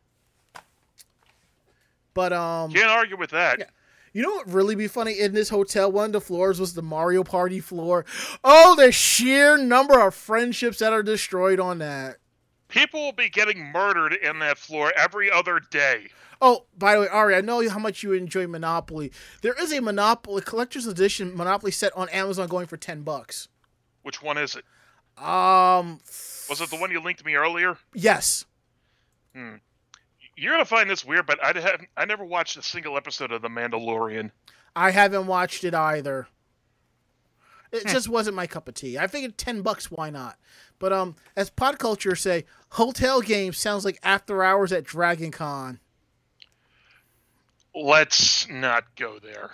But 2.14 2.32
um, 2.32 2.72
Can't 2.72 2.88
argue 2.88 3.16
with 3.16 3.30
that. 3.30 3.58
Yeah. 3.58 3.66
You 4.16 4.22
know 4.22 4.30
what 4.30 4.50
really 4.50 4.74
be 4.74 4.88
funny? 4.88 5.20
In 5.20 5.34
this 5.34 5.50
hotel, 5.50 5.92
one 5.92 6.06
of 6.06 6.12
the 6.12 6.22
floors 6.22 6.58
was 6.58 6.72
the 6.72 6.80
Mario 6.80 7.22
Party 7.22 7.60
floor. 7.60 8.06
Oh, 8.42 8.74
the 8.74 8.90
sheer 8.90 9.58
number 9.58 10.00
of 10.00 10.14
friendships 10.14 10.78
that 10.78 10.90
are 10.94 11.02
destroyed 11.02 11.60
on 11.60 11.80
that. 11.80 12.16
People 12.68 13.00
will 13.02 13.12
be 13.12 13.28
getting 13.28 13.62
murdered 13.62 14.14
in 14.14 14.38
that 14.38 14.56
floor 14.56 14.90
every 14.96 15.30
other 15.30 15.60
day. 15.60 16.08
Oh, 16.40 16.64
by 16.78 16.94
the 16.94 17.02
way, 17.02 17.08
Ari, 17.08 17.34
I 17.36 17.42
know 17.42 17.68
how 17.68 17.78
much 17.78 18.02
you 18.02 18.14
enjoy 18.14 18.46
Monopoly. 18.46 19.12
There 19.42 19.52
is 19.60 19.70
a 19.70 19.82
Monopoly 19.82 20.40
collector's 20.40 20.86
edition 20.86 21.36
Monopoly 21.36 21.70
set 21.70 21.92
on 21.94 22.08
Amazon 22.08 22.48
going 22.48 22.68
for 22.68 22.78
ten 22.78 23.02
bucks. 23.02 23.48
Which 24.02 24.22
one 24.22 24.38
is 24.38 24.56
it? 24.56 24.64
Um, 25.22 26.00
Was 26.48 26.62
it 26.62 26.70
the 26.70 26.78
one 26.78 26.90
you 26.90 27.00
linked 27.00 27.22
me 27.22 27.34
earlier? 27.34 27.76
yes. 27.92 28.46
Hmm. 29.34 29.56
You're 30.36 30.52
gonna 30.52 30.64
find 30.66 30.88
this 30.88 31.04
weird, 31.04 31.26
but 31.26 31.42
I 31.42 31.58
haven't. 31.58 31.88
I 31.96 32.04
never 32.04 32.24
watched 32.24 32.56
a 32.56 32.62
single 32.62 32.96
episode 32.96 33.32
of 33.32 33.40
The 33.42 33.48
Mandalorian. 33.48 34.30
I 34.74 34.90
haven't 34.90 35.26
watched 35.26 35.64
it 35.64 35.74
either. 35.74 36.28
It 37.72 37.86
just 37.86 38.08
wasn't 38.08 38.36
my 38.36 38.46
cup 38.46 38.68
of 38.68 38.74
tea. 38.74 38.98
I 38.98 39.06
figured 39.06 39.38
ten 39.38 39.62
bucks, 39.62 39.90
why 39.90 40.10
not? 40.10 40.38
But 40.78 40.92
um, 40.92 41.16
as 41.36 41.50
pod 41.50 41.78
culture 41.78 42.14
say, 42.14 42.44
hotel 42.70 43.22
game 43.22 43.52
sounds 43.54 43.84
like 43.84 43.98
after 44.02 44.42
hours 44.44 44.72
at 44.72 44.84
Dragon 44.84 45.30
Con. 45.30 45.80
Let's 47.74 48.48
not 48.48 48.84
go 48.96 49.18
there. 49.18 49.50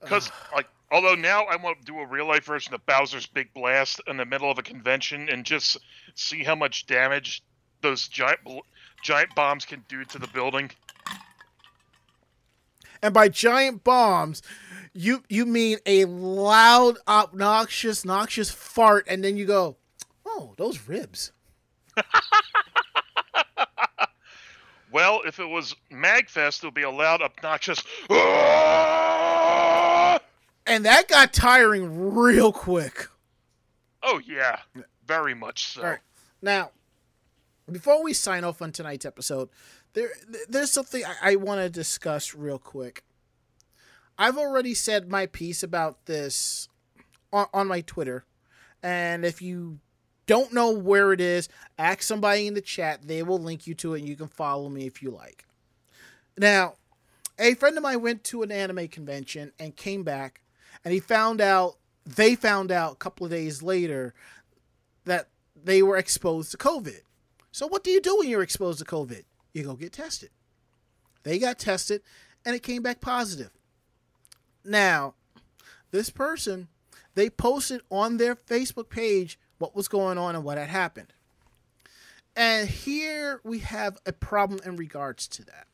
Because, 0.00 0.30
like, 0.54 0.66
although 0.90 1.14
now 1.14 1.44
I 1.44 1.56
want 1.56 1.78
to 1.80 1.84
do 1.84 1.98
a 1.98 2.06
real 2.06 2.26
life 2.26 2.44
version 2.44 2.74
of 2.74 2.84
Bowser's 2.86 3.26
Big 3.26 3.52
Blast 3.54 4.00
in 4.06 4.16
the 4.16 4.26
middle 4.26 4.50
of 4.50 4.58
a 4.58 4.62
convention 4.62 5.28
and 5.28 5.44
just 5.44 5.78
see 6.14 6.42
how 6.42 6.54
much 6.54 6.86
damage 6.86 7.42
those 7.82 8.08
giant 8.08 8.40
giant 9.02 9.34
bombs 9.34 9.64
can 9.64 9.84
do 9.88 10.04
to 10.04 10.18
the 10.18 10.28
building. 10.28 10.70
And 13.02 13.12
by 13.12 13.28
giant 13.28 13.84
bombs, 13.84 14.42
you 14.94 15.24
you 15.28 15.44
mean 15.44 15.78
a 15.84 16.04
loud, 16.04 16.98
obnoxious, 17.06 18.04
noxious 18.04 18.50
fart, 18.50 19.06
and 19.08 19.22
then 19.24 19.36
you 19.36 19.44
go, 19.44 19.76
"Oh, 20.24 20.54
those 20.56 20.88
ribs." 20.88 21.32
Well, 24.92 25.22
if 25.24 25.40
it 25.40 25.46
was 25.46 25.74
Magfest, 25.90 26.58
it 26.58 26.66
would 26.66 26.74
be 26.74 26.82
a 26.82 26.90
loud, 26.90 27.22
obnoxious. 27.22 27.82
"Ah!" 28.10 29.40
And 30.66 30.84
that 30.84 31.08
got 31.08 31.32
tiring 31.32 32.12
real 32.14 32.52
quick. 32.52 33.08
Oh 34.02 34.20
yeah, 34.24 34.58
very 35.06 35.32
much 35.34 35.68
so. 35.68 35.82
Right. 35.82 36.00
Now, 36.42 36.72
before 37.70 38.02
we 38.02 38.12
sign 38.12 38.44
off 38.44 38.60
on 38.62 38.72
tonight's 38.72 39.06
episode, 39.06 39.48
there 39.94 40.10
there's 40.48 40.72
something 40.72 41.04
I, 41.04 41.32
I 41.32 41.36
want 41.36 41.60
to 41.60 41.70
discuss 41.70 42.34
real 42.34 42.58
quick. 42.58 43.04
I've 44.18 44.38
already 44.38 44.74
said 44.74 45.10
my 45.10 45.26
piece 45.26 45.62
about 45.62 46.06
this 46.06 46.68
on, 47.32 47.46
on 47.52 47.68
my 47.68 47.80
Twitter, 47.80 48.24
and 48.82 49.24
if 49.24 49.40
you 49.40 49.78
don't 50.26 50.52
know 50.52 50.70
where 50.70 51.12
it 51.12 51.20
is, 51.20 51.48
ask 51.78 52.02
somebody 52.02 52.46
in 52.46 52.54
the 52.54 52.60
chat. 52.60 53.06
They 53.06 53.22
will 53.22 53.38
link 53.38 53.66
you 53.66 53.74
to 53.76 53.94
it, 53.94 54.00
and 54.00 54.08
you 54.08 54.16
can 54.16 54.28
follow 54.28 54.68
me 54.68 54.86
if 54.86 55.02
you 55.02 55.10
like. 55.10 55.44
Now, 56.36 56.74
a 57.38 57.54
friend 57.54 57.76
of 57.76 57.82
mine 57.82 58.02
went 58.02 58.24
to 58.24 58.42
an 58.42 58.52
anime 58.52 58.88
convention 58.88 59.52
and 59.58 59.76
came 59.76 60.02
back, 60.02 60.42
and 60.84 60.92
he 60.92 61.00
found 61.00 61.40
out 61.40 61.76
they 62.04 62.34
found 62.34 62.72
out 62.72 62.92
a 62.92 62.96
couple 62.96 63.24
of 63.24 63.32
days 63.32 63.62
later 63.62 64.14
that 65.04 65.28
they 65.64 65.82
were 65.82 65.96
exposed 65.96 66.50
to 66.52 66.56
COVID. 66.56 67.00
So 67.52 67.66
what 67.66 67.84
do 67.84 67.90
you 67.90 68.00
do 68.00 68.18
when 68.18 68.28
you're 68.28 68.42
exposed 68.42 68.78
to 68.78 68.84
COVID? 68.84 69.24
You 69.52 69.64
go 69.64 69.74
get 69.74 69.92
tested. 69.92 70.30
They 71.22 71.38
got 71.38 71.58
tested 71.58 72.02
and 72.44 72.56
it 72.56 72.62
came 72.62 72.82
back 72.82 73.00
positive. 73.00 73.50
Now, 74.64 75.14
this 75.90 76.10
person, 76.10 76.68
they 77.14 77.28
posted 77.28 77.82
on 77.90 78.16
their 78.16 78.34
Facebook 78.34 78.88
page 78.88 79.38
what 79.58 79.76
was 79.76 79.86
going 79.86 80.18
on 80.18 80.34
and 80.34 80.44
what 80.44 80.58
had 80.58 80.68
happened. 80.68 81.12
And 82.34 82.68
here 82.68 83.40
we 83.44 83.58
have 83.58 83.98
a 84.06 84.12
problem 84.12 84.60
in 84.64 84.76
regards 84.76 85.28
to 85.28 85.44
that. 85.44 85.66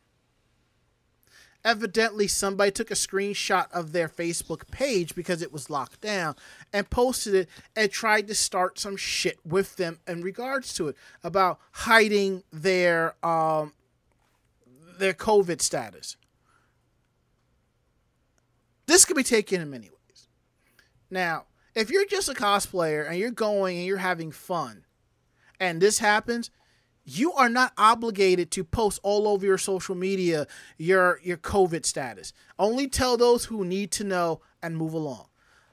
Evidently, 1.68 2.26
somebody 2.26 2.70
took 2.70 2.90
a 2.90 2.94
screenshot 2.94 3.70
of 3.72 3.92
their 3.92 4.08
Facebook 4.08 4.70
page 4.70 5.14
because 5.14 5.42
it 5.42 5.52
was 5.52 5.68
locked 5.68 6.00
down 6.00 6.34
and 6.72 6.88
posted 6.88 7.34
it 7.34 7.48
and 7.76 7.90
tried 7.90 8.26
to 8.26 8.34
start 8.34 8.78
some 8.78 8.96
shit 8.96 9.38
with 9.44 9.76
them 9.76 9.98
in 10.06 10.22
regards 10.22 10.72
to 10.72 10.88
it 10.88 10.96
about 11.22 11.60
hiding 11.72 12.42
their 12.50 13.14
um 13.22 13.74
their 14.98 15.12
COVID 15.12 15.60
status. 15.60 16.16
This 18.86 19.04
could 19.04 19.16
be 19.16 19.22
taken 19.22 19.60
in 19.60 19.68
many 19.68 19.90
ways. 19.90 20.28
Now, 21.10 21.44
if 21.74 21.90
you're 21.90 22.06
just 22.06 22.30
a 22.30 22.34
cosplayer 22.34 23.06
and 23.06 23.18
you're 23.18 23.30
going 23.30 23.76
and 23.76 23.86
you're 23.86 23.98
having 23.98 24.32
fun 24.32 24.86
and 25.60 25.82
this 25.82 25.98
happens, 25.98 26.50
you 27.08 27.32
are 27.32 27.48
not 27.48 27.72
obligated 27.78 28.50
to 28.50 28.64
post 28.64 29.00
all 29.02 29.26
over 29.26 29.46
your 29.46 29.58
social 29.58 29.94
media 29.94 30.46
your 30.76 31.20
your 31.22 31.38
COVID 31.38 31.86
status. 31.86 32.32
Only 32.58 32.86
tell 32.86 33.16
those 33.16 33.46
who 33.46 33.64
need 33.64 33.90
to 33.92 34.04
know 34.04 34.40
and 34.62 34.76
move 34.76 34.92
along. 34.92 35.26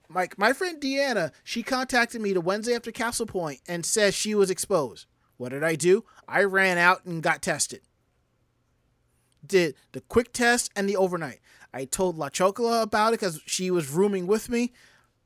Like 0.09 0.38
my 0.38 0.53
friend 0.53 0.81
Deanna, 0.81 1.31
she 1.43 1.63
contacted 1.63 2.21
me 2.21 2.31
the 2.31 2.41
Wednesday 2.41 2.75
after 2.75 2.91
Castle 2.91 3.25
Point 3.25 3.59
and 3.67 3.86
says 3.86 4.15
she 4.15 4.33
was 4.33 4.49
exposed. 4.49 5.07
What 5.38 5.49
did 5.49 5.63
I 5.63 5.75
do? 5.75 6.05
I 6.27 6.43
ran 6.43 6.77
out 6.77 7.05
and 7.05 7.21
got 7.21 7.41
tested. 7.41 7.81
Did 9.45 9.75
the 9.91 10.01
quick 10.01 10.31
test 10.31 10.71
and 10.75 10.88
the 10.88 10.95
overnight. 10.95 11.39
I 11.73 11.86
told 11.86 12.17
La 12.17 12.29
Chocola 12.29 12.81
about 12.81 13.09
it 13.09 13.19
because 13.19 13.41
she 13.45 13.69
was 13.69 13.89
rooming 13.89 14.27
with 14.27 14.47
me. 14.49 14.71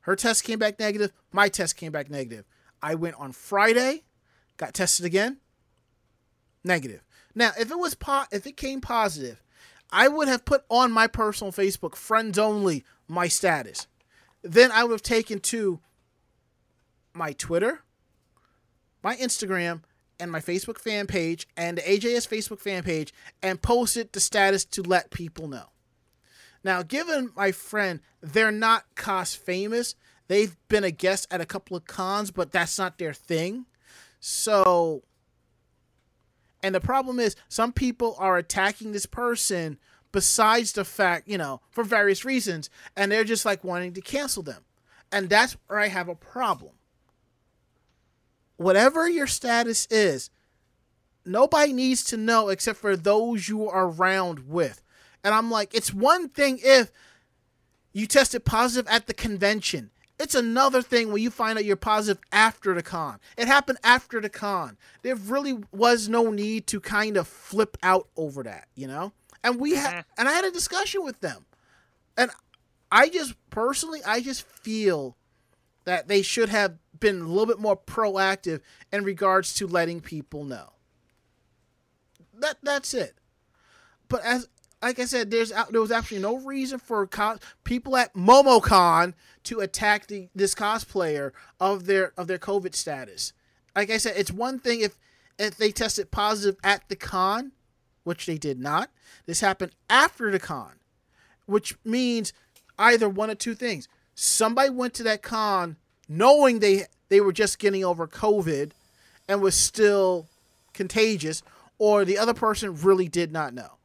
Her 0.01 0.15
test 0.15 0.43
came 0.43 0.57
back 0.57 0.79
negative. 0.79 1.11
My 1.31 1.49
test 1.49 1.77
came 1.77 1.91
back 1.91 2.09
negative. 2.09 2.45
I 2.81 2.95
went 2.95 3.15
on 3.17 3.33
Friday, 3.33 4.05
got 4.57 4.73
tested 4.73 5.05
again, 5.05 5.37
negative. 6.63 7.03
Now, 7.35 7.51
if 7.59 7.71
it 7.71 7.79
was 7.79 7.95
po- 7.95 8.25
if 8.31 8.45
it 8.45 8.57
came 8.57 8.81
positive, 8.81 9.41
I 9.91 10.07
would 10.07 10.27
have 10.27 10.45
put 10.45 10.63
on 10.69 10.91
my 10.91 11.07
personal 11.07 11.51
Facebook 11.51 11.95
friends 11.95 12.37
only 12.37 12.83
my 13.07 13.27
status. 13.27 13.87
Then 14.41 14.71
I 14.71 14.83
would 14.83 14.93
have 14.93 15.01
taken 15.01 15.39
to 15.39 15.79
my 17.13 17.33
Twitter, 17.33 17.81
my 19.03 19.15
Instagram, 19.15 19.81
and 20.19 20.31
my 20.31 20.39
Facebook 20.39 20.77
fan 20.77 21.07
page 21.07 21.47
and 21.55 21.77
the 21.77 21.81
AJS 21.81 22.27
Facebook 22.27 22.59
fan 22.59 22.83
page 22.83 23.13
and 23.41 23.61
posted 23.61 24.11
the 24.11 24.19
status 24.19 24.65
to 24.65 24.83
let 24.83 25.11
people 25.11 25.47
know. 25.47 25.69
Now, 26.63 26.83
given 26.83 27.31
my 27.35 27.51
friend, 27.51 28.01
they're 28.21 28.51
not 28.51 28.83
cost 28.95 29.37
famous. 29.37 29.95
They've 30.27 30.55
been 30.67 30.83
a 30.83 30.91
guest 30.91 31.27
at 31.31 31.41
a 31.41 31.45
couple 31.45 31.77
of 31.77 31.85
cons, 31.85 32.31
but 32.31 32.51
that's 32.51 32.77
not 32.77 32.97
their 32.97 33.13
thing. 33.13 33.65
So, 34.19 35.03
and 36.61 36.75
the 36.75 36.81
problem 36.81 37.19
is, 37.19 37.35
some 37.47 37.71
people 37.71 38.15
are 38.19 38.37
attacking 38.37 38.91
this 38.91 39.05
person 39.05 39.77
besides 40.11 40.73
the 40.73 40.85
fact, 40.85 41.27
you 41.27 41.37
know, 41.37 41.61
for 41.69 41.83
various 41.83 42.25
reasons, 42.25 42.69
and 42.95 43.11
they're 43.11 43.23
just 43.23 43.45
like 43.45 43.63
wanting 43.63 43.93
to 43.93 44.01
cancel 44.01 44.43
them. 44.43 44.63
And 45.11 45.29
that's 45.29 45.55
where 45.67 45.79
I 45.79 45.87
have 45.87 46.07
a 46.07 46.15
problem. 46.15 46.73
Whatever 48.57 49.09
your 49.09 49.27
status 49.27 49.87
is, 49.89 50.29
nobody 51.25 51.73
needs 51.73 52.03
to 52.05 52.17
know 52.17 52.49
except 52.49 52.79
for 52.79 52.95
those 52.95 53.47
you 53.47 53.67
are 53.67 53.87
around 53.87 54.49
with. 54.49 54.83
And 55.23 55.33
I'm 55.33 55.49
like, 55.49 55.73
it's 55.73 55.93
one 55.93 56.29
thing 56.29 56.59
if 56.61 56.91
you 57.93 58.05
tested 58.05 58.45
positive 58.45 58.89
at 58.91 59.07
the 59.07 59.13
convention. 59.13 59.91
It's 60.19 60.35
another 60.35 60.81
thing 60.81 61.11
when 61.11 61.21
you 61.23 61.29
find 61.31 61.57
out 61.57 61.63
you're 61.63 61.77
positive 61.77 62.21
after 62.33 62.73
the 62.73 62.83
con. 62.83 63.19
It 63.37 63.47
happened 63.47 63.79
after 63.83 64.19
the 64.19 64.29
con. 64.29 64.77
There 65.01 65.15
really 65.15 65.59
was 65.71 66.09
no 66.09 66.29
need 66.29 66.67
to 66.67 66.81
kind 66.81 67.15
of 67.15 67.27
flip 67.27 67.77
out 67.81 68.09
over 68.17 68.43
that, 68.43 68.67
you 68.75 68.85
know? 68.85 69.13
And 69.43 69.59
we 69.59 69.75
had 69.75 69.91
mm-hmm. 69.91 70.19
and 70.19 70.27
I 70.27 70.33
had 70.33 70.43
a 70.43 70.51
discussion 70.51 71.05
with 71.05 71.21
them. 71.21 71.45
And 72.17 72.31
I 72.91 73.07
just 73.07 73.35
personally 73.49 74.01
I 74.05 74.19
just 74.19 74.45
feel 74.45 75.15
that 75.85 76.09
they 76.09 76.21
should 76.21 76.49
have 76.49 76.75
been 76.99 77.21
a 77.21 77.27
little 77.27 77.45
bit 77.45 77.59
more 77.59 77.77
proactive 77.77 78.59
in 78.91 79.05
regards 79.05 79.53
to 79.55 79.67
letting 79.67 80.01
people 80.01 80.43
know. 80.43 80.73
that 82.37 82.57
that's 82.61 82.93
it. 82.93 83.15
But 84.09 84.21
as 84.23 84.49
like 84.81 84.99
I 84.99 85.05
said, 85.05 85.29
there's 85.29 85.51
there 85.69 85.81
was 85.81 85.91
absolutely 85.91 86.27
no 86.27 86.37
reason 86.37 86.79
for 86.79 87.07
people 87.63 87.97
at 87.97 88.13
MomoCon 88.13 89.13
to 89.43 89.59
attack 89.59 90.07
the 90.07 90.29
this 90.33 90.55
cosplayer 90.55 91.31
of 91.59 91.85
their 91.85 92.13
of 92.17 92.27
their 92.27 92.37
COVID 92.37 92.75
status. 92.75 93.33
Like 93.75 93.89
I 93.89 93.97
said, 93.97 94.13
it's 94.15 94.31
one 94.31 94.59
thing 94.59 94.81
if 94.81 94.97
if 95.37 95.57
they 95.57 95.71
tested 95.71 96.11
positive 96.11 96.59
at 96.63 96.87
the 96.87 96.95
con, 96.95 97.51
which 98.03 98.25
they 98.25 98.37
did 98.37 98.59
not. 98.59 98.89
This 99.25 99.41
happened 99.41 99.73
after 99.89 100.31
the 100.31 100.39
con, 100.39 100.79
which 101.45 101.77
means 101.83 102.31
either 102.77 103.09
one 103.09 103.29
of 103.29 103.37
two 103.37 103.55
things: 103.55 103.89
somebody 104.15 104.69
went 104.69 104.93
to 104.95 105.03
that 105.03 105.21
con 105.21 105.75
knowing 106.07 106.59
they 106.59 106.85
they 107.09 107.19
were 107.19 107.33
just 107.33 107.59
getting 107.59 107.83
over 107.83 108.07
COVID 108.07 108.71
and 109.27 109.41
was 109.41 109.55
still 109.55 110.27
contagious, 110.73 111.43
or 111.77 112.05
the 112.05 112.17
other 112.17 112.33
person 112.33 112.75
really 112.81 113.09
did 113.09 113.33
not 113.33 113.53
know. 113.53 113.78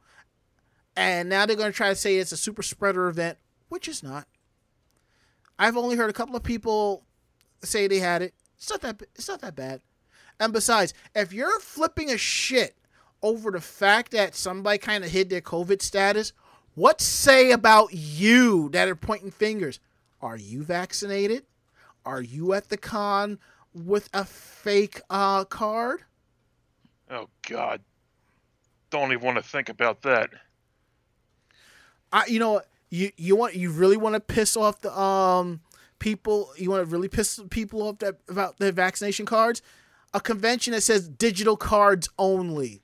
And 0.95 1.29
now 1.29 1.45
they're 1.45 1.55
going 1.55 1.71
to 1.71 1.75
try 1.75 1.89
to 1.89 1.95
say 1.95 2.17
it's 2.17 2.31
a 2.31 2.37
super 2.37 2.63
spreader 2.63 3.07
event, 3.07 3.37
which 3.69 3.87
is 3.87 4.01
not. 4.01 4.27
I've 5.59 5.77
only 5.77 5.95
heard 5.95 6.09
a 6.09 6.13
couple 6.13 6.35
of 6.35 6.43
people 6.43 7.03
say 7.63 7.87
they 7.87 7.99
had 7.99 8.21
it. 8.21 8.33
It's 8.57 8.69
not 8.69 8.81
that 8.81 9.01
it's 9.15 9.27
not 9.27 9.41
that 9.41 9.55
bad. 9.55 9.81
And 10.39 10.53
besides, 10.53 10.93
if 11.13 11.33
you're 11.33 11.59
flipping 11.59 12.11
a 12.11 12.17
shit 12.17 12.75
over 13.21 13.51
the 13.51 13.61
fact 13.61 14.11
that 14.11 14.35
somebody 14.35 14.77
kind 14.77 15.03
of 15.03 15.11
hid 15.11 15.29
their 15.29 15.41
COVID 15.41 15.81
status, 15.81 16.33
what 16.75 16.99
say 16.99 17.51
about 17.51 17.93
you 17.93 18.69
that 18.69 18.87
are 18.87 18.95
pointing 18.95 19.31
fingers? 19.31 19.79
Are 20.21 20.37
you 20.37 20.63
vaccinated? 20.63 21.45
Are 22.05 22.21
you 22.21 22.53
at 22.53 22.69
the 22.69 22.77
con 22.77 23.39
with 23.73 24.09
a 24.13 24.25
fake 24.25 25.01
uh, 25.09 25.45
card? 25.45 26.03
Oh 27.09 27.29
God, 27.47 27.81
don't 28.89 29.11
even 29.11 29.23
want 29.23 29.37
to 29.37 29.43
think 29.43 29.69
about 29.69 30.01
that. 30.03 30.29
I, 32.15 32.25
you 32.27 32.39
know, 32.39 32.61
you 32.89 33.11
you 33.17 33.35
want 33.35 33.55
you 33.55 33.69
really 33.71 33.97
want 33.97 34.13
to 34.13 34.21
piss 34.21 34.55
off 34.55 34.79
the 34.81 34.97
um 34.97 35.59
people. 35.99 36.49
You 36.57 36.69
want 36.69 36.85
to 36.87 36.89
really 36.89 37.09
piss 37.09 37.41
people 37.49 37.81
off 37.83 37.99
that 37.99 38.15
about 38.29 38.57
their 38.57 38.71
vaccination 38.71 39.25
cards. 39.25 39.61
A 40.13 40.21
convention 40.21 40.71
that 40.71 40.81
says 40.81 41.09
digital 41.09 41.57
cards 41.57 42.07
only. 42.17 42.81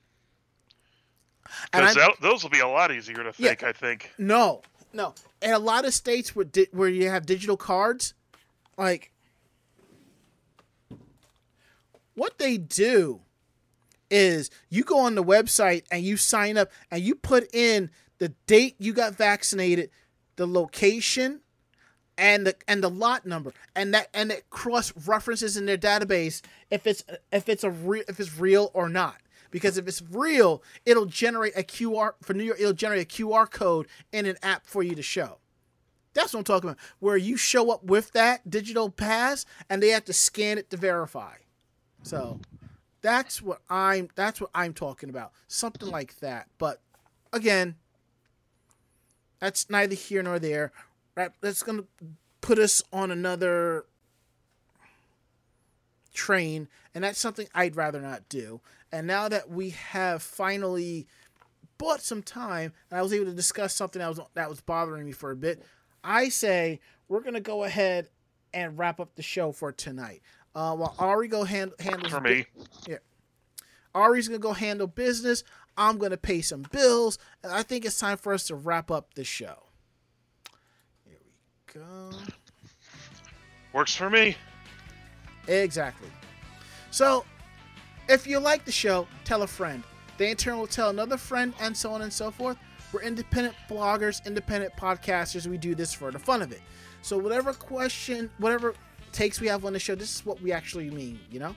Because 1.72 1.96
those 2.20 2.42
will 2.42 2.50
be 2.50 2.60
a 2.60 2.68
lot 2.68 2.92
easier 2.92 3.16
to 3.16 3.32
Yeah. 3.38 3.48
think. 3.48 3.62
I 3.62 3.72
think. 3.72 4.10
No, 4.18 4.60
no. 4.92 5.14
In 5.40 5.52
a 5.52 5.58
lot 5.58 5.86
of 5.86 5.94
states 5.94 6.36
where 6.36 6.44
di- 6.44 6.68
where 6.72 6.90
you 6.90 7.08
have 7.08 7.24
digital 7.24 7.56
cards, 7.56 8.12
like 8.76 9.12
what 12.14 12.38
they 12.38 12.58
do 12.58 13.22
is 14.10 14.50
you 14.68 14.84
go 14.84 14.98
on 14.98 15.14
the 15.14 15.24
website 15.24 15.84
and 15.90 16.02
you 16.04 16.18
sign 16.18 16.58
up 16.58 16.70
and 16.90 17.02
you 17.02 17.14
put 17.14 17.48
in 17.54 17.90
the 18.22 18.28
date 18.46 18.76
you 18.78 18.92
got 18.92 19.16
vaccinated, 19.16 19.90
the 20.36 20.46
location, 20.46 21.40
and 22.16 22.46
the 22.46 22.54
and 22.68 22.80
the 22.80 22.88
lot 22.88 23.26
number, 23.26 23.52
and 23.74 23.92
that 23.94 24.10
and 24.14 24.30
it 24.30 24.48
cross 24.48 24.92
references 25.08 25.56
in 25.56 25.66
their 25.66 25.76
database 25.76 26.40
if 26.70 26.86
it's 26.86 27.02
if 27.32 27.48
it's 27.48 27.64
a 27.64 27.70
re- 27.72 28.04
if 28.06 28.20
it's 28.20 28.38
real 28.38 28.70
or 28.74 28.88
not. 28.88 29.16
Because 29.50 29.76
if 29.76 29.88
it's 29.88 30.00
real, 30.08 30.62
it'll 30.86 31.06
generate 31.06 31.54
a 31.56 31.64
QR 31.64 32.12
for 32.22 32.32
New 32.32 32.44
York. 32.44 32.60
It'll 32.60 32.72
generate 32.72 33.02
a 33.02 33.24
QR 33.24 33.50
code 33.50 33.88
in 34.12 34.24
an 34.26 34.36
app 34.40 34.68
for 34.68 34.84
you 34.84 34.94
to 34.94 35.02
show. 35.02 35.38
That's 36.14 36.32
what 36.32 36.38
I'm 36.38 36.44
talking 36.44 36.70
about. 36.70 36.80
Where 37.00 37.16
you 37.16 37.36
show 37.36 37.72
up 37.72 37.82
with 37.82 38.12
that 38.12 38.48
digital 38.48 38.88
pass, 38.88 39.46
and 39.68 39.82
they 39.82 39.88
have 39.88 40.04
to 40.04 40.12
scan 40.12 40.58
it 40.58 40.70
to 40.70 40.76
verify. 40.76 41.34
So 42.04 42.38
that's 43.00 43.42
what 43.42 43.62
I'm. 43.68 44.10
That's 44.14 44.40
what 44.40 44.50
I'm 44.54 44.74
talking 44.74 45.08
about. 45.08 45.32
Something 45.48 45.90
like 45.90 46.20
that. 46.20 46.46
But 46.56 46.80
again, 47.32 47.74
that's 49.42 49.68
neither 49.68 49.96
here 49.96 50.22
nor 50.22 50.38
there. 50.38 50.70
Right? 51.16 51.32
That's 51.40 51.64
gonna 51.64 51.82
put 52.40 52.58
us 52.60 52.80
on 52.92 53.10
another 53.10 53.84
train, 56.14 56.68
and 56.94 57.02
that's 57.02 57.18
something 57.18 57.48
I'd 57.54 57.74
rather 57.76 58.00
not 58.00 58.28
do. 58.28 58.60
And 58.92 59.06
now 59.06 59.28
that 59.28 59.50
we 59.50 59.70
have 59.70 60.22
finally 60.22 61.06
bought 61.76 62.02
some 62.02 62.22
time, 62.22 62.72
and 62.90 62.98
I 62.98 63.02
was 63.02 63.12
able 63.12 63.24
to 63.26 63.32
discuss 63.32 63.74
something 63.74 63.98
that 64.00 64.08
was 64.08 64.20
that 64.34 64.48
was 64.48 64.60
bothering 64.60 65.04
me 65.04 65.12
for 65.12 65.32
a 65.32 65.36
bit, 65.36 65.62
I 66.04 66.28
say 66.28 66.80
we're 67.08 67.20
gonna 67.22 67.40
go 67.40 67.64
ahead 67.64 68.08
and 68.54 68.78
wrap 68.78 69.00
up 69.00 69.16
the 69.16 69.22
show 69.22 69.50
for 69.50 69.72
tonight. 69.72 70.22
Uh, 70.54 70.76
while 70.76 70.94
Ari 70.98 71.28
go 71.28 71.42
hand, 71.44 71.72
handles 71.80 72.12
For 72.12 72.20
me, 72.20 72.46
Yeah. 72.86 72.98
Ari's 73.94 74.28
gonna 74.28 74.38
go 74.38 74.52
handle 74.52 74.86
business. 74.86 75.42
I'm 75.76 75.98
gonna 75.98 76.16
pay 76.16 76.42
some 76.42 76.66
bills, 76.70 77.18
and 77.42 77.52
I 77.52 77.62
think 77.62 77.84
it's 77.84 77.98
time 77.98 78.18
for 78.18 78.32
us 78.32 78.46
to 78.48 78.54
wrap 78.54 78.90
up 78.90 79.14
the 79.14 79.24
show. 79.24 79.68
Here 81.04 81.18
we 81.24 81.80
go. 81.80 82.10
works 83.72 83.94
for 83.94 84.10
me. 84.10 84.36
Exactly. 85.48 86.08
So, 86.90 87.24
if 88.08 88.26
you 88.26 88.38
like 88.38 88.64
the 88.64 88.72
show, 88.72 89.06
tell 89.24 89.42
a 89.42 89.46
friend. 89.46 89.82
They 90.18 90.30
in 90.30 90.36
turn 90.36 90.58
will 90.58 90.66
tell 90.66 90.90
another 90.90 91.16
friend, 91.16 91.54
and 91.60 91.76
so 91.76 91.92
on 91.92 92.02
and 92.02 92.12
so 92.12 92.30
forth. 92.30 92.58
We're 92.92 93.02
independent 93.02 93.56
bloggers, 93.68 94.24
independent 94.26 94.74
podcasters. 94.76 95.46
We 95.46 95.56
do 95.56 95.74
this 95.74 95.94
for 95.94 96.10
the 96.10 96.18
fun 96.18 96.42
of 96.42 96.52
it. 96.52 96.60
So, 97.00 97.16
whatever 97.16 97.52
question, 97.52 98.30
whatever 98.38 98.74
takes 99.12 99.40
we 99.40 99.48
have 99.48 99.64
on 99.64 99.72
the 99.72 99.78
show, 99.78 99.94
this 99.94 100.14
is 100.14 100.26
what 100.26 100.40
we 100.42 100.52
actually 100.52 100.90
mean, 100.90 101.18
you 101.30 101.40
know? 101.40 101.56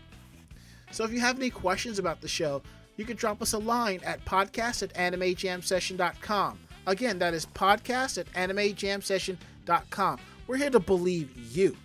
So, 0.92 1.04
if 1.04 1.12
you 1.12 1.20
have 1.20 1.38
any 1.38 1.50
questions 1.50 2.00
about 2.00 2.22
the 2.22 2.28
show, 2.28 2.62
you 2.98 3.06
can 3.06 3.18
drop 3.18 3.42
us 3.42 3.54
a 3.54 3.58
line 3.58 4.00
at 4.04 4.24
podcast 4.26 4.84
at 4.84 4.94
animejamsession.com. 4.94 6.60
Again, 6.88 7.20
that 7.20 7.34
is 7.34 7.46
podcast 7.48 8.18
at 8.18 8.32
animejamsession.com. 8.34 10.20
We're 10.48 10.58
here 10.58 10.70
to 10.70 10.80
believe 10.80 11.36
you. 11.56 11.76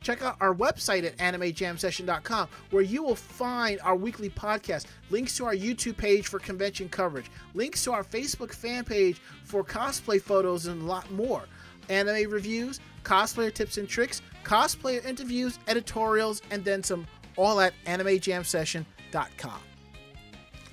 Check 0.00 0.22
out 0.22 0.36
our 0.40 0.54
website 0.54 1.04
at 1.04 1.16
animejamsession.com 1.16 2.48
where 2.70 2.82
you 2.82 3.02
will 3.02 3.16
find 3.16 3.80
our 3.80 3.96
weekly 3.96 4.28
podcast, 4.28 4.84
links 5.10 5.34
to 5.38 5.46
our 5.46 5.54
YouTube 5.54 5.96
page 5.96 6.28
for 6.28 6.38
convention 6.38 6.90
coverage, 6.90 7.30
links 7.54 7.82
to 7.84 7.92
our 7.92 8.04
Facebook 8.04 8.52
fan 8.52 8.84
page 8.84 9.20
for 9.44 9.64
cosplay 9.64 10.20
photos 10.20 10.66
and 10.66 10.82
a 10.82 10.84
lot 10.84 11.10
more, 11.10 11.44
anime 11.88 12.30
reviews, 12.30 12.80
cosplayer 13.02 13.52
tips 13.52 13.78
and 13.78 13.88
tricks, 13.88 14.20
cosplayer 14.44 15.04
interviews, 15.06 15.58
editorials, 15.68 16.42
and 16.50 16.62
then 16.64 16.82
some 16.82 17.06
all 17.36 17.58
at 17.60 17.72
animejamsession.com. 17.86 19.60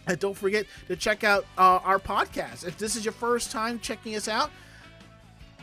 And 0.08 0.20
don't 0.20 0.36
forget 0.36 0.66
to 0.88 0.96
check 0.96 1.24
out 1.24 1.46
uh, 1.58 1.80
our 1.84 2.00
podcast. 2.00 2.66
If 2.66 2.78
this 2.78 2.96
is 2.96 3.06
your 3.06 3.12
first 3.12 3.52
time 3.52 3.80
checking 3.80 4.16
us 4.16 4.28
out, 4.28 4.50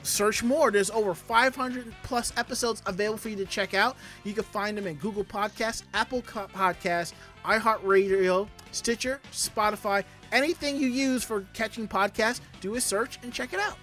search 0.03 0.43
more. 0.43 0.71
There's 0.71 0.91
over 0.91 1.15
500 1.15 1.93
plus 2.03 2.33
episodes 2.37 2.83
available 2.87 3.19
for 3.19 3.29
you 3.29 3.37
to 3.37 3.47
check 3.47 3.75
out. 3.75 3.97
You 4.25 4.33
can 4.33 4.45
find 4.45 4.77
them 4.77 4.87
in 4.87 4.95
Google 4.97 5.25
Podcasts, 5.25 5.83
Apple 5.93 6.23
Podcasts, 6.23 7.13
iHeartRadio, 7.45 8.49
Stitcher, 8.71 9.21
Spotify, 9.33 10.05
anything 10.33 10.77
you 10.77 10.89
use 10.89 11.25
for 11.25 11.47
catching 11.53 11.89
podcasts. 11.89 12.41
Do 12.61 12.75
a 12.77 12.81
search 12.81 13.19
and 13.23 13.33
check 13.33 13.53
it 13.53 13.61
out. 13.61 13.77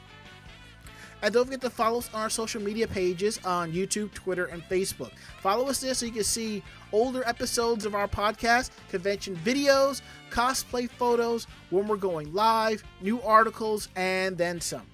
And 1.22 1.34
don't 1.34 1.45
forget 1.45 1.61
to 1.61 1.69
follow 1.69 1.99
us 1.99 2.10
on 2.14 2.22
our 2.22 2.30
social 2.30 2.61
media 2.61 2.88
pages 2.88 3.40
on 3.45 3.72
YouTube, 3.72 4.14
Twitter, 4.14 4.45
and 4.45 4.61
Facebook. 4.64 5.11
Follow 5.41 5.68
us 5.68 5.80
there 5.82 5.94
so 5.94 6.06
you 6.06 6.11
can 6.11 6.23
see 6.23 6.61
older 6.91 7.23
episodes 7.26 7.86
of 7.86 7.95
our 7.95 8.07
podcast, 8.07 8.69
convention 8.90 9.36
videos, 9.38 10.02
cosplay 10.36 10.90
photos, 10.90 11.48
when 11.70 11.88
we're 11.88 11.95
going 11.95 12.34
live, 12.34 12.84
new 13.02 13.22
articles, 13.22 13.88
and 13.95 14.38
then 14.38 14.60
some. 14.60 14.86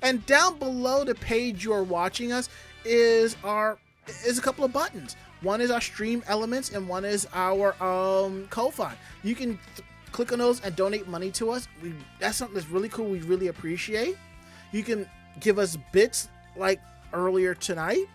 And 0.00 0.24
down 0.26 0.58
below 0.58 1.04
the 1.04 1.14
page 1.14 1.64
you're 1.64 1.82
watching 1.82 2.32
us 2.32 2.48
is 2.84 3.36
our 3.44 3.78
is 4.24 4.38
a 4.38 4.42
couple 4.42 4.64
of 4.64 4.72
buttons. 4.72 5.16
One 5.42 5.60
is 5.60 5.70
our 5.70 5.80
stream 5.80 6.22
elements 6.26 6.70
and 6.70 6.88
one 6.88 7.04
is 7.04 7.26
our 7.34 7.80
um 7.82 8.46
Ko-fi. 8.50 8.94
You 9.22 9.34
can 9.34 9.58
th- 9.76 9.88
click 10.12 10.32
on 10.32 10.38
those 10.38 10.60
and 10.64 10.74
donate 10.76 11.08
money 11.08 11.30
to 11.32 11.50
us. 11.50 11.68
We 11.82 11.94
that's 12.20 12.36
something 12.36 12.54
that's 12.54 12.68
really 12.68 12.88
cool. 12.88 13.06
We 13.06 13.20
really 13.20 13.48
appreciate. 13.48 14.16
You 14.72 14.82
can 14.82 15.08
give 15.40 15.58
us 15.58 15.76
bits 15.92 16.28
like 16.56 16.80
earlier 17.12 17.54
tonight. 17.54 18.06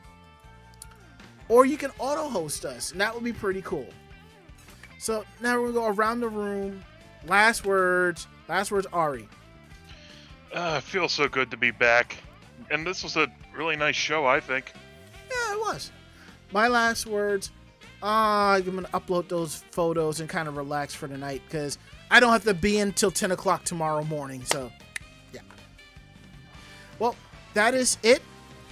Or 1.50 1.66
you 1.66 1.78
can 1.78 1.92
auto 1.98 2.28
host 2.28 2.66
us, 2.66 2.92
and 2.92 3.00
that 3.00 3.14
would 3.14 3.24
be 3.24 3.32
pretty 3.32 3.62
cool. 3.62 3.88
So 5.00 5.26
now 5.42 5.60
we're 5.60 5.72
gonna 5.72 5.74
go 5.74 5.88
around 5.88 6.22
the 6.22 6.30
room. 6.30 6.84
Last 7.26 7.66
words. 7.66 8.28
Last 8.48 8.72
words, 8.72 8.88
Ari. 8.94 9.28
Uh, 10.54 10.76
it 10.78 10.84
feels 10.84 11.12
so 11.12 11.28
good 11.28 11.52
to 11.52 11.58
be 11.58 11.72
back, 11.72 12.18
and 12.72 12.86
this 12.86 13.04
was 13.04 13.18
a 13.18 13.28
really 13.56 13.76
nice 13.76 13.96
show. 13.96 14.26
I 14.26 14.40
think. 14.40 14.72
Yeah, 15.30 15.54
it 15.54 15.60
was. 15.60 15.92
My 16.52 16.68
last 16.68 17.06
words. 17.06 17.52
Uh, 18.02 18.62
I'm 18.64 18.76
gonna 18.76 18.88
upload 18.90 19.28
those 19.28 19.64
photos 19.72 20.20
and 20.20 20.30
kind 20.30 20.48
of 20.48 20.56
relax 20.56 20.94
for 20.94 21.08
the 21.08 21.18
night 21.18 21.42
because 21.48 21.78
I 22.12 22.20
don't 22.20 22.32
have 22.32 22.44
to 22.44 22.54
be 22.54 22.78
in 22.78 22.94
till 22.94 23.12
10 23.12 23.32
o'clock 23.32 23.64
tomorrow 23.64 24.04
morning. 24.04 24.44
So, 24.46 24.72
yeah. 25.34 25.42
Well, 27.00 27.16
that 27.54 27.74
is 27.74 27.98
it. 28.04 28.22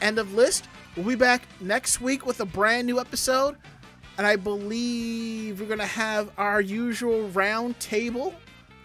End 0.01 0.19
of 0.19 0.33
list. 0.33 0.67
We'll 0.95 1.05
be 1.05 1.15
back 1.15 1.47
next 1.59 1.99
week 1.99 2.25
with 2.25 2.39
a 2.39 2.45
brand 2.45 2.87
new 2.87 2.99
episode, 2.99 3.57
and 4.17 4.25
I 4.25 4.35
believe 4.35 5.59
we're 5.59 5.67
gonna 5.67 5.85
have 5.85 6.31
our 6.37 6.61
usual 6.61 7.27
round 7.29 7.79
table 7.79 8.33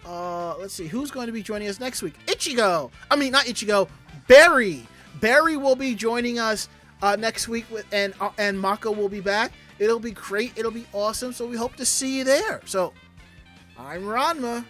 Uh, 0.05 0.55
let's 0.57 0.73
see 0.73 0.87
who's 0.87 1.11
going 1.11 1.27
to 1.27 1.31
be 1.31 1.43
joining 1.43 1.67
us 1.67 1.79
next 1.79 2.01
week. 2.01 2.15
Ichigo. 2.25 2.89
I 3.11 3.15
mean, 3.15 3.31
not 3.31 3.45
Ichigo. 3.45 3.87
Barry. 4.27 4.85
Barry 5.19 5.57
will 5.57 5.75
be 5.75 5.93
joining 5.93 6.39
us 6.39 6.69
uh, 7.03 7.15
next 7.15 7.47
week 7.47 7.65
with, 7.69 7.85
and 7.93 8.13
uh, 8.19 8.31
and 8.39 8.59
Mako 8.59 8.91
will 8.91 9.09
be 9.09 9.19
back. 9.19 9.51
It'll 9.77 9.99
be 9.99 10.09
great. 10.11 10.53
It'll 10.57 10.71
be 10.71 10.87
awesome. 10.91 11.33
So 11.33 11.45
we 11.45 11.55
hope 11.55 11.75
to 11.75 11.85
see 11.85 12.17
you 12.17 12.23
there. 12.23 12.61
So 12.65 12.93
I'm 13.77 14.01
Ranma. 14.03 14.65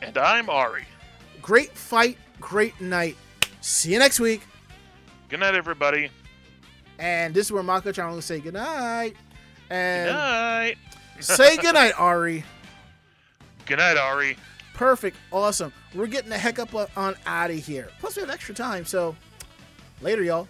And 0.00 0.16
I'm 0.16 0.48
Ari. 0.48 0.84
Great 1.42 1.76
fight. 1.76 2.16
Great 2.40 2.80
night. 2.80 3.16
See 3.60 3.92
you 3.92 3.98
next 3.98 4.20
week. 4.20 4.40
Good 5.28 5.40
night, 5.40 5.54
everybody. 5.54 6.10
And 6.98 7.34
this 7.34 7.46
is 7.46 7.52
where 7.52 7.62
Mako 7.62 7.92
Chan 7.92 8.10
will 8.10 8.22
say 8.22 8.40
good 8.40 8.54
night. 8.54 9.16
And 9.70 10.08
Good 10.08 10.14
night. 10.14 10.76
say 11.20 11.56
good 11.56 11.74
night, 11.74 11.92
Ari. 11.98 12.44
Good 13.66 13.78
night, 13.78 13.96
Ari. 13.96 14.36
Perfect. 14.74 15.16
Awesome. 15.32 15.72
We're 15.94 16.06
getting 16.06 16.30
the 16.30 16.38
heck 16.38 16.58
up 16.58 16.74
on 16.96 17.14
out 17.26 17.50
of 17.50 17.56
here. 17.56 17.88
Plus, 17.98 18.16
we 18.16 18.20
have 18.20 18.30
extra 18.30 18.54
time. 18.54 18.84
So, 18.84 19.16
later, 20.02 20.22
y'all. 20.22 20.48